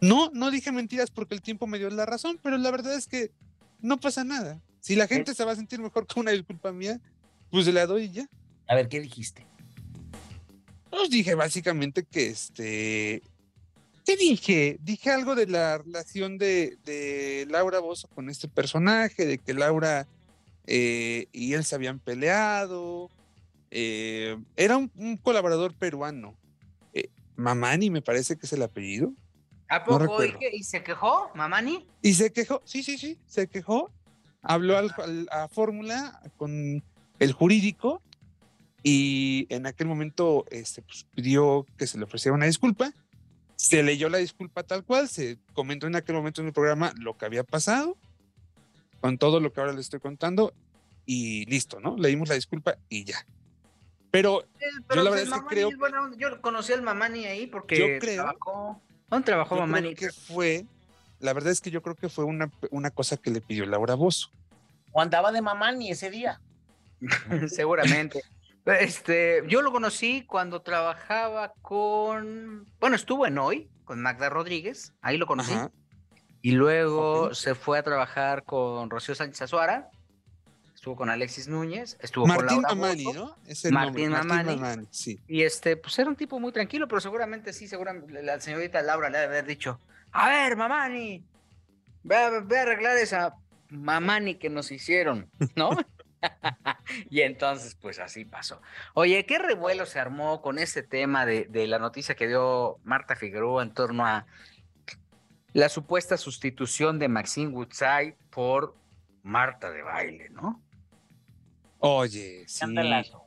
[0.00, 3.06] No, no dije mentiras porque el tiempo me dio la razón, pero la verdad es
[3.06, 3.30] que
[3.80, 4.60] no pasa nada.
[4.80, 7.00] Si la gente se va a sentir mejor con una disculpa mía,
[7.52, 8.28] pues la doy y ya.
[8.66, 9.46] A ver, ¿qué dijiste?
[10.90, 13.22] Pues dije básicamente que este.
[14.04, 14.78] ¿Qué dije?
[14.82, 20.08] Dije algo de la relación de, de Laura Bozo con este personaje, de que Laura
[20.70, 23.08] eh, y él se habían peleado.
[23.70, 26.36] eh, era un, un colaborador peruano.
[26.92, 29.12] Eh, Mamani, me parece que es el apellido.
[29.70, 29.96] ¿A poco?
[30.04, 30.38] ¿Y, recuerdo.
[30.38, 30.50] qué?
[30.54, 31.86] ¿Y se quejó, Mamani?
[32.02, 33.90] Y se quejó, sí, sí, sí, se quejó.
[34.42, 36.82] Habló al- al- a Fórmula con
[37.18, 38.02] el jurídico
[38.82, 42.92] y en aquel momento este, pues, pidió que se le ofreciera una disculpa.
[43.56, 47.16] Se leyó la disculpa tal cual, se comentó en aquel momento en el programa lo
[47.18, 47.96] que había pasado,
[49.00, 50.52] con todo lo que ahora le estoy contando,
[51.06, 51.96] y listo, ¿no?
[51.96, 53.24] Leímos la disculpa y ya.
[54.10, 54.44] Pero
[54.88, 56.16] Pero la pues, verdad es que creo- es buena onda.
[56.18, 58.80] Yo conocí al Mamani ahí porque Yo creo- trabajó.
[59.08, 59.94] ¿Dónde trabajó yo Mamani?
[59.94, 60.66] creo que fue,
[61.20, 63.94] la verdad es que yo creo que fue una, una cosa que le pidió Laura
[63.94, 64.30] Bozo.
[64.92, 66.40] ¿O andaba de mamani ese día?
[67.48, 68.22] Seguramente.
[68.66, 75.16] Este, yo lo conocí cuando trabajaba con, bueno, estuvo en hoy con Magda Rodríguez, ahí
[75.16, 75.52] lo conocí.
[75.54, 75.70] Ajá.
[76.42, 79.90] Y luego se fue a trabajar con Rocío Sánchez Azuara,
[80.74, 83.36] estuvo con Alexis Núñez, estuvo Martín con Laura Mamani, ¿no?
[83.46, 84.56] Es el Martín nombre, Mamani.
[84.56, 85.20] Mamani, sí.
[85.26, 89.10] Y este, pues era un tipo muy tranquilo, pero seguramente sí, seguramente la señorita Laura
[89.10, 89.80] le ha de haber dicho,
[90.12, 91.24] a ver, Mamani,
[92.04, 93.34] ve a, ve a arreglar esa
[93.70, 95.70] Mamani que nos hicieron, ¿no?
[97.10, 98.60] y entonces, pues así pasó.
[98.94, 103.16] Oye, ¿qué revuelo se armó con este tema de, de la noticia que dio Marta
[103.16, 104.26] Figueroa en torno a
[105.58, 108.76] la supuesta sustitución de Maxine Woodside por
[109.24, 110.62] Marta de baile, ¿no?
[111.80, 112.54] Oye, sí.
[112.54, 113.24] Escandalazo.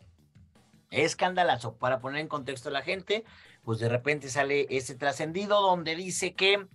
[0.92, 1.76] Escandalazo.
[1.76, 3.26] Para poner en contexto a la gente,
[3.66, 6.66] pues de repente sale ese trascendido donde dice que,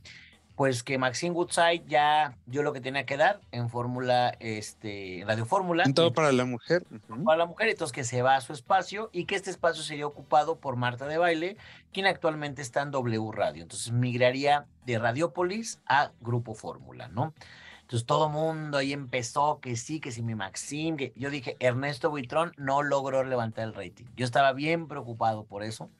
[0.57, 5.45] pues que Maxine Woodside ya dio lo que tenía que dar en Fórmula, este, Radio
[5.45, 5.85] Fórmula.
[5.85, 6.85] En todo para la mujer.
[7.25, 10.07] para la mujer, entonces que se va a su espacio y que este espacio sería
[10.07, 11.59] ocupado por Marta de Baile,
[11.93, 13.63] quien actualmente está en W Radio.
[13.63, 17.35] Entonces migraría de Radiopolis a Grupo Fórmula, ¿no?
[17.83, 22.09] Entonces todo mundo ahí empezó que sí, que sí, mi Maxim, que yo dije, Ernesto
[22.09, 24.07] Buitrón no logró levantar el rating.
[24.17, 25.91] Yo estaba bien preocupado por eso,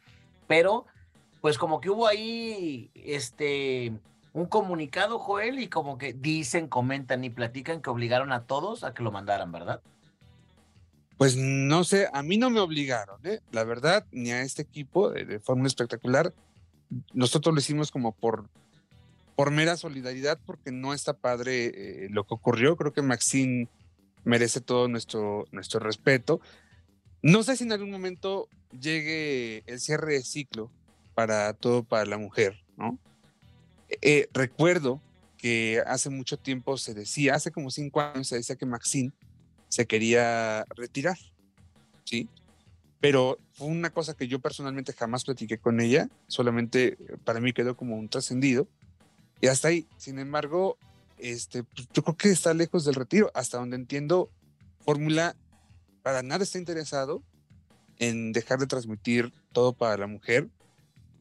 [0.47, 0.87] pero
[1.43, 3.93] pues como que hubo ahí este
[4.37, 8.93] un comunicado, Joel, y como que dicen, comentan y platican que obligaron a todos a
[8.93, 9.81] que lo mandaran, ¿verdad?
[11.17, 13.41] Pues no sé, a mí no me obligaron, ¿eh?
[13.51, 16.35] La verdad, ni a este equipo de, de Fórmula Espectacular.
[17.15, 18.51] Nosotros lo hicimos como por,
[19.37, 22.77] por mera solidaridad, porque no está padre eh, lo que ocurrió.
[22.77, 23.69] Creo que Maxine
[24.25, 26.43] merece todo nuestro, nuestro respeto.
[27.23, 30.71] No sé si en algún momento llegue el cierre de ciclo
[31.15, 32.99] para todo para la mujer, ¿no?
[33.89, 35.01] Eh, recuerdo
[35.37, 39.13] que hace mucho tiempo se decía, hace como cinco años se decía que Maxine
[39.69, 41.19] se quería retirar,
[42.05, 42.29] ¿sí?
[43.01, 47.53] Pero fue una cosa que yo personalmente jamás platiqué con ella, solamente eh, para mí
[47.53, 48.67] quedó como un trascendido.
[49.41, 50.79] Y hasta ahí, sin embargo,
[51.19, 54.31] este, pues, yo creo que está lejos del retiro, hasta donde entiendo,
[54.81, 55.37] Fórmula
[56.03, 57.23] para nada está interesado
[57.99, 60.49] en dejar de transmitir todo para la mujer.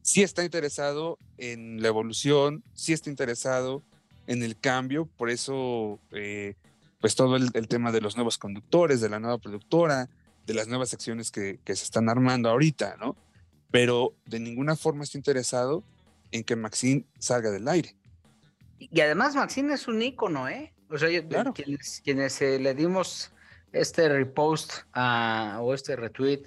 [0.06, 3.82] Sí está interesado en la evolución, sí está interesado
[4.28, 6.54] en el cambio, por eso eh,
[7.02, 10.08] pues todo el, el, tema de los nuevos conductores, de la nueva productora,
[10.46, 13.16] de las nuevas secciones que, que, se están armando ahorita, ¿no?
[13.72, 15.84] Pero de ninguna forma está interesado
[16.32, 17.96] en que Maxine salga del aire.
[18.78, 20.72] Y además Maxine es un ícono, ¿eh?
[20.92, 21.52] O sea, yo, claro.
[21.52, 23.32] quienes, quienes eh, le dimos
[23.72, 26.44] este repost o este retweet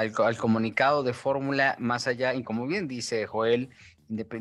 [0.00, 3.68] al, al comunicado de fórmula más allá, y como bien dice Joel,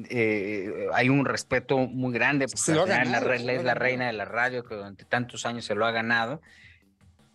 [0.10, 4.26] eh, hay un respeto muy grande, porque ha ganado, la, es la reina de la
[4.26, 6.42] radio que durante tantos años se lo ha ganado.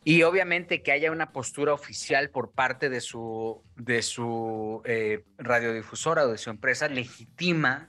[0.06, 6.24] Y obviamente que haya una postura oficial por parte de su, de su eh, radiodifusora
[6.24, 7.88] o de su empresa legitima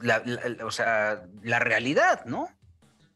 [0.00, 2.48] la, la, o sea, la realidad, ¿no?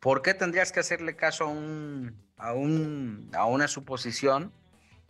[0.01, 4.51] ¿Por qué tendrías que hacerle caso a, un, a, un, a una suposición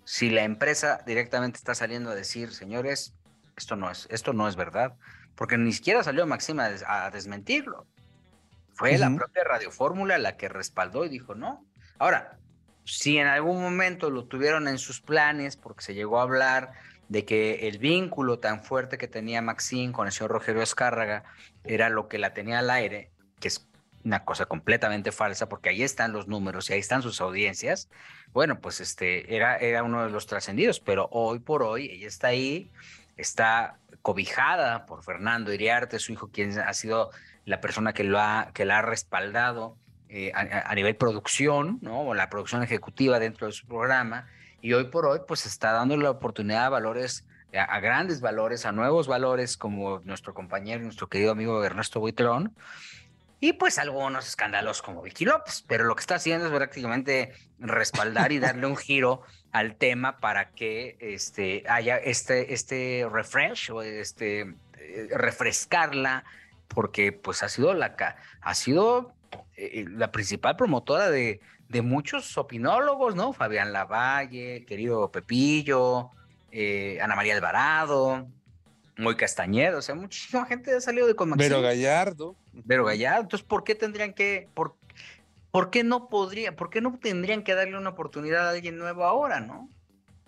[0.06, 3.12] si la empresa directamente está saliendo a decir, señores,
[3.56, 4.94] esto no es, esto no es verdad?
[5.34, 7.86] Porque ni siquiera salió Maxima a desmentirlo.
[8.72, 8.98] Fue uh -huh.
[8.98, 11.66] la propia Radio Fórmula la que respaldó y dijo no.
[11.98, 12.38] Ahora,
[12.84, 16.72] si en algún momento lo tuvieron en sus planes, porque se llegó a hablar
[17.08, 21.24] de que el vínculo tan fuerte que tenía Maxine con el señor Rogelio Escárraga
[21.64, 23.10] era lo que la tenía al aire,
[23.40, 23.66] que es
[24.04, 27.88] una cosa completamente falsa, porque ahí están los números y ahí están sus audiencias.
[28.36, 32.26] Bueno, pues este era, era uno de los trascendidos, pero hoy por hoy ella está
[32.26, 32.70] ahí,
[33.16, 37.08] está cobijada por Fernando Iriarte, su hijo, quien ha sido
[37.46, 39.78] la persona que, lo ha, que la ha respaldado
[40.10, 42.02] eh, a, nivel producción, ¿no?
[42.02, 44.26] O la producción ejecutiva dentro de su programa.
[44.60, 48.72] Y hoy por hoy, pues está dando la oportunidad a valores, a, grandes valores, a
[48.72, 52.54] nuevos valores, como nuestro compañero, nuestro querido amigo Ernesto Buitrón,
[53.38, 58.32] y pues algunos escándalos como Vicky López, pero lo que está haciendo es prácticamente respaldar
[58.32, 59.22] y darle un giro
[59.52, 66.24] al tema para que este, haya este, este refresh o este, eh, refrescarla,
[66.68, 67.94] porque pues ha sido la,
[68.40, 69.12] ha sido
[69.56, 73.32] eh, la principal promotora de, de muchos opinólogos, ¿no?
[73.32, 76.10] Fabián Lavalle, querido Pepillo,
[76.50, 78.28] eh, Ana María Alvarado,
[78.96, 82.36] muy Castañeda, o sea, muchísima gente ha salido de con Vero Gallardo.
[82.52, 83.22] Vero Gallardo.
[83.22, 84.76] Entonces, ¿por qué tendrían que, por,
[85.50, 89.04] por qué no podría, por qué no tendrían que darle una oportunidad a alguien nuevo
[89.04, 89.68] ahora, no?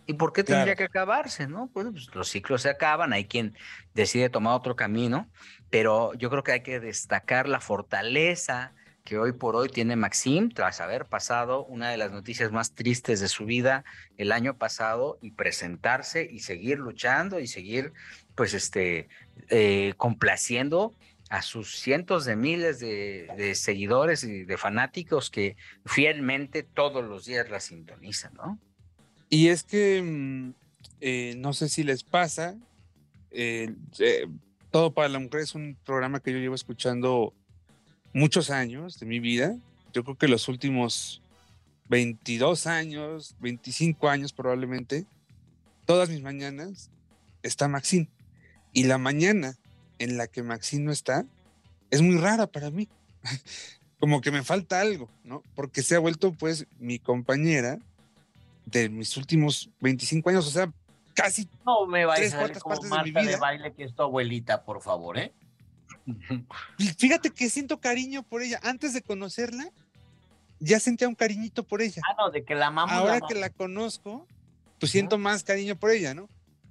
[0.06, 1.68] ¿Y por qué tendría que acabarse, no?
[1.72, 3.54] Pues, pues, los ciclos se acaban, hay quien
[3.94, 5.28] decide tomar otro camino,
[5.68, 8.72] pero yo creo que hay que destacar la fortaleza
[9.04, 13.20] que hoy por hoy tiene Maxim tras haber pasado una de las noticias más tristes
[13.20, 13.84] de su vida
[14.18, 17.94] el año pasado y presentarse y seguir luchando y seguir
[18.38, 19.08] pues este
[19.50, 20.94] eh, complaciendo
[21.28, 27.50] a sus cientos de miles de, seguidores y de fanáticos que fielmente todos los días
[27.50, 28.56] la sintonizan, ¿no?
[29.28, 30.54] Y es que mm,
[31.00, 32.54] eh, no sé si les pasa,
[33.32, 33.74] eh,
[34.70, 37.34] Todo para la Mujer es un programa que yo llevo escuchando
[38.12, 39.56] muchos años de mi vida.
[39.92, 41.22] Yo creo que los últimos
[41.88, 45.06] 22 años, 25 años probablemente,
[45.86, 46.88] todas mis mañanas
[47.42, 48.08] está Maxine.
[48.72, 49.56] Y la mañana
[49.98, 51.24] en la que Maxine no está
[51.90, 52.88] es muy rara para mí.
[54.00, 55.42] Como que me falta algo, ¿no?
[55.56, 57.78] Porque se ha vuelto pues mi compañera
[58.64, 60.72] de mis últimos 25 años, o sea,
[61.14, 64.62] casi no me vayas a salir como Marta de, de baile que es tu abuelita,
[64.62, 65.32] por favor, ¿eh?
[66.96, 68.60] Fíjate que siento cariño por ella.
[68.62, 69.70] Antes de conocerla,
[70.60, 72.02] ya sentía un cariñito por ella.
[72.08, 72.94] Ah, no, de que la amamos.
[72.94, 74.26] Ahora que la conozco,
[74.78, 76.28] pues siento más cariño por ella, ¿no?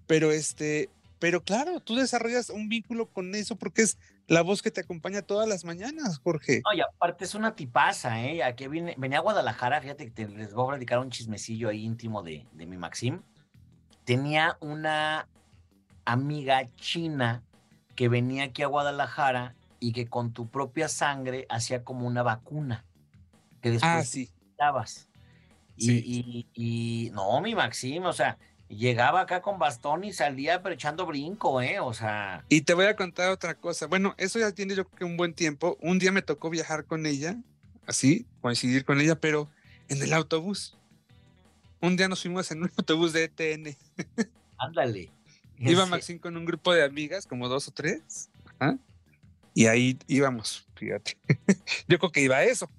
[0.08, 4.72] Pero este, pero claro, tú desarrollas un vínculo con eso porque es la voz que
[4.72, 6.62] te acompaña todas las mañanas, Jorge.
[6.66, 8.44] No, y aparte es una tipaza, ¿eh?
[8.44, 12.24] Aquí vine, venía a Guadalajara, fíjate que les voy a platicar un chismecillo ahí íntimo
[12.24, 13.22] de, de mi Maxim.
[14.04, 15.28] Tenía una
[16.06, 17.44] amiga china
[17.96, 22.86] que venía aquí a Guadalajara y que con tu propia sangre hacía como una vacuna
[23.62, 24.30] que después ah, sí.
[25.78, 28.38] Y, y, no, mi Maxim, o sea,
[28.70, 31.80] llegaba acá con bastón y salía pero echando brinco, ¿eh?
[31.80, 32.44] O sea.
[32.50, 33.88] Y te voy a contar otra cosa.
[33.88, 35.78] Bueno, eso ya tiene yo creo que un buen tiempo.
[35.82, 37.38] Un día me tocó viajar con ella,
[37.86, 39.50] así, coincidir con ella, pero
[39.90, 40.78] en el autobús.
[41.80, 43.76] Un día nos fuimos en un autobús de ETN.
[44.58, 45.12] Ándale.
[45.60, 48.30] Iba Maxine con un grupo de amigas, como dos o tres,
[49.56, 51.18] y ahí íbamos, fíjate.
[51.88, 52.70] yo creo que iba a eso.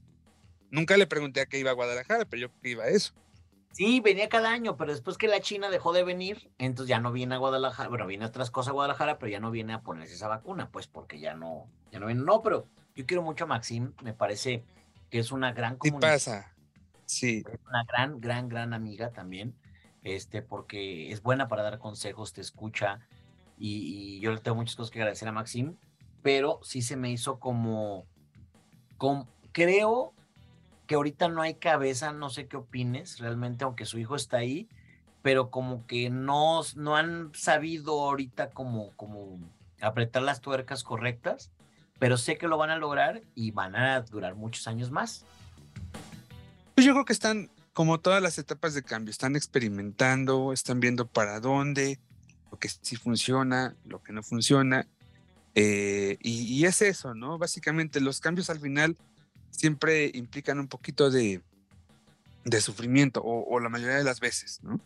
[0.71, 3.13] Nunca le pregunté a qué iba a Guadalajara, pero yo creo que iba a eso.
[3.79, 7.13] Sí, venía cada año, pero después que la China dejó de venir, entonces ya no
[7.13, 9.83] viene a Guadalajara, bueno, viene a otras cosas a Guadalajara, pero ya no viene a
[9.83, 12.23] ponerse esa vacuna, pues porque ya no, ya no viene.
[12.23, 14.65] No, pero yo quiero mucho a Maxim, me parece
[15.11, 16.19] que es una gran comunidad.
[16.19, 16.55] Sí pasa,
[17.07, 17.45] sí.
[17.49, 19.55] Es una gran, gran, gran amiga también
[20.03, 23.01] este, porque es buena para dar consejos, te escucha
[23.59, 25.77] y, yo le tengo muchas cosas que agradecer a Maxim,
[26.23, 28.07] pero sí se me hizo como,
[29.53, 30.15] creo
[30.89, 34.69] que ahorita no hay cabeza, no sé qué opines realmente, aunque su hijo está ahí,
[35.23, 39.39] pero como que no, no han sabido ahorita como, como
[39.83, 41.53] apretar las tuercas correctas,
[41.99, 45.27] pero sé que lo van a lograr y van a durar muchos años más.
[46.75, 51.07] Pues yo creo que están como todas las etapas de cambio, están experimentando, están viendo
[51.07, 52.01] para dónde,
[52.51, 54.89] lo que sí funciona, lo que no funciona.
[55.55, 57.37] Eh, y, es eso, ¿no?
[57.37, 58.97] Básicamente los cambios al final
[59.51, 61.41] siempre implican un poquito de,
[62.61, 64.81] sufrimiento, o, la mayoría de las veces, ¿no?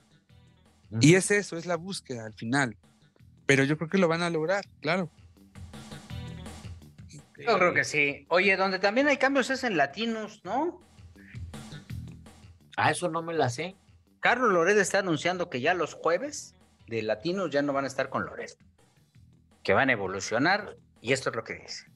[1.01, 2.77] Y es eso, es la búsqueda al final.
[3.47, 5.09] Pero yo creo que lo van a lograr, claro.
[7.39, 8.27] Yo creo que sí.
[8.29, 10.81] Oye, donde también hay cambios es en latinos, ¿no?
[12.77, 13.75] Ah, eso no me la sé.
[14.21, 16.55] Carlos Loret está anunciando que ya los jueves
[16.87, 18.57] de latinos ya no van a estar con Loret,
[19.63, 21.87] que van a evolucionar y esto es lo que dice.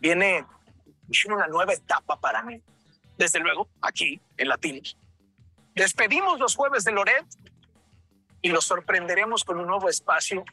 [0.00, 0.46] Viene,
[1.26, 2.60] una nueva etapa para mí.
[3.16, 4.96] Desde luego, aquí en Latinos.
[5.74, 7.26] Despedimos los jueves de Loret
[8.42, 10.44] y los sorprenderemos con un nuevo espacio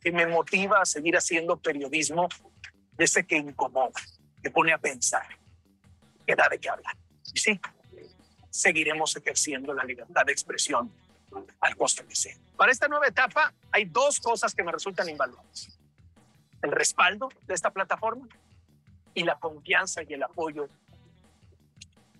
[0.00, 2.28] que me motiva a seguir haciendo periodismo
[2.92, 4.00] de ese que incomoda,
[4.42, 5.26] que pone a pensar,
[6.26, 6.96] que da de qué hablar.
[7.34, 7.60] Y sí,
[8.50, 10.90] seguiremos ejerciendo la libertad de expresión
[11.60, 12.36] al costo que sea.
[12.56, 15.78] Para esta nueva etapa hay dos cosas que me resultan invaluables.
[16.62, 18.26] El respaldo de esta plataforma
[19.14, 20.68] y la confianza y el apoyo.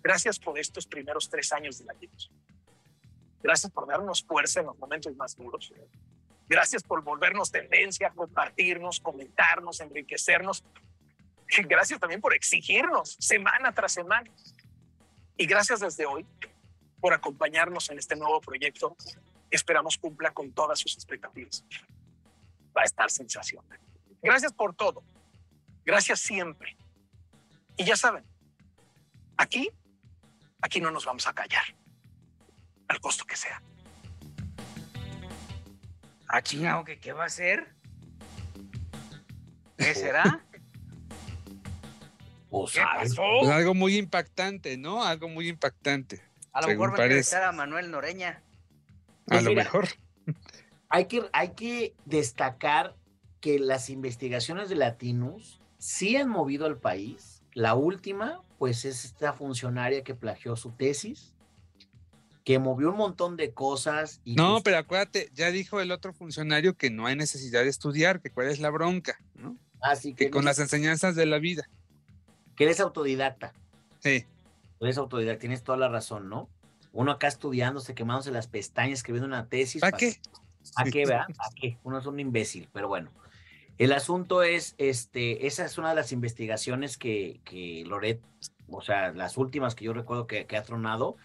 [0.03, 2.13] Gracias por estos primeros tres años de la vida.
[3.43, 5.73] Gracias por darnos fuerza en los momentos más duros.
[6.47, 10.63] Gracias por volvernos tendencia, compartirnos, comentarnos, enriquecernos.
[11.49, 14.29] Y gracias también por exigirnos semana tras semana.
[15.37, 16.25] Y gracias desde hoy
[16.99, 18.95] por acompañarnos en este nuevo proyecto.
[19.49, 21.65] Esperamos cumpla con todas sus expectativas.
[22.75, 23.79] Va a estar sensacional.
[24.21, 25.03] Gracias por todo.
[25.85, 26.77] Gracias siempre.
[27.77, 28.23] Y ya saben,
[29.37, 29.69] aquí,
[30.61, 31.63] aquí no nos vamos a callar
[32.87, 33.61] al costo que sea.
[36.27, 37.73] Ah, chingado, ¿qué, ¿qué va a ser?
[39.77, 40.45] ¿Qué será?
[42.49, 43.23] Pues, ¿Qué pasó?
[43.39, 45.03] Pues algo muy impactante, ¿no?
[45.03, 46.21] Algo muy impactante.
[46.53, 48.43] A lo mejor va a entrevistar a Manuel Noreña.
[49.27, 49.87] A Pues lo mira, mejor.
[50.89, 52.97] Hay que, hay que destacar
[53.39, 57.41] que las investigaciones de Latinos sí han movido al país.
[57.53, 61.33] La última, pues, es esta funcionaria que plagió su tesis,
[62.45, 64.21] que movió un montón de cosas.
[64.23, 67.69] Y No, pues, pero acuérdate, ya dijo el otro funcionario que no hay necesidad de
[67.69, 69.57] estudiar, que cuál es la bronca, ¿no?
[69.81, 71.67] así Que que, con las enseñanzas de la vida.
[72.55, 73.53] que eres autodidacta.
[73.99, 74.25] Sí.
[74.79, 76.47] Eres autodidacta, tienes toda la razón, ¿no?
[76.93, 79.81] Uno acá estudiándose, quemándose las pestañas, escribiendo una tesis.
[79.81, 80.19] ¿Para qué?
[80.75, 81.25] ¿A qué, verdad?
[81.39, 81.77] ¿A qué?
[81.83, 83.09] Uno es un imbécil, pero bueno.
[83.81, 88.21] El asunto es, este, esa es una de las investigaciones que, que Loret,
[88.69, 91.17] o sea, las últimas que yo recuerdo que, ha tronado,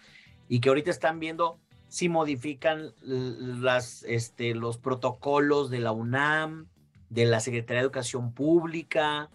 [0.49, 6.67] y que ahorita están viendo si modifican las, este, los protocolos de la UNAM,
[7.11, 9.29] de la Secretaría de Educación Pública.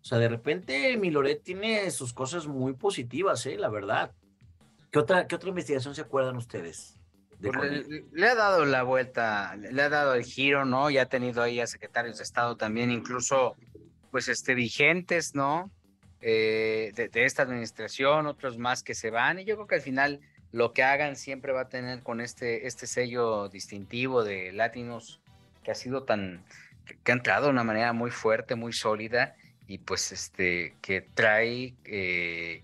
[0.00, 3.58] O sea, de repente mi Loret tiene sus cosas muy positivas, ¿eh?
[3.58, 4.12] La verdad.
[4.92, 6.97] ¿Qué otra, qué otra investigación se acuerdan ustedes?
[7.40, 10.90] Pues le, ha dado la vuelta, le ha dado el giro, ¿no?
[10.90, 13.54] Ya ha tenido ahí a secretarios de Estado también, incluso,
[14.10, 15.70] pues, este, vigentes, ¿no?
[16.20, 19.80] Eh, de, de esta administración, otros más que se van, y yo creo que al
[19.80, 20.20] final
[20.50, 25.20] lo que hagan siempre va a tener con este, este sello distintivo de Latinos
[25.62, 26.42] que ha sido tan,
[26.86, 29.36] que, que ha entrado de una manera muy fuerte, muy sólida,
[29.68, 32.62] y pues, este, que trae, eh,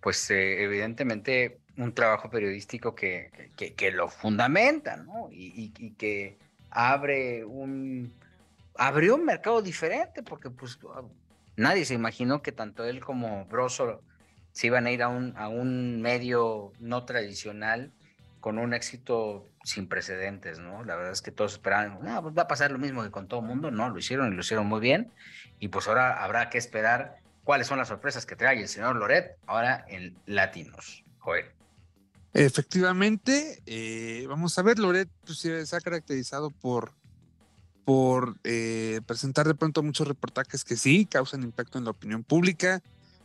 [0.00, 5.28] pues, eh, evidentemente un trabajo periodístico que, que, lo fundamenta, ¿no?
[5.30, 6.38] Y, que
[6.70, 8.12] abre un,
[8.76, 10.78] abrió un mercado diferente, porque pues
[11.56, 14.02] nadie se imaginó que tanto él como Broso
[14.52, 17.92] se iban a ir a un, a un medio no tradicional
[18.40, 20.82] con un éxito sin precedentes, ¿no?
[20.84, 23.28] La verdad es que todos esperaban, "Ah, pues va a pasar lo mismo que con
[23.28, 23.90] todo el mundo, ¿no?
[23.90, 25.12] Lo hicieron y lo hicieron muy bien,
[25.58, 29.36] y pues ahora habrá que esperar cuáles son las sorpresas que trae el señor Loret
[29.46, 31.04] ahora en Latinos.
[31.18, 31.59] Joel.
[32.32, 36.92] Efectivamente, eh, vamos a ver, Loret pues, se ha caracterizado por,
[37.84, 42.82] por eh, presentar de pronto muchos reportajes que sí causan impacto en la opinión pública.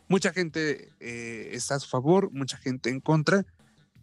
[0.08, 3.44] Mucha gente eh, está a su favor, mucha gente en contra,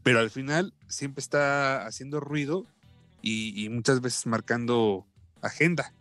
[0.04, 2.66] pero al final siempre está haciendo ruido
[3.22, 5.06] y, y muchas veces marcando
[5.42, 5.94] agenda.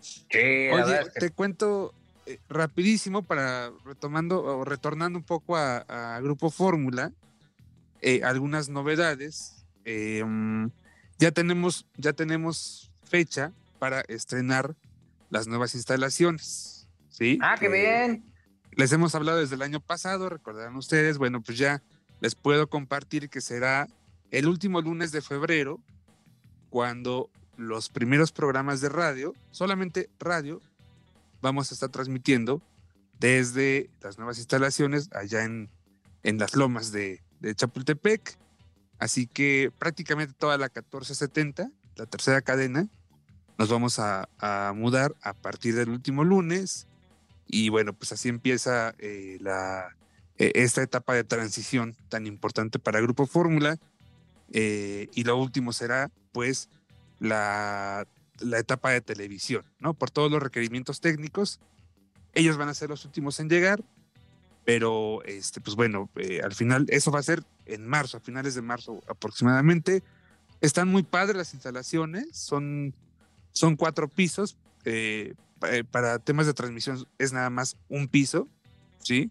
[0.00, 1.92] Sí, Oye, que- te cuento
[2.24, 7.12] eh, rapidísimo para retomando o retornando un poco a, a Grupo Fórmula,
[8.02, 9.64] eh, algunas novedades.
[9.84, 10.68] Eh, mm,
[11.18, 14.74] ya tenemos, ya tenemos fecha para estrenar
[15.30, 16.86] las nuevas instalaciones.
[17.08, 17.38] ¿sí?
[17.42, 18.24] Ah, qué Eh, bien.
[18.72, 21.82] les hemos hablado desde el año pasado, recordarán ustedes, bueno, pues ya
[22.20, 23.88] les puedo compartir que será
[24.30, 25.80] el último lunes de febrero,
[26.70, 30.60] cuando los primeros programas de radio, solamente radio,
[31.42, 32.62] vamos a estar transmitiendo
[33.18, 35.68] desde las nuevas instalaciones allá en,
[36.22, 38.38] en las lomas de, de Chapultepec.
[38.98, 42.88] Así que prácticamente toda la 1470, la tercera cadena,
[43.58, 44.28] nos vamos a,
[44.74, 46.86] mudar a partir del último lunes.
[47.46, 49.96] Y bueno, pues así empieza eh, la,
[50.38, 53.78] eh, esta etapa de transición tan importante para Grupo Fórmula.
[54.52, 56.70] Eh, y lo último será, pues,
[57.18, 58.06] la,
[58.38, 59.94] la etapa de televisión, ¿no?
[59.94, 61.60] Por todos los requerimientos técnicos.
[62.32, 63.82] Ellos van a ser los últimos en llegar,
[64.64, 68.54] pero, este, pues bueno, eh, al final eso va a ser en marzo, a finales
[68.54, 70.02] de marzo aproximadamente.
[70.60, 72.94] Están muy padres las instalaciones, son,
[73.52, 74.56] son cuatro pisos.
[74.84, 75.34] eh,
[75.70, 78.48] eh, para temas de transmisión es nada más un piso,
[79.02, 79.30] ¿sí?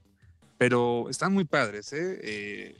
[0.59, 2.75] Pero están muy padres, ¿eh?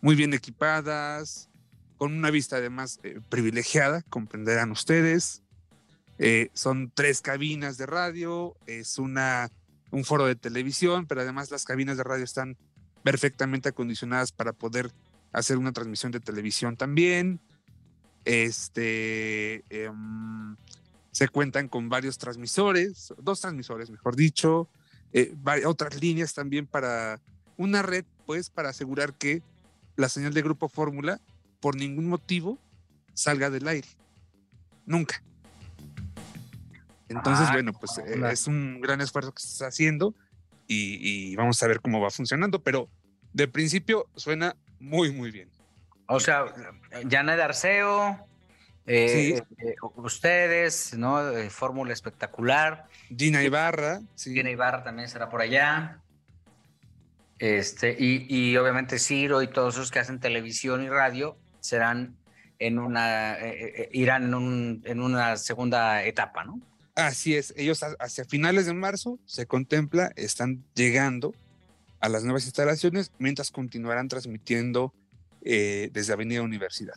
[0.00, 1.50] Muy bien equipadas,
[1.98, 2.98] con una vista además
[3.28, 5.42] privilegiada, comprenderán ustedes.
[6.54, 9.50] Son tres cabinas de radio, es una,
[9.90, 12.56] un foro de televisión, pero además las cabinas de radio están
[13.02, 14.92] perfectamente acondicionadas para poder
[15.32, 17.40] hacer una transmisión de televisión también.
[18.24, 20.56] Este, em,
[21.10, 24.68] se cuentan con varios transmisores, dos transmisores, mejor dicho,
[25.12, 25.34] eh,
[25.64, 27.20] otras líneas también para
[27.56, 29.42] una red, pues, para asegurar que
[29.96, 31.20] la señal de Grupo Fórmula
[31.60, 32.58] por ningún motivo
[33.14, 33.88] salga del aire.
[34.86, 35.22] Nunca.
[37.08, 40.14] Entonces, ah, bueno, pues eh, es un gran esfuerzo que se está haciendo
[40.66, 42.90] y, vamos a ver cómo va funcionando, pero
[43.32, 45.48] de principio suena muy, muy bien.
[46.06, 46.44] O sea,
[47.08, 48.18] Janet Arceo,
[48.86, 51.20] eh, eh, ustedes, ¿no?
[51.48, 52.86] Fórmula espectacular.
[53.16, 54.00] Gina Ibarra.
[54.14, 54.34] Sí.
[54.34, 56.00] Gina Ibarra también será por allá.
[57.38, 62.16] Este, y, y, obviamente Ciro y todos esos que hacen televisión y radio serán
[62.58, 63.38] en una,
[63.92, 66.60] irán en, un, en una segunda etapa, ¿no?
[66.98, 71.32] Así es, ellos hacia finales de marzo se contempla, están llegando
[72.00, 74.92] a las nuevas instalaciones mientras continuarán transmitiendo
[75.42, 76.96] eh, desde Avenida Universidad.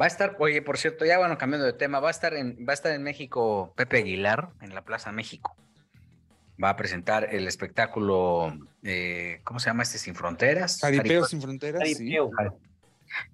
[0.00, 2.64] Va a estar, oye, por cierto, ya bueno, cambiando de tema, va a estar en,
[2.64, 5.56] va a estar en México Pepe Aguilar, en la Plaza México.
[6.62, 9.98] Va a presentar el espectáculo, eh, ¿cómo se llama este?
[9.98, 10.78] Sin Fronteras.
[10.80, 11.88] Jaripeo Sin Fronteras.
[11.88, 12.16] Sí.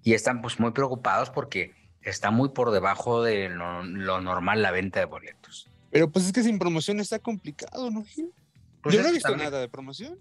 [0.03, 3.83] Y están pues muy preocupados porque está muy por debajo de lo,
[4.21, 5.69] normal la venta de boletos.
[5.91, 8.33] Pero pues es que sin promoción está complicado, ¿no, Gil?
[8.83, 10.19] Pues Yo no he visto nada de promoción.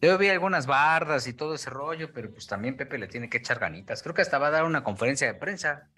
[0.00, 3.38] Yo vi algunas bardas y todo ese rollo, pero pues también Pepe le tiene que
[3.38, 4.02] echar ganitas.
[4.02, 5.88] Creo que hasta va a dar una conferencia de prensa.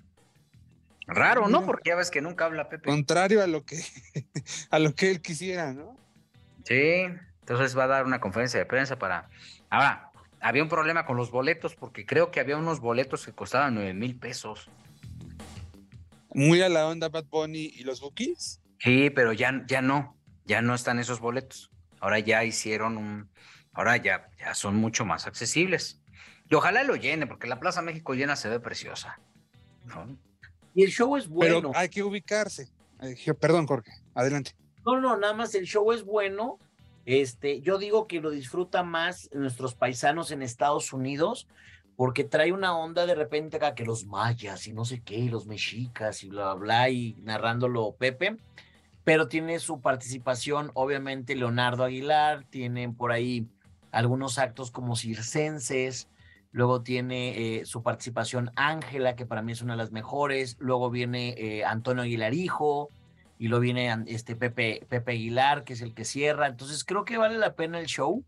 [1.06, 1.64] Raro, ¿no?
[1.66, 2.88] Porque ya ves que nunca habla Pepe.
[2.88, 3.82] Contrario a lo que
[4.70, 5.96] a lo que él quisiera, ¿no?
[6.64, 7.06] Sí,
[7.40, 9.28] entonces va a dar una conferencia de prensa para.
[9.68, 10.10] Ahora,
[10.40, 13.94] había un problema con los boletos porque creo que había unos boletos que costaban nueve
[13.94, 14.70] mil pesos
[16.34, 18.60] muy a la onda Bad Bunny y los Bookies.
[18.78, 21.70] Sí, pero ya, ya no, ya no están esos boletos.
[22.00, 23.30] Ahora ya hicieron un,
[23.72, 26.00] ahora ya, ya son mucho más accesibles.
[26.50, 29.20] Y ojalá lo llene, porque la Plaza México llena se ve preciosa.
[30.74, 31.56] Y el show es bueno.
[31.56, 32.68] Pero hay que ubicarse.
[33.40, 34.52] Perdón, Jorge, adelante.
[34.84, 36.59] No, no, nada más el show es bueno.
[37.05, 41.48] Este, yo digo que lo disfrutan más nuestros paisanos en Estados Unidos,
[41.98, 45.48] porque trae una onda de repente acá que los mayas y no sé qué, los
[45.48, 48.36] mexicas y bla, bla, y narrándolo Pepe,
[49.02, 53.48] pero tiene su participación, obviamente, Leonardo Aguilar, tienen por ahí
[53.90, 56.06] algunos actos como circenses,
[56.52, 60.90] luego tiene eh, su participación Ángela, que para mí es una de las mejores, luego
[60.90, 62.90] viene eh, Antonio Aguilar Hijo,
[63.40, 67.18] y luego viene este Pepe, Pepe Aguilar, que es el que cierra, entonces creo que
[67.18, 68.22] vale la pena el show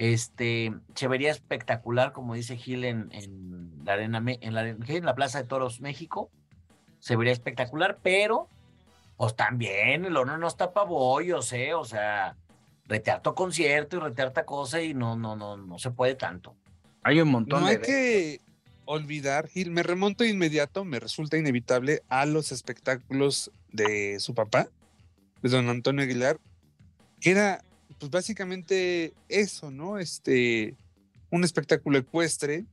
[0.00, 3.10] este, se vería espectacular, como dice Gil en,
[3.84, 6.30] la arena, en la, en la Plaza de Toros México.
[7.00, 8.48] Se vería espectacular, pero
[9.18, 11.74] pues también el horno no está para bollos, ¿eh?
[11.74, 12.34] O sea,
[12.86, 16.56] retearto concierto y retearta cosa y no, no, no, no se puede tanto.
[17.02, 18.40] Hay un montón no hay que
[18.86, 24.68] olvidar, Gil, me remonto inmediato, me resulta inevitable a los espectáculos de su papá,
[25.42, 26.38] de don Antonio Aguilar,
[27.20, 27.62] que era
[28.00, 29.98] pues básicamente eso, ¿no?
[29.98, 30.74] Este,
[31.30, 32.64] un espectáculo ecuestre,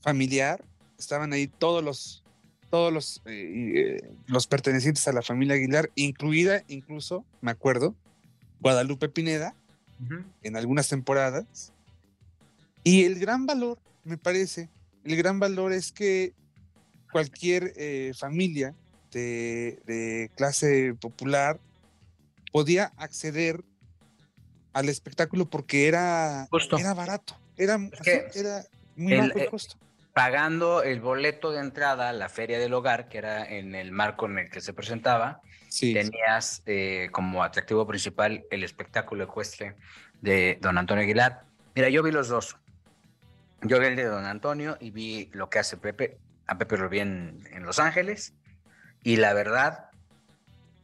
[0.00, 0.64] familiar,
[0.98, 2.24] estaban ahí todos los,
[2.70, 7.94] todos los, eh, eh, los pertenecientes a la familia Aguilar, incluida incluso, me acuerdo,
[8.60, 9.54] Guadalupe Pineda,
[10.42, 11.72] en algunas temporadas.
[12.82, 14.70] Y el gran valor, me parece,
[15.04, 16.32] el gran valor es que
[17.12, 18.74] cualquier eh, familia
[19.12, 21.60] de, de, clase popular
[22.52, 23.62] podía acceder
[24.76, 26.48] al espectáculo porque era,
[26.78, 27.78] era barato, era,
[28.34, 28.62] era
[28.94, 29.76] muy bajo el eh, costo.
[30.12, 34.26] Pagando el boleto de entrada a la Feria del Hogar, que era en el marco
[34.26, 35.40] en el que se presentaba,
[35.80, 39.76] tenías eh, como atractivo principal el espectáculo ecuestre
[40.20, 41.44] de Don Antonio Aguilar.
[41.74, 42.58] Mira, yo vi los dos.
[43.62, 46.18] Yo vi el de Don Antonio y vi lo que hace Pepe.
[46.46, 48.34] A Pepe lo vi en, Los Ángeles.
[49.02, 49.86] Y la verdad,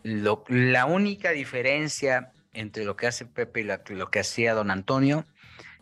[0.03, 5.27] lo, la única diferencia entre lo que hace Pepe y lo, que hacía don Antonio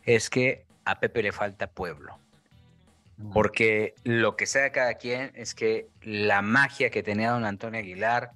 [0.05, 2.19] es que a Pepe le falta pueblo.
[3.35, 8.31] Porque lo que sea cada quien es que la magia que tenía don Antonio Aguilar,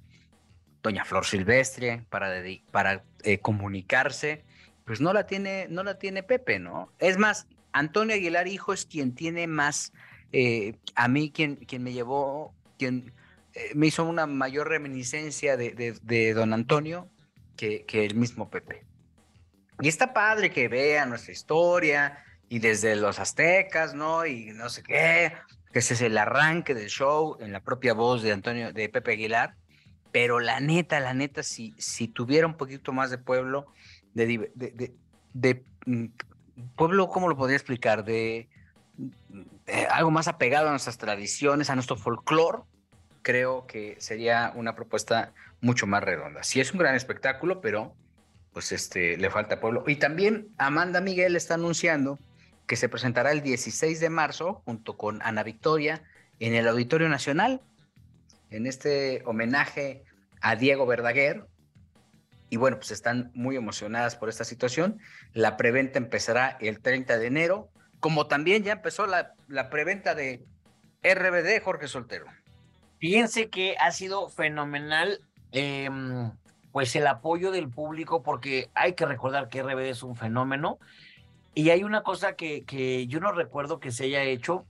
[0.83, 4.43] doña Flor Silvestre, para, para eh, comunicarse,
[4.85, 6.91] pues no la, tiene, no la tiene Pepe, ¿no?
[6.99, 9.91] Es más, Antonio Aguilar hijo es quien tiene más,
[10.31, 13.11] eh, a mí quien, quien me llevó, quien
[13.55, 17.09] eh, me hizo una mayor reminiscencia de, de don Antonio,
[17.55, 18.85] que, el mismo Pepe.
[19.81, 24.25] Y está padre que vea nuestra historia y desde los aztecas, ¿no?
[24.25, 25.33] Y no sé qué,
[25.73, 29.13] que ese es el arranque del show en la propia voz de Antonio, de Pepe
[29.13, 29.55] Aguilar,
[30.11, 33.67] pero la neta, la neta, si, si tuviera un poquito más de pueblo,
[34.13, 34.93] de, de,
[35.33, 36.05] de, mm,
[36.77, 38.05] pueblo, ¿cómo lo podría explicar?
[38.05, 38.47] De,
[39.89, 42.59] algo más apegado a nuestras tradiciones, a nuestro folclore,
[43.21, 45.33] creo que sería una propuesta
[45.65, 46.43] mucho más redonda.
[46.43, 47.95] Sí es un gran espectáculo, pero
[48.53, 49.83] pues este le falta pueblo.
[49.87, 52.19] Y también Amanda Miguel está anunciando
[52.67, 56.03] que se presentará el 16 de marzo junto con Ana Victoria
[56.39, 57.61] en el Auditorio Nacional
[58.51, 60.03] en este homenaje
[60.39, 61.47] a Diego Verdaguer.
[62.51, 64.99] Y bueno, pues están muy emocionadas por esta situación.
[65.33, 67.69] La preventa empezará el 30 de enero,
[67.99, 70.45] como también ya empezó la, la preventa de
[71.03, 72.27] RBD Jorge Soltero.
[72.99, 75.21] Fíjense que ha sido fenomenal
[75.55, 76.31] em,
[76.71, 80.77] pues el apoyo del público porque hay que recordar que RBD es un fenómeno
[81.53, 84.65] y hay una cosa que, que yo no recuerdo que se haya hecho,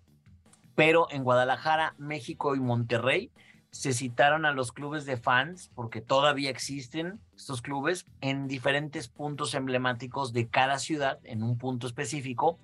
[0.76, 3.32] pero en Guadalajara, México y Monterrey
[3.72, 9.54] se citaron a los clubes de fans, porque todavía existen estos clubes, en diferentes puntos
[9.54, 12.58] emblemáticos de cada ciudad, en un punto específico,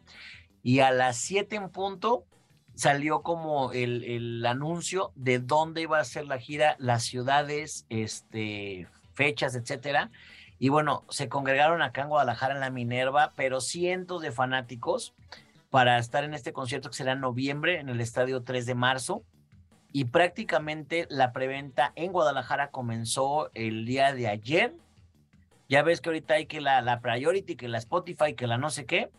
[0.64, 2.24] y a las 7 en punto
[2.82, 8.88] salió como el, el, anuncio de dónde iba a ser la gira, las ciudades, este,
[9.14, 10.10] fechas, etcétera.
[10.58, 15.14] Y bueno, se congregaron acá en Guadalajara en la Minerva, pero cientos de fanáticos
[15.70, 19.22] para estar en este concierto que será en noviembre en el Estadio 3 de marzo
[19.94, 24.74] y prácticamente la preventa en Guadalajara comenzó el día de ayer.
[25.70, 28.72] Ya ves que ahorita hay que la, la Priority, que la Spotify, que la no
[28.72, 29.12] sé qué.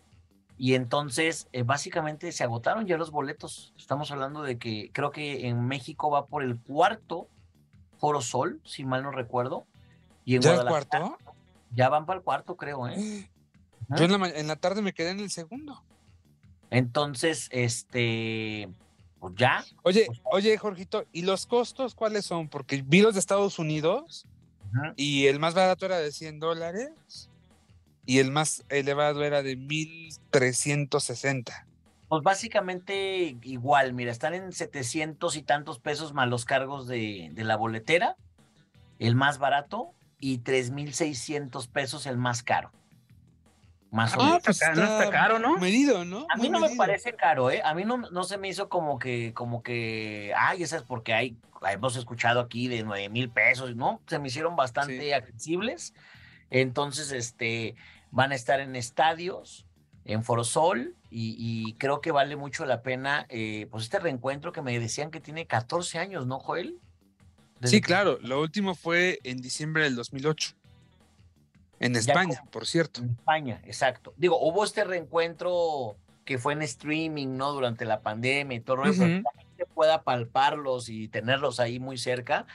[0.63, 3.75] Y entonces, eh, básicamente se agotaron ya los boletos.
[3.77, 7.27] Estamos hablando de que creo que en México va por el cuarto
[7.99, 9.67] Foro Sol, si mal no recuerdo.
[10.25, 11.19] Y en ¿Ya el cuarto?
[11.75, 13.29] Ya van para el cuarto, creo, ¿eh?
[13.89, 15.83] Yo en la, en la tarde me quedé en el segundo.
[16.71, 18.69] Entonces, este,
[19.19, 19.65] pues ya.
[19.83, 22.49] Oye, pues, oye, Jorgito, ¿y los costos cuáles son?
[22.49, 24.29] Porque vi los de Estados Unidos
[24.95, 27.29] y el más barato era de 100 dólares
[28.07, 31.67] y el más elevado era de 1360.
[32.09, 37.45] Pues básicamente igual, mira, están en 700 y tantos pesos más los cargos de, de
[37.45, 38.17] la boletera,
[38.99, 42.71] el más barato, y 3,600 pesos el más caro.
[43.91, 44.43] Más o Ah, menos.
[44.45, 45.57] pues está- no está caro, ¿no?
[45.59, 46.27] Medido, ¿no?
[46.31, 46.79] A mí Muy no me medido.
[46.79, 47.61] parece caro, ¿eh?
[47.65, 51.13] A mí no, no se me hizo como que, como que, ay, esa es porque
[51.15, 51.37] hay,
[51.71, 54.01] hemos escuchado aquí de 9 mil pesos, ¿no?
[54.07, 55.13] Se me hicieron bastante Sí.
[55.13, 55.95] accesibles.
[56.53, 57.75] Entonces, este,
[58.11, 59.67] van a estar en estadios,
[60.05, 64.61] en Forosol, y, y creo que vale mucho la pena, eh, pues este reencuentro que
[64.63, 66.79] me decían que tiene 14 años, ¿no, Joel?
[67.59, 68.19] Desde Sí, que- claro.
[68.23, 70.55] Lo último fue en diciembre del 2008.
[71.81, 73.01] En España, por cierto.
[73.01, 74.13] En España, exacto.
[74.17, 77.53] Digo, hubo este reencuentro que fue en streaming, ¿no?
[77.53, 79.23] Durante la pandemia y todo eso, Ujú.
[79.23, 82.47] la gente pueda palparlos y tenerlos ahí muy cerca.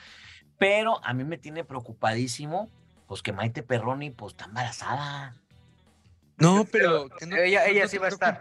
[0.56, 2.70] Pero a mí me tiene preocupadísimo,
[3.08, 5.34] pues que Maite Perroni, pues está embarazada.
[6.36, 8.38] No, pero que no- Ella- ella no sí va a estar.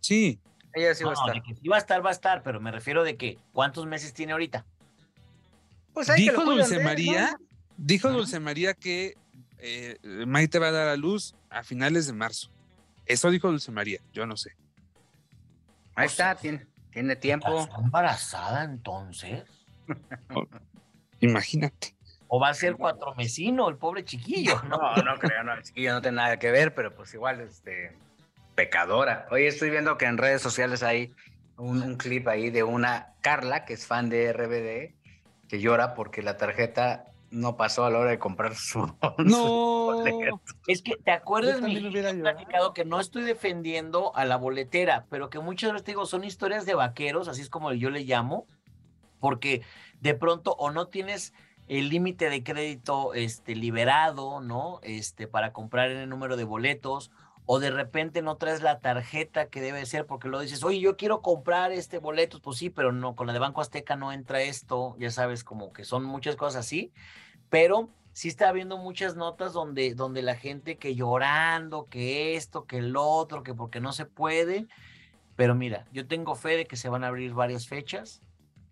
[0.00, 0.40] Sí,
[0.74, 1.34] Ella sí va a No, estar.
[1.34, 3.86] de que sí va a estar, va a estar, pero me refiero de que, ¿cuántos
[3.86, 4.64] meses tiene ahorita?
[5.94, 6.78] Pues ahí que dijo Dulce.
[6.80, 7.36] María,
[7.76, 8.16] dijo Ajá.
[8.18, 9.16] Dulce María que
[9.58, 12.50] eh, Maite va a dar a luz a finales de marzo.
[13.06, 14.56] Eso dijo Dulce María, yo no sé.
[15.94, 17.60] Ahí está, tiene, tiene tiempo.
[17.60, 19.44] ¿Está embarazada entonces?
[21.20, 21.94] Imagínate.
[22.28, 24.60] ¿O va a ser cuatro mesino el pobre chiquillo?
[24.64, 24.78] ¿no?
[24.78, 27.96] No, no creo, no, el chiquillo no tiene nada que ver, pero pues igual, este,
[28.54, 29.26] pecadora.
[29.30, 31.14] Oye, estoy viendo que en redes sociales hay
[31.56, 34.94] un, un clip ahí de una Carla, que es fan de RBD,
[35.48, 38.80] que llora porque la tarjeta no pasó a la hora de comprar su...
[39.18, 40.04] No.
[40.66, 45.40] Es que, ¿te acuerdas, mi platicado que no estoy defendiendo a la boletera, pero que
[45.40, 48.46] muchas veces te digo, son historias de vaqueros, así es como yo le llamo,
[49.20, 49.62] porque
[50.00, 51.34] de pronto o no tienes
[51.68, 54.80] el límite de crédito este, liberado, ¿no?
[54.82, 57.10] Este, para comprar en el número de boletos,
[57.46, 60.96] o de repente no traes la tarjeta que debe ser, porque lo dices, oye, yo
[60.96, 64.40] quiero comprar este boleto, pues sí, pero no, con la de Banco Azteca no entra
[64.42, 66.92] esto, ya sabes, como que son muchas cosas así,
[67.50, 72.78] pero sí está habiendo muchas notas donde, donde la gente que llorando, que esto, que
[72.78, 74.66] el otro, que porque no se puede.
[75.36, 78.22] Pero mira, yo tengo fe de que se van a abrir varias fechas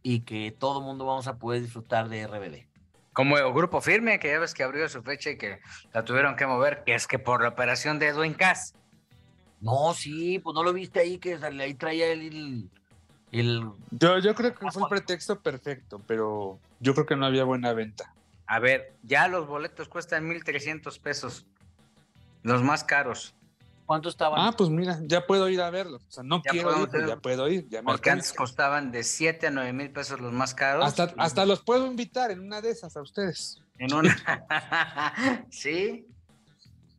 [0.03, 2.72] y que todo el mundo vamos a poder disfrutar de RBD.
[3.13, 5.61] Como el grupo firme, que ya ves que abrió su fecha y que
[5.93, 8.75] la tuvieron que mover, que es que por la operación de Edwin Cass.
[9.61, 12.69] No, sí, pues no lo viste ahí que ahí traía el,
[13.31, 17.45] el Yo, yo creo que fue el pretexto perfecto, pero yo creo que no había
[17.45, 18.13] buena venta.
[18.47, 21.47] A ver, ya los boletos cuestan 1,300 pesos.
[22.43, 23.35] Los más caros.
[23.93, 24.41] ¿Cuánto estaban?
[24.41, 25.99] Ah, pues mira, ya puedo ir a verlo.
[25.99, 27.69] O sea, no Ya quiero ir, pero ya puedo ir.
[27.69, 30.87] Ya me Porque antes costaban de 7 a 9 mil pesos los más caros.
[30.87, 33.61] hasta, hasta los puedo invitar en una de esas a ustedes.
[33.77, 34.17] En una.
[35.51, 36.07] sí.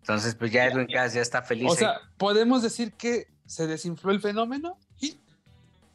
[0.02, 1.68] Entonces, pues ya Edwin Cass ya está feliz.
[1.68, 1.78] O ahí.
[1.80, 4.78] sea, ¿podemos decir que se desinfló el fenómeno?
[5.02, 5.18] Y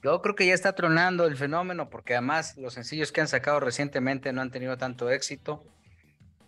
[0.02, 3.60] Yo creo que ya está tronando el fenómeno, porque además los sencillos que han sacado
[3.60, 5.62] recientemente no han tenido tanto éxito.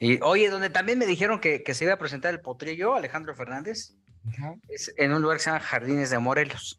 [0.00, 3.32] Y oye, donde también me dijeron que, que se iba a presentar el potrillo, Alejandro
[3.36, 3.94] Fernández,
[4.68, 6.78] es en un lugar que se llama Jardines de Morelos.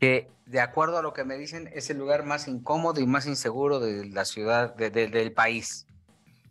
[0.00, 3.26] Que de acuerdo a lo que me dicen, es el lugar más incómodo y más
[3.26, 5.86] inseguro de la ciudad, de- de- del país.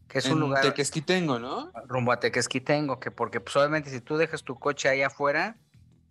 [0.08, 1.72] Que es un en lugar Tequesquitengo, ¿no?
[1.88, 5.58] rumbo a Tequesquitengo, que porque pues, obviamente si tú dejas tu coche ahí afuera,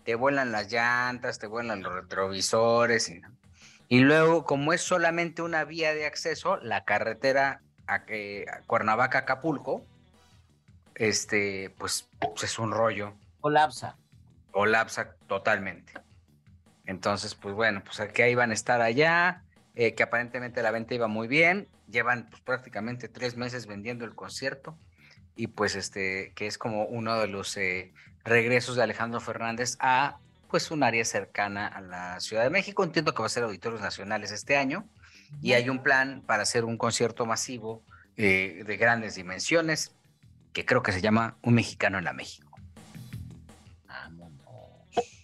[0.04, 3.08] te vuelan las llantas, te vuelan los retrovisores.
[3.08, 3.20] Y,
[3.88, 9.84] y luego, como es solamente una vía de acceso, la carretera a, que- a Cuernavaca-Acapulco,
[10.94, 13.96] este, pues, pues, es un rollo, Colapsa.
[14.50, 15.92] colapsa totalmente.
[16.86, 19.42] Entonces, pues bueno, pues aquí iban a estar allá,
[19.74, 24.14] eh, que aparentemente la venta iba muy bien, llevan pues, prácticamente tres meses vendiendo el
[24.14, 24.76] concierto
[25.36, 27.92] y pues este, que es como uno de los eh,
[28.24, 30.18] regresos de Alejandro Fernández a
[30.48, 32.84] pues un área cercana a la Ciudad de México.
[32.84, 34.86] Entiendo que va a ser Auditorios Nacionales este año
[35.42, 37.82] y hay un plan para hacer un concierto masivo
[38.16, 39.92] eh, de grandes dimensiones
[40.54, 42.58] que creo que se llama Un Mexicano en la México.
[43.86, 44.38] Vámonos.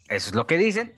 [0.08, 0.94] Eso es lo que dicen.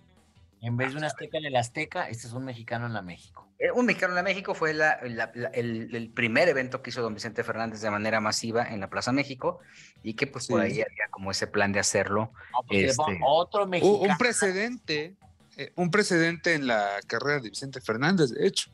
[0.63, 3.49] En vez de un azteca en el Azteca, este es un mexicano en la México.
[3.59, 6.91] Eh, Un Mexicano en la México fue la- la- la- el, el primer evento que
[6.91, 9.59] hizo don Vicente Fernández de manera masiva en la Plaza México
[10.05, 12.33] y que pues por ahí había como ese plan de hacerlo.
[12.53, 14.13] No, pues, pongo Este- Otro mexicano.
[14.13, 15.17] Un precedente,
[15.57, 18.71] eh, un precedente en la carrera de Vicente Fernández, de hecho.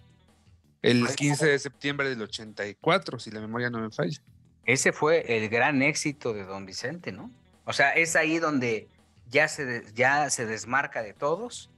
[0.82, 4.20] El 15 de septiembre del 84, si la memoria no me falla.
[4.68, 7.30] Ese fue el gran éxito de don Vicente, ¿no?
[7.64, 8.86] O sea, es ahí donde
[9.30, 11.70] ya se, de- ya se desmarca de todos.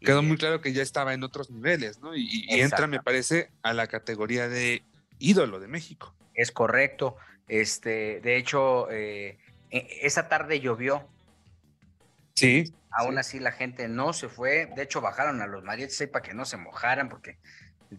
[0.00, 2.16] y- Quedó muy claro que ya estaba en otros niveles, ¿no?
[2.16, 4.82] Y, entra, me parece, a la categoría de
[5.18, 6.14] ídolo de México.
[6.32, 7.16] Es correcto.
[7.48, 9.36] Este, de hecho, eh,
[9.70, 11.06] e- esa tarde llovió.
[12.34, 12.72] Sí.
[12.92, 13.18] Aún sí.
[13.20, 14.70] así la gente no se fue.
[14.74, 17.36] De hecho, bajaron a los mariachis para que no se mojaran porque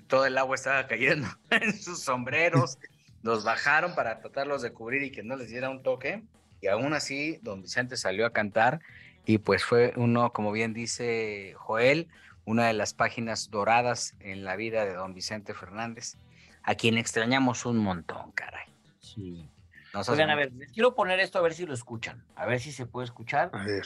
[0.08, 2.80] todo el agua estaba cayendo en sus sombreros.
[3.22, 6.24] Los bajaron para tratarlos de cubrir y que no les diera un toque.
[6.62, 8.82] Y aún así, don Vicente salió a cantar
[9.26, 12.08] y pues fue uno, como bien dice Joel,
[12.46, 16.18] una de las páginas doradas en la vida de don Vicente Fernández,
[16.64, 18.66] a quien extrañamos un montón, caray.
[19.00, 19.48] Sí.
[19.94, 22.24] No seas Oigan, a ver, les quiero poner esto a ver si lo escuchan.
[22.36, 23.52] A ver si se puede escuchar.
[23.54, 23.86] A ver.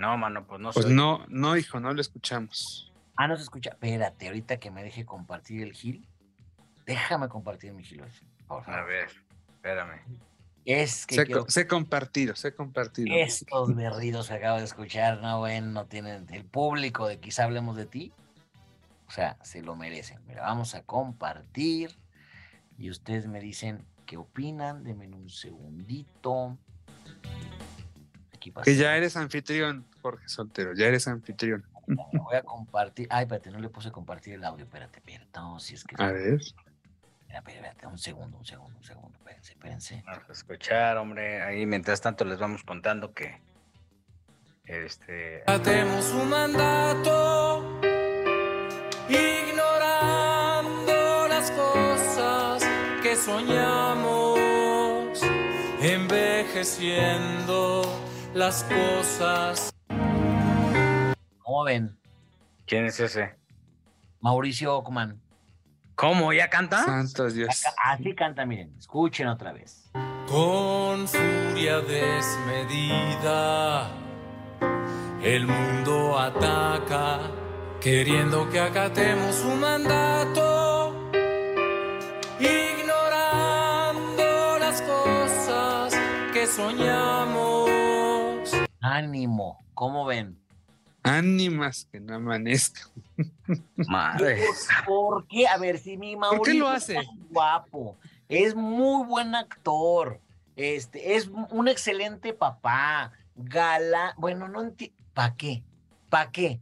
[0.00, 0.94] No, mano, pues no Pues soy.
[0.94, 2.90] no, no, hijo, no lo escuchamos.
[3.16, 3.70] Ah, no se escucha.
[3.70, 6.08] Espérate, ahorita que me deje compartir el Gil.
[6.86, 8.02] Déjame compartir mi Gil.
[8.48, 8.86] Por A favor.
[8.86, 9.10] ver,
[9.56, 10.00] espérame.
[10.64, 13.14] Es que Sé, quiero- sé compartido, sé compartido.
[13.14, 17.76] estos berridos que acabo de escuchar, no, bueno, no tienen el público de quizá hablemos
[17.76, 18.12] de ti.
[19.06, 20.20] O sea, se lo merecen.
[20.26, 21.98] Mira, vamos a compartir.
[22.78, 24.82] Y ustedes me dicen qué opinan.
[24.84, 26.56] Denme un segundito.
[28.34, 28.64] Aquí pasa.
[28.64, 31.64] Que ya eres anfitrión, Jorge Soltero, ya eres anfitrión.
[31.86, 33.08] Lo voy a compartir.
[33.10, 34.64] Ay, espérate, no le puse compartir el audio.
[34.64, 35.28] Espérate, espérate.
[35.34, 35.96] No, si es que.
[35.98, 36.40] A ver.
[37.28, 39.18] Espérate, espérate, un segundo, un segundo, un segundo.
[39.18, 40.02] Espérense, espérense.
[40.06, 41.42] Vamos a escuchar, hombre.
[41.42, 43.40] Ahí mientras tanto les vamos contando que.
[44.64, 45.42] Este.
[45.46, 47.80] Atemos su mandato,
[49.08, 52.62] ignorando las cosas
[53.02, 55.20] que soñamos,
[55.80, 57.82] envejeciendo
[58.32, 59.70] las cosas.
[61.50, 61.98] ¿Cómo ven?
[62.64, 63.34] ¿Quién es ese?
[64.20, 65.20] Mauricio Ockman.
[65.96, 66.32] ¿Cómo?
[66.32, 66.84] ¿Ya canta?
[66.84, 67.64] Santos Dios.
[67.76, 68.72] Así canta, miren.
[68.78, 69.90] Escuchen otra vez.
[70.28, 73.10] Con furia desmedida,
[75.24, 77.18] el mundo ataca,
[77.80, 81.10] queriendo que acatemos su mandato,
[82.38, 84.22] ignorando
[84.60, 85.98] las cosas
[86.32, 87.68] que soñamos.
[88.80, 89.58] Ánimo.
[89.74, 90.39] ¿Cómo ven?
[91.02, 92.82] Ánimas que no amanezca.
[93.76, 94.42] Madre.
[94.86, 95.48] ¿Por qué?
[95.48, 96.98] A ver, si mi Mauricio qué lo hace?
[96.98, 97.96] es tan guapo,
[98.28, 100.20] es muy buen actor,
[100.56, 105.62] este, es un excelente papá, gala, bueno, no entiendo, ¿para qué?
[106.08, 106.60] ¿Para qué?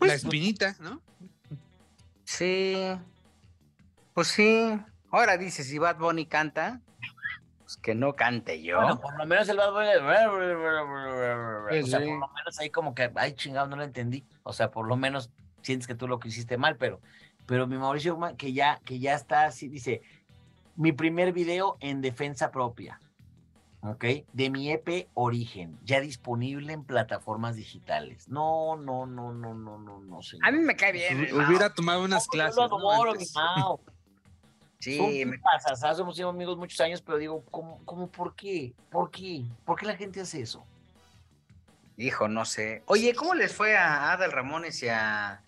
[0.00, 1.00] la espinita, ¿no?
[2.24, 2.74] Sí.
[4.12, 4.78] Pues sí.
[5.10, 6.80] Ahora dice, si Bad Bunny canta,
[7.74, 8.76] pues que no cante yo.
[8.80, 9.96] Bueno, por lo menos el Bad Bunny-
[11.82, 14.24] O sea, por lo menos ahí como que, ay, chingado, no lo entendí.
[14.42, 15.30] O sea, por lo menos
[15.62, 17.00] sientes que tú lo que hiciste mal, pero
[17.46, 20.00] pero mi Mauricio Guzmán, que ya, que ya está así, dice,
[20.76, 22.98] mi primer video en defensa propia,
[23.82, 24.02] ¿ok?
[24.32, 28.28] De mi EP Origen, ya disponible en plataformas digitales.
[28.30, 30.48] No, no, no, no, no, no, no, señor.
[30.48, 31.28] A mí me cae bien.
[31.36, 31.46] Mao.
[31.48, 32.56] Hubiera tomado unas clases.
[32.56, 33.80] Yo lo adoro, mi Mao.
[34.84, 38.74] Sí, me- pasas, hemos sido amigos muchos años, pero digo, ¿cómo, cómo, por qué?
[38.90, 39.44] ¿Por qué?
[39.64, 40.64] ¿Por qué la gente hace eso?
[41.96, 42.82] hijo, no sé.
[42.86, 45.42] Oye, ¿cómo les fue a Adal Ramones y a,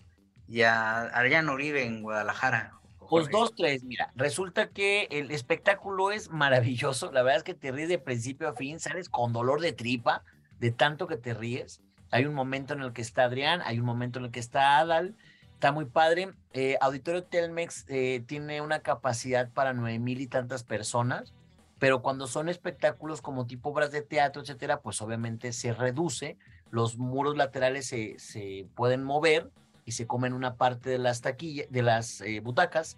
[0.47, 1.11] y a
[1.51, 2.73] Uribe en Guadalajara?
[3.09, 7.71] Pues dos, tres, mira, resulta que el espectáculo es maravilloso, la verdad es que te
[7.71, 10.23] ríes de principio a fin, sales con dolor de tripa,
[10.59, 11.81] de tanto que te ríes.
[12.11, 14.79] Hay un momento en el que está Adrián, hay un momento en el que está
[14.79, 15.15] Adal,
[15.57, 16.33] está muy padre.
[16.53, 21.33] Eh, Auditorio Telmex eh, tiene una capacidad para nueve mil y tantas personas,
[21.79, 26.37] pero cuando son espectáculos como tipo obras de teatro, etcétera, pues obviamente se reduce,
[26.69, 29.49] los muros laterales se, se pueden mover
[29.83, 32.95] y se comen una parte de las taquillas, de las eh, butacas,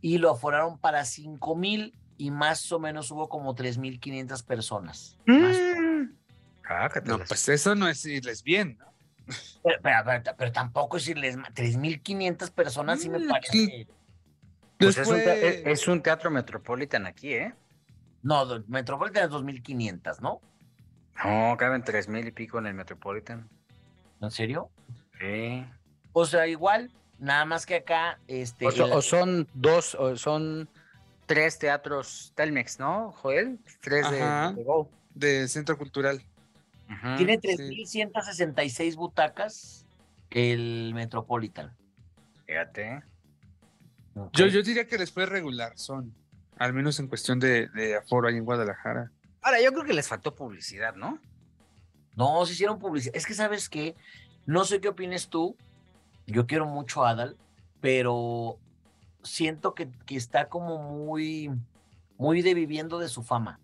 [0.00, 5.16] y lo aforaron para cinco mil y más o menos hubo como 3.500 personas.
[5.26, 6.10] Mm.
[6.68, 8.78] Ah, No, pues eso no es irles bien.
[8.80, 8.87] ¿no?
[9.62, 13.86] Pero, pero- pero- pero tampoco decirles 3.500 personas sí me Mm, parece.
[14.78, 15.08] Pues es,
[15.88, 17.54] un es- teatro metropolitan aquí, ¿eh?
[18.22, 20.40] No, Metropolitan es 2.500, ¿no?
[21.24, 23.48] No, caben tres mil y pico en el Metropolitan.
[24.20, 24.70] ¿En serio?
[25.20, 25.64] Sí.
[26.12, 30.16] O sea, igual, nada más que acá, este, O, so- el- o son dos, o
[30.16, 30.68] son
[31.26, 33.58] tres teatros Telmex, ¿no, Joel?
[33.80, 34.88] Tres de, de Go.
[35.14, 36.22] De centro cultural.
[36.88, 37.16] Ujú.
[37.16, 38.02] tiene sí.
[38.02, 39.86] 3.166 butacas
[40.30, 41.76] el Metropolitan.
[42.46, 43.02] Fíjate.
[44.32, 46.14] Yo, yo diría que les fue regular, son.
[46.56, 49.12] Al menos en cuestión de, de aforo ahí en Guadalajara.
[49.42, 51.20] Ahora, yo creo que les faltó publicidad, ¿no?
[52.16, 53.14] No, se hicieron publicidad.
[53.14, 53.94] Es que sabes que
[54.44, 55.56] no sé qué opines tú.
[56.26, 57.36] Yo quiero mucho a Adal,
[57.80, 58.58] pero
[59.22, 61.50] siento que, que está como muy,
[62.16, 63.60] muy deviviendo de su fama.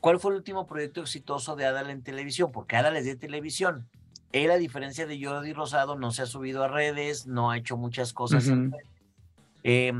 [0.00, 2.52] ¿Cuál fue el último proyecto exitoso de Adal en televisión?
[2.52, 3.88] Porque Adal es de televisión.
[4.32, 7.76] Él, a diferencia de Jordi Rosado, no se ha subido a redes, no ha hecho
[7.76, 8.50] muchas cosas.
[9.64, 9.92] Eh,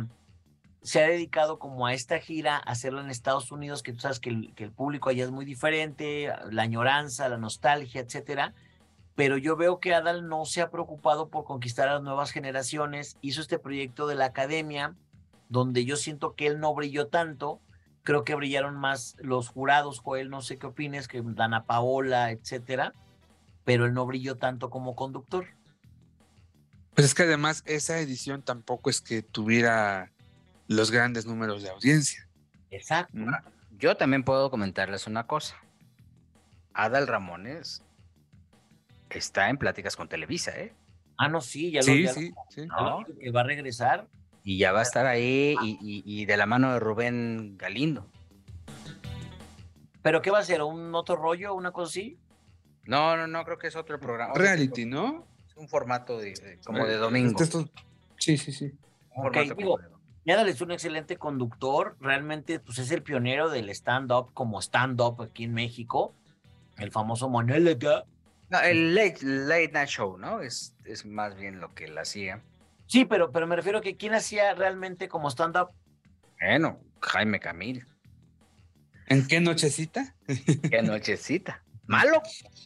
[0.83, 4.21] se ha dedicado como a esta gira, a hacerlo en Estados Unidos, que tú sabes
[4.21, 8.55] que el, que el público allá es muy diferente, la añoranza, la nostalgia, etcétera.
[9.15, 13.17] Pero yo veo que Adal no se ha preocupado por conquistar a las nuevas generaciones.
[13.21, 14.95] Hizo este proyecto de la academia,
[15.49, 17.61] donde yo siento que él no brilló tanto.
[18.09, 22.95] Creo que brillaron más los jurados, Joel, no sé qué opines, que Dana Paola, etcétera.
[23.67, 25.45] Pero él no brilló tanto como conductor.
[26.95, 30.11] Pues es que además esa edición tampoco es que tuviera
[30.69, 32.27] los grandes números de audiencia.
[32.71, 33.13] Exacto.
[33.13, 33.31] ¿no?
[33.79, 35.57] Yo también puedo comentarles una cosa.
[36.73, 37.83] Adal Ramones
[39.11, 40.73] está en pláticas con Televisa, ¿eh?
[41.19, 42.63] Ah, no, sí, ya lo, Sí, ya sí, sí.
[42.69, 44.09] lo- que va a regresar.
[44.49, 48.07] Y ya va a estar ahí y, y- y de la mano de Rubén Galindo.
[50.01, 50.63] ¿Pero qué va a ser?
[50.63, 51.53] ¿Un otro rollo?
[51.53, 52.19] ¿Una cosa así?
[52.85, 54.33] No, no, no, creo que es otro programa.
[54.35, 55.27] Reality, ¿no?
[55.47, 57.43] Es un formato de, de- como de domingo.
[57.43, 57.67] estos-
[58.17, 58.73] Sí, sí, sí.
[59.15, 59.79] Un digo.
[60.25, 65.45] Yadal es un excelente conductor, realmente pues es el pionero del stand-up como stand-up aquí
[65.45, 66.15] en México,
[66.79, 68.05] el famoso monólogo.
[68.49, 70.41] No, el late, late Night Show, ¿no?
[70.41, 72.43] Es, es más bien lo que él hacía.
[72.89, 75.69] Sí, pero, pero me refiero a que quién hacía realmente como stand-up.
[76.41, 77.87] Bueno, Jaime Camil.
[79.07, 80.15] ¿En qué nochecita?
[80.71, 81.63] Qué nochecita.
[81.87, 82.23] Malo.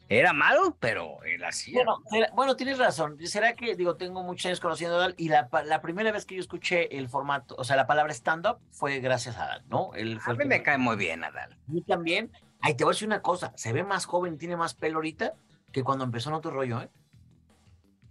[0.08, 1.84] Era malo, pero él hacía.
[1.84, 3.16] Bueno, bueno, tienes razón.
[3.24, 5.48] ¿Será que, digo, tengo muchos años conociendo a Adal y la,
[5.80, 9.44] primera vez que yo escuché el formato, o sea, la palabra stand-up fue gracias a
[9.44, 9.94] Adal, ¿no?
[9.94, 11.56] Él fue a el mí que me cae muy bien, Adal.
[11.68, 12.32] Mí también.
[12.60, 15.34] Ay, te voy a decir una cosa, se ve más joven, tiene más pelo ahorita
[15.72, 16.90] que cuando empezó en otro rollo, ¿eh?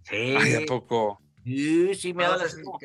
[0.04, 0.34] Sí.
[0.38, 1.20] Ay, ¿a poco?
[1.44, 2.78] Sí, sí, me ha No, sea, así como-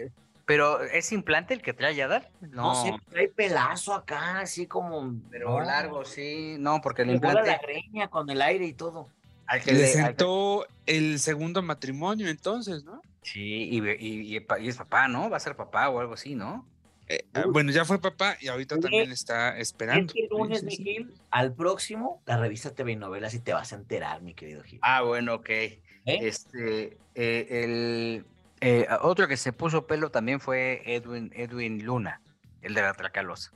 [0.45, 2.29] Pero, ¿es implante el que trae Adal?
[2.39, 5.13] No, sé, trae pelazo acá, así como.
[5.29, 6.55] Pero no, largo, sí.
[6.57, 7.65] No, porque el vuela la implante.
[7.67, 9.09] greña con el aire y todo.
[9.45, 13.01] Al que Le le- al que- sentó el segundo matrimonio entonces, ¿no?
[13.23, 15.29] Sí, y, y- y- y es papá, ¿no?
[15.29, 16.65] Va a ser papá o algo así, ¿no?
[17.09, 20.13] Eh, ah, bueno, ya fue papá y ahorita también está esperando.
[20.13, 20.84] Este lunes, Sí, sí, sí.
[20.84, 24.79] Miguel, al próximo, la revista TV Novelas y te vas a enterar, mi querido Gil.
[24.81, 25.49] Ah, bueno, ok.
[25.49, 25.79] ¿Eh?
[26.05, 28.25] Este, eh, el
[28.61, 32.21] eh, otro que se puso pelo también fue Edwin, Edwin Luna,
[32.61, 33.51] el de la Tracalosa.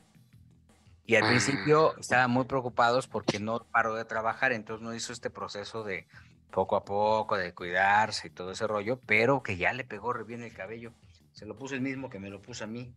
[1.05, 1.29] Y al Ah.
[1.29, 6.07] principio estaban muy preocupados porque no paró de trabajar, entonces no hizo este proceso de
[6.51, 10.23] poco a poco, de cuidarse y todo ese rollo, pero que ya le pegó re
[10.23, 10.91] bien el cabello.
[11.33, 12.93] Se lo puso el mismo que me lo puso a mí,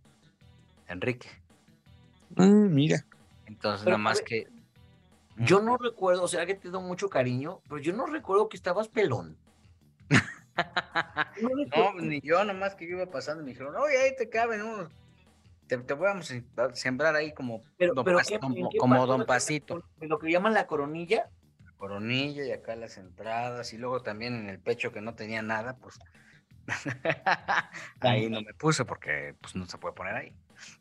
[0.88, 1.28] Enrique.
[2.36, 3.04] Ah, mira.
[3.46, 4.48] Entonces, Pero, nada más que.
[5.36, 8.56] Yo no recuerdo, o sea que te doy mucho cariño, pero yo no recuerdo que
[8.56, 9.36] estabas pelón.
[11.76, 14.62] No, ni yo, nomás que yo iba pasando y me dijeron, oye, ahí te caben
[14.62, 14.90] unos.
[15.66, 18.78] Te, te vamos a sembrar ahí como Pero, don, pero Pas- ¿qué- como, en qué
[18.78, 19.06] como pasó?
[19.06, 19.82] don ¿Lo que- Pasito.
[20.00, 21.28] Lo que llaman la coronilla.
[21.76, 25.76] Coronilla y acá las entradas y luego también en el pecho que no tenía nada,
[25.76, 25.98] pues
[28.00, 30.32] ahí no me puse porque pues no se puede poner ahí.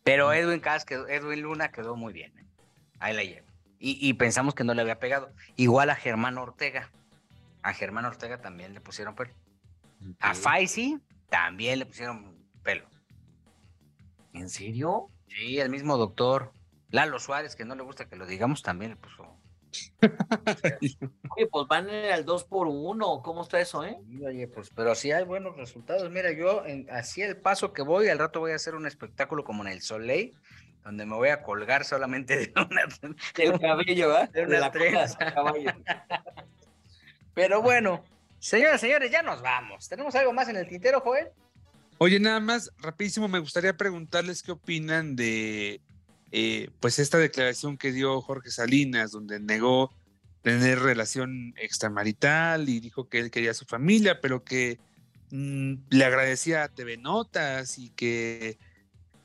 [0.03, 2.37] Pero Edwin Cas quedó, Edwin Luna quedó muy bien.
[2.37, 2.45] ¿eh?
[2.99, 3.47] Ahí la llevo.
[3.79, 5.31] Y, y pensamos que no le había pegado.
[5.55, 6.89] Igual a Germán Ortega.
[7.63, 9.15] A Germán Ortega también le pusieron
[10.19, 10.99] A Faisy
[11.30, 12.88] también le pusieron pelo.
[14.34, 15.09] ¿En serio?
[15.27, 16.51] Sí, el mismo doctor.
[16.89, 19.23] Lalo Suárez, que no le gusta que lo digamos, también le puso.
[21.35, 23.97] Oye, pues van al 2 por 1 ¿Cómo está eso, eh?
[24.23, 26.11] Oye, pues, pero sí hay buenos resultados.
[26.11, 29.43] Mira, yo en- así el paso que voy, al rato voy a hacer un espectáculo
[29.43, 30.38] como en el Soleil,
[30.84, 32.84] donde me voy a colgar solamente de una.
[33.35, 34.30] Del cabello, ¿eh?
[34.31, 35.17] De una la cola trenza.
[35.25, 35.71] del caballo.
[37.34, 38.03] Pero bueno,
[38.44, 39.88] señoras, señores, ya nos vamos.
[39.88, 41.30] ¿Tenemos algo más en el tintero, Joel?
[41.98, 45.80] Oye, nada más, rapidísimo, me gustaría preguntarles qué opinan de
[46.32, 49.91] eh, pues esta declaración que dio Jorge Salinas, donde negó
[50.41, 54.78] tener relación extramarital y dijo que él quería a su familia, pero que
[55.32, 58.57] mm, le agradecía a TV Notas y que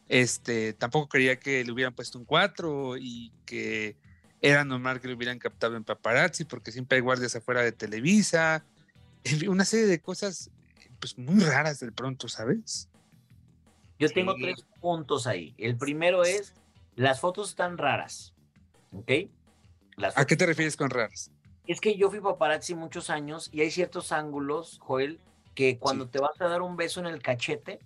[0.08, 3.96] este tampoco quería que le hubieran puesto un 4 y que
[4.40, 8.64] era normal que lo hubieran captado en paparazzi porque siempre hay guardias afuera de Televisa.
[9.48, 10.50] Una serie de cosas
[11.00, 12.88] pues muy raras de pronto, ¿sabes?
[13.98, 14.42] Yo tengo Sí.
[14.42, 15.54] tres puntos ahí.
[15.58, 16.54] El primero es,
[16.96, 18.34] las fotos están raras,
[18.92, 19.10] ¿ok?
[19.96, 21.30] Las ¿A qué te refieres con raras?
[21.66, 25.20] Es que yo fui paparazzi muchos años y hay ciertos ángulos, Joel,
[25.54, 26.10] que cuando Sí.
[26.12, 27.80] te vas a dar un beso en el cachete,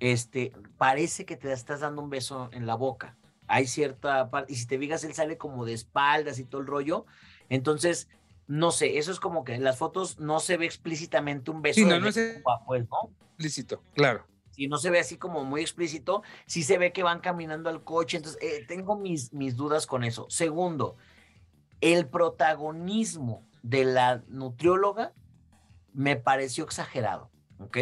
[0.00, 3.16] este, parece que te estás dando un beso en la boca.
[3.46, 6.66] Hay cierta parte, y si te fijas, él sale como de espaldas y todo el
[6.66, 7.06] rollo.
[7.48, 8.08] Entonces,
[8.46, 11.80] no sé, eso es como que en las fotos no se ve explícitamente un beso
[11.80, 13.10] Sí, no, de no se- pues, ¿no?
[13.28, 14.26] Explícito, claro.
[14.50, 17.82] si no se ve así como muy explícito, sí se ve que van caminando al
[17.84, 20.26] coche, entonces eh, tengo mis, mis dudas con eso.
[20.28, 20.96] Segundo,
[21.80, 25.12] el protagonismo de la nutrióloga
[25.92, 27.78] me pareció exagerado, ¿ok?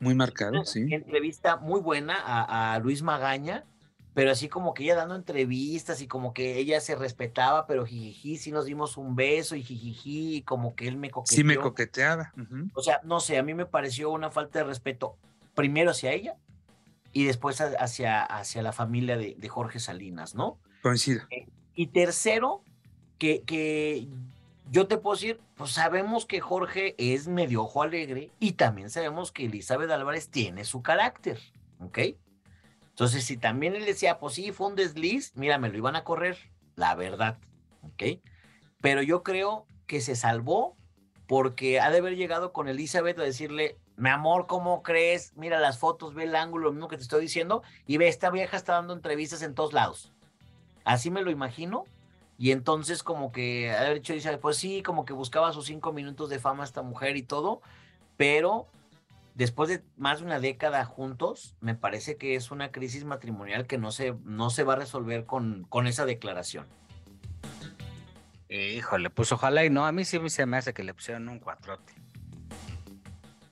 [0.00, 0.86] Muy marcado, sí.
[0.90, 3.64] Entrevista muy buena a, a Luis Magaña,
[4.14, 8.36] pero así como que ella dando entrevistas y como que ella se respetaba, pero jijiji,
[8.36, 11.36] sí nos dimos un beso y jijiji, y como que él me coqueteó.
[11.36, 12.32] Sí me coqueteaba.
[12.74, 15.16] O sea, no sé, a mí me pareció una falta de respeto,
[15.54, 16.36] primero hacia ella
[17.12, 20.58] y después hacia, hacia la familia de, de Jorge Salinas, ¿no?
[20.82, 21.22] Coincido.
[21.74, 22.62] Y tercero,
[23.18, 24.08] que, que
[24.70, 29.32] yo te puedo decir, pues sabemos que Jorge es medio ojo alegre y también sabemos
[29.32, 31.38] que Elizabeth Álvarez tiene su carácter,
[31.80, 31.98] ¿ok?
[33.02, 36.04] Entonces, si también él decía, pues sí, fue un desliz, mira, me lo iban a
[36.04, 36.38] correr,
[36.76, 37.36] la verdad,
[37.82, 38.20] ¿ok?
[38.80, 40.76] Pero yo creo que se salvó
[41.26, 45.32] porque ha de haber llegado con Elizabeth a decirle, mi amor, ¿cómo crees?
[45.34, 48.30] Mira las fotos, ve el ángulo, lo mismo que te estoy diciendo, y ve, esta
[48.30, 50.12] vieja está dando entrevistas en todos lados.
[50.84, 51.86] Así me lo imagino.
[52.38, 56.38] Y entonces como que haber dicho, pues sí, como que buscaba sus cinco minutos de
[56.38, 57.62] fama esta mujer y todo,
[58.16, 58.68] pero
[59.34, 63.78] después de más de una década juntos, me parece que es una crisis matrimonial que
[63.78, 66.66] no se, no se va a resolver con, con esa declaración.
[68.48, 69.86] Híjole, pues ojalá y no.
[69.86, 71.94] A mí sí se me hace que le pusieron un cuatrote.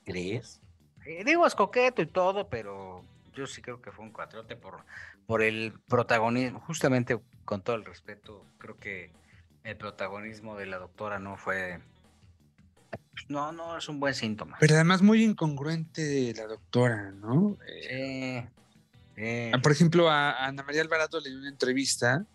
[0.05, 0.61] ¿Crees?
[1.07, 3.02] Eh, digo, es coqueto y todo, pero
[3.32, 4.85] yo sí creo que fue un cuatrote por,
[5.27, 6.61] por el protagonismo.
[6.61, 9.11] Justamente con todo el respeto, creo que
[9.65, 11.81] el protagonismo de la doctora no fue.
[13.29, 14.57] No, no es un buen síntoma.
[14.61, 17.57] Pero además muy incongruente la doctora, ¿no?
[17.89, 22.27] Eh, ah, por ejemplo, a, a Ana María Alvarado le dio una entrevista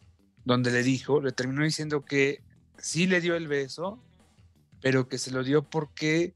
[0.45, 2.41] donde le dijo, le terminó diciendo que
[2.77, 3.99] sí le dio el beso,
[4.81, 6.33] pero que se lo dio porque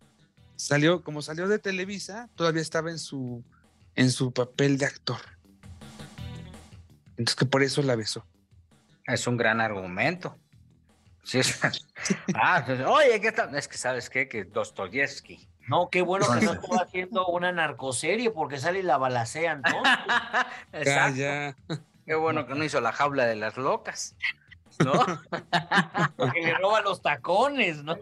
[0.56, 3.44] salió, como salió de Televisa, todavía estaba en su,
[3.96, 5.22] en su papel de actor.
[7.12, 8.26] Entonces que por eso la besó.
[9.06, 10.38] Es un gran argumento.
[11.30, 11.60] Sí, es-
[12.36, 13.56] ah, pues, oye, ¿qué tal?
[13.56, 15.48] Es que sabes qué, que Dostoyevsky.
[15.68, 19.84] No, qué bueno que no estuvo haciendo una narcoserie porque sale y la balacean, ¿no?
[20.74, 20.84] Exacto.
[21.20, 21.56] Calla.
[22.08, 24.16] Qué bueno que no hizo la jaula de las locas.
[24.84, 24.94] ¿No?
[26.16, 27.96] Porque le roba los tacones, ¿no?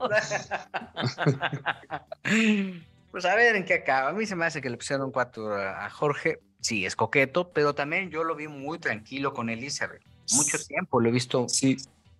[3.12, 4.10] Pues a ver en qué acaba.
[4.10, 6.40] A mí se me hace que le pusieron cuatro a a Jorge.
[6.62, 10.02] Sí, es coqueto, pero también yo lo vi muy tranquilo con Elizabeth.
[10.34, 11.78] Mucho tiempo lo he visto Sí,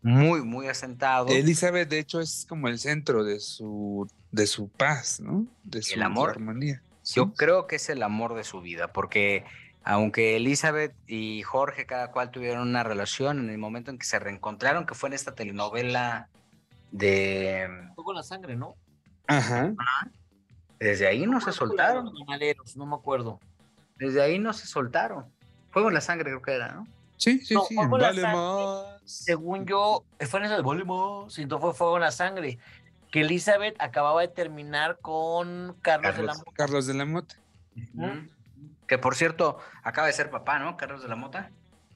[0.08, 1.28] muy, muy asentado.
[1.28, 5.46] Elizabeth de hecho es como el centro de su, de su paz, ¿no?
[5.64, 6.30] De su amor.
[6.32, 6.82] armonía.
[7.14, 9.44] Yo creo que es el amor de su vida, porque
[9.84, 14.20] aunque Elizabeth y Jorge cada cual tuvieron una relación en el momento en que se
[14.20, 16.28] reencontraron, que fue en esta telenovela
[16.92, 18.76] de Fuego en la sangre, ¿no?
[19.28, 19.74] Ajá.
[20.80, 22.12] Desde ahí no se soltaron.
[22.28, 23.40] Maleros, no me acuerdo.
[23.98, 25.26] Desde ahí no se soltaron.
[25.72, 26.88] Fuego en la sangre creo que era, ¿no?
[27.18, 27.76] Sí, sí, No, sí.
[27.76, 28.38] Fuego en la Vale sangre.
[28.38, 28.97] más.
[29.08, 32.60] Según yo, fue en eso de Voldemort, si no fue fuego en la sangre.
[33.12, 36.38] Que Elizabeth acababa de terminar con Carlos, de la Carlos.
[36.46, 36.52] Mota.
[36.56, 37.36] Carlos de la Mota.
[38.88, 40.78] Que por cierto, acaba de ser papá, ¿no?
[40.78, 41.52] Carlos de la Mota.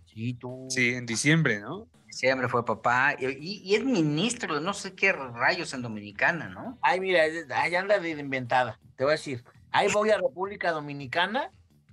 [0.06, 0.68] Sí, tú.
[0.70, 1.88] Sí, en diciembre, ¿no?
[2.10, 3.16] Siempre fue papá.
[3.18, 6.78] Y, y- y es ministro de no sé qué rayos en Dominicana, ¿no?
[6.82, 7.24] Ay, mira,
[7.56, 8.78] ahí anda de inventada.
[8.98, 11.52] Te voy a decir, ahí voy a República Dominicana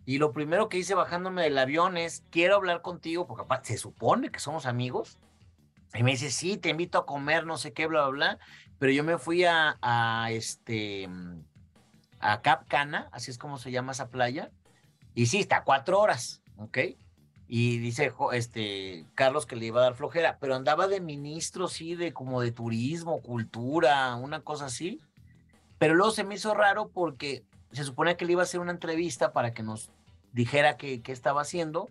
[0.09, 3.76] y lo primero que hice bajándome del avión es, quiero hablar contigo, porque aparte se
[3.76, 5.18] supone que somos amigos.
[5.93, 8.39] Y me dice, sí, te invito a comer, no sé qué, bla, bla, bla.
[8.78, 11.43] Pero yo me fui a, a este, mm,
[12.20, 14.51] a Cap Cana, así es como se llama esa playa.
[15.14, 16.78] Y sí, está cuatro horas, ¿ok?
[17.47, 21.97] Y dice este Carlos que le iba a dar flojera, pero andaba de ministro, sí,
[21.97, 25.02] de como de turismo, cultura, una cosa así.
[25.76, 28.72] Pero luego se me hizo raro porque se supone que le iba a hacer una
[28.72, 29.90] entrevista para que nos
[30.32, 31.88] dijera qué, qué estaba haciendo.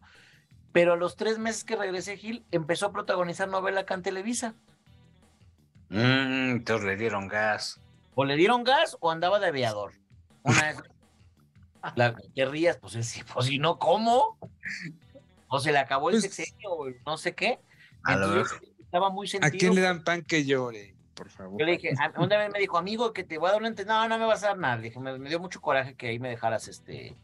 [0.72, 4.54] Pero a los tres meses que regresé Gil, empezó a protagonizar novela acá en Televisa.
[5.90, 7.80] Mm, entonces le dieron gas.
[8.16, 9.94] O le dieron gas o andaba de aviador.
[10.44, 10.84] Una de esas.
[11.96, 14.38] La que rías, pues es, pues si no, ¿cómo?
[15.48, 17.60] O se le acabó el Pues- sexenio, o no sé qué.
[18.04, 19.58] A Entonces, estaba muy ¿A sentido.
[19.58, 20.96] quién le dan pan que llore?
[21.14, 21.58] Por favor.
[21.60, 23.70] Yo le dije, a- una vez me dijo, amigo, que te voy a dar una
[23.70, 23.86] ente-".
[23.86, 24.76] No, no me vas a dar nada.
[24.78, 27.16] Le dije, me, me dio mucho coraje que ahí me dejaras este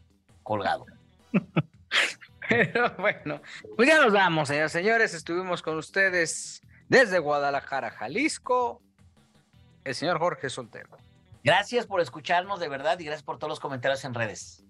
[0.42, 0.86] colgado.
[2.48, 3.40] Pero bueno,
[3.76, 4.72] pues ya nos vamos, señores.
[4.72, 8.82] Señores, estuvimos con ustedes desde Guadalajara, Jalisco,
[9.84, 10.98] el señor Jorge Soltero.
[11.42, 14.64] Gracias por escucharnos de verdad y gracias por todos los comentarios en redes.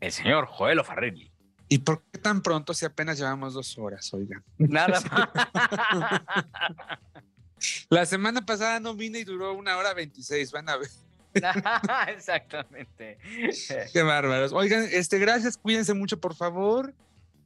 [0.00, 1.30] El señor Joel Farrelly.
[1.68, 4.44] ¿Y por qué tan pronto si apenas llevamos dos horas, oigan?
[4.58, 6.22] Nada más.
[7.88, 10.90] La semana pasada no vine y duró una hora veintiséis, van a ver.
[12.08, 13.18] Exactamente.
[13.92, 14.52] Qué bárbaros.
[14.52, 16.94] Oigan, este, gracias, cuídense mucho, por favor.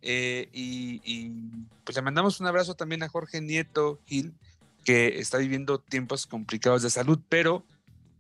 [0.03, 1.33] Eh, y, y,
[1.85, 4.33] pues le mandamos un abrazo también a Jorge Nieto Gil,
[4.85, 7.65] que está viviendo tiempos complicados de salud, pero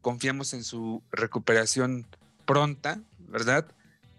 [0.00, 2.06] confiamos en su recuperación
[2.44, 3.66] pronta, ¿verdad?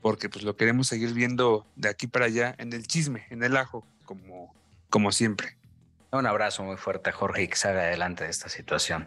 [0.01, 3.57] Porque pues lo queremos seguir viendo de aquí para allá en el chisme, en el
[3.57, 4.53] ajo, como,
[4.89, 5.57] como siempre.
[6.11, 9.05] Un abrazo muy fuerte a Jorge y que salga adelante de esta situación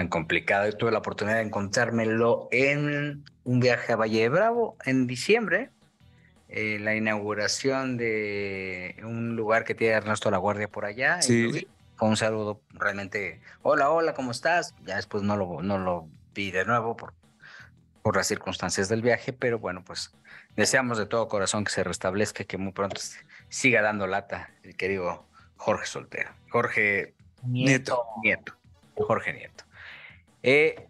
[0.00, 0.66] tan complicada.
[0.66, 5.68] Yo tuve la oportunidad de encontrármelo en un viaje a Valle de Bravo en diciembre,
[6.48, 11.18] eh, la inauguración de un lugar que tiene Ernesto La Guardia por allá.
[11.18, 11.68] y Sí.
[11.96, 14.74] Fue un saludo realmente, hola, hola, ¿cómo estás?
[14.86, 17.12] Ya después no lo, no lo vi de nuevo por,
[18.00, 20.14] por las circunstancias del viaje, pero bueno, pues
[20.56, 23.02] deseamos de todo corazón que se restablezca y que muy pronto
[23.50, 26.30] siga dando lata el querido Jorge Soltero.
[26.48, 27.12] Jorge
[27.42, 28.02] Nieto.
[28.22, 28.54] Nieto.
[28.96, 29.64] Jorge Nieto.
[30.42, 30.86] Eh,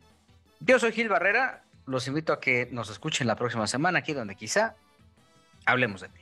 [0.61, 1.63] yo soy Gil Barrera.
[1.87, 4.77] Los invito a que nos escuchen la próxima semana aquí donde quizá
[5.65, 6.21] hablemos de ti.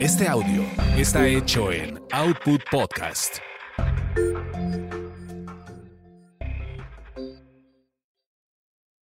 [0.00, 0.62] Este audio
[0.96, 3.38] está hecho en Output Podcast.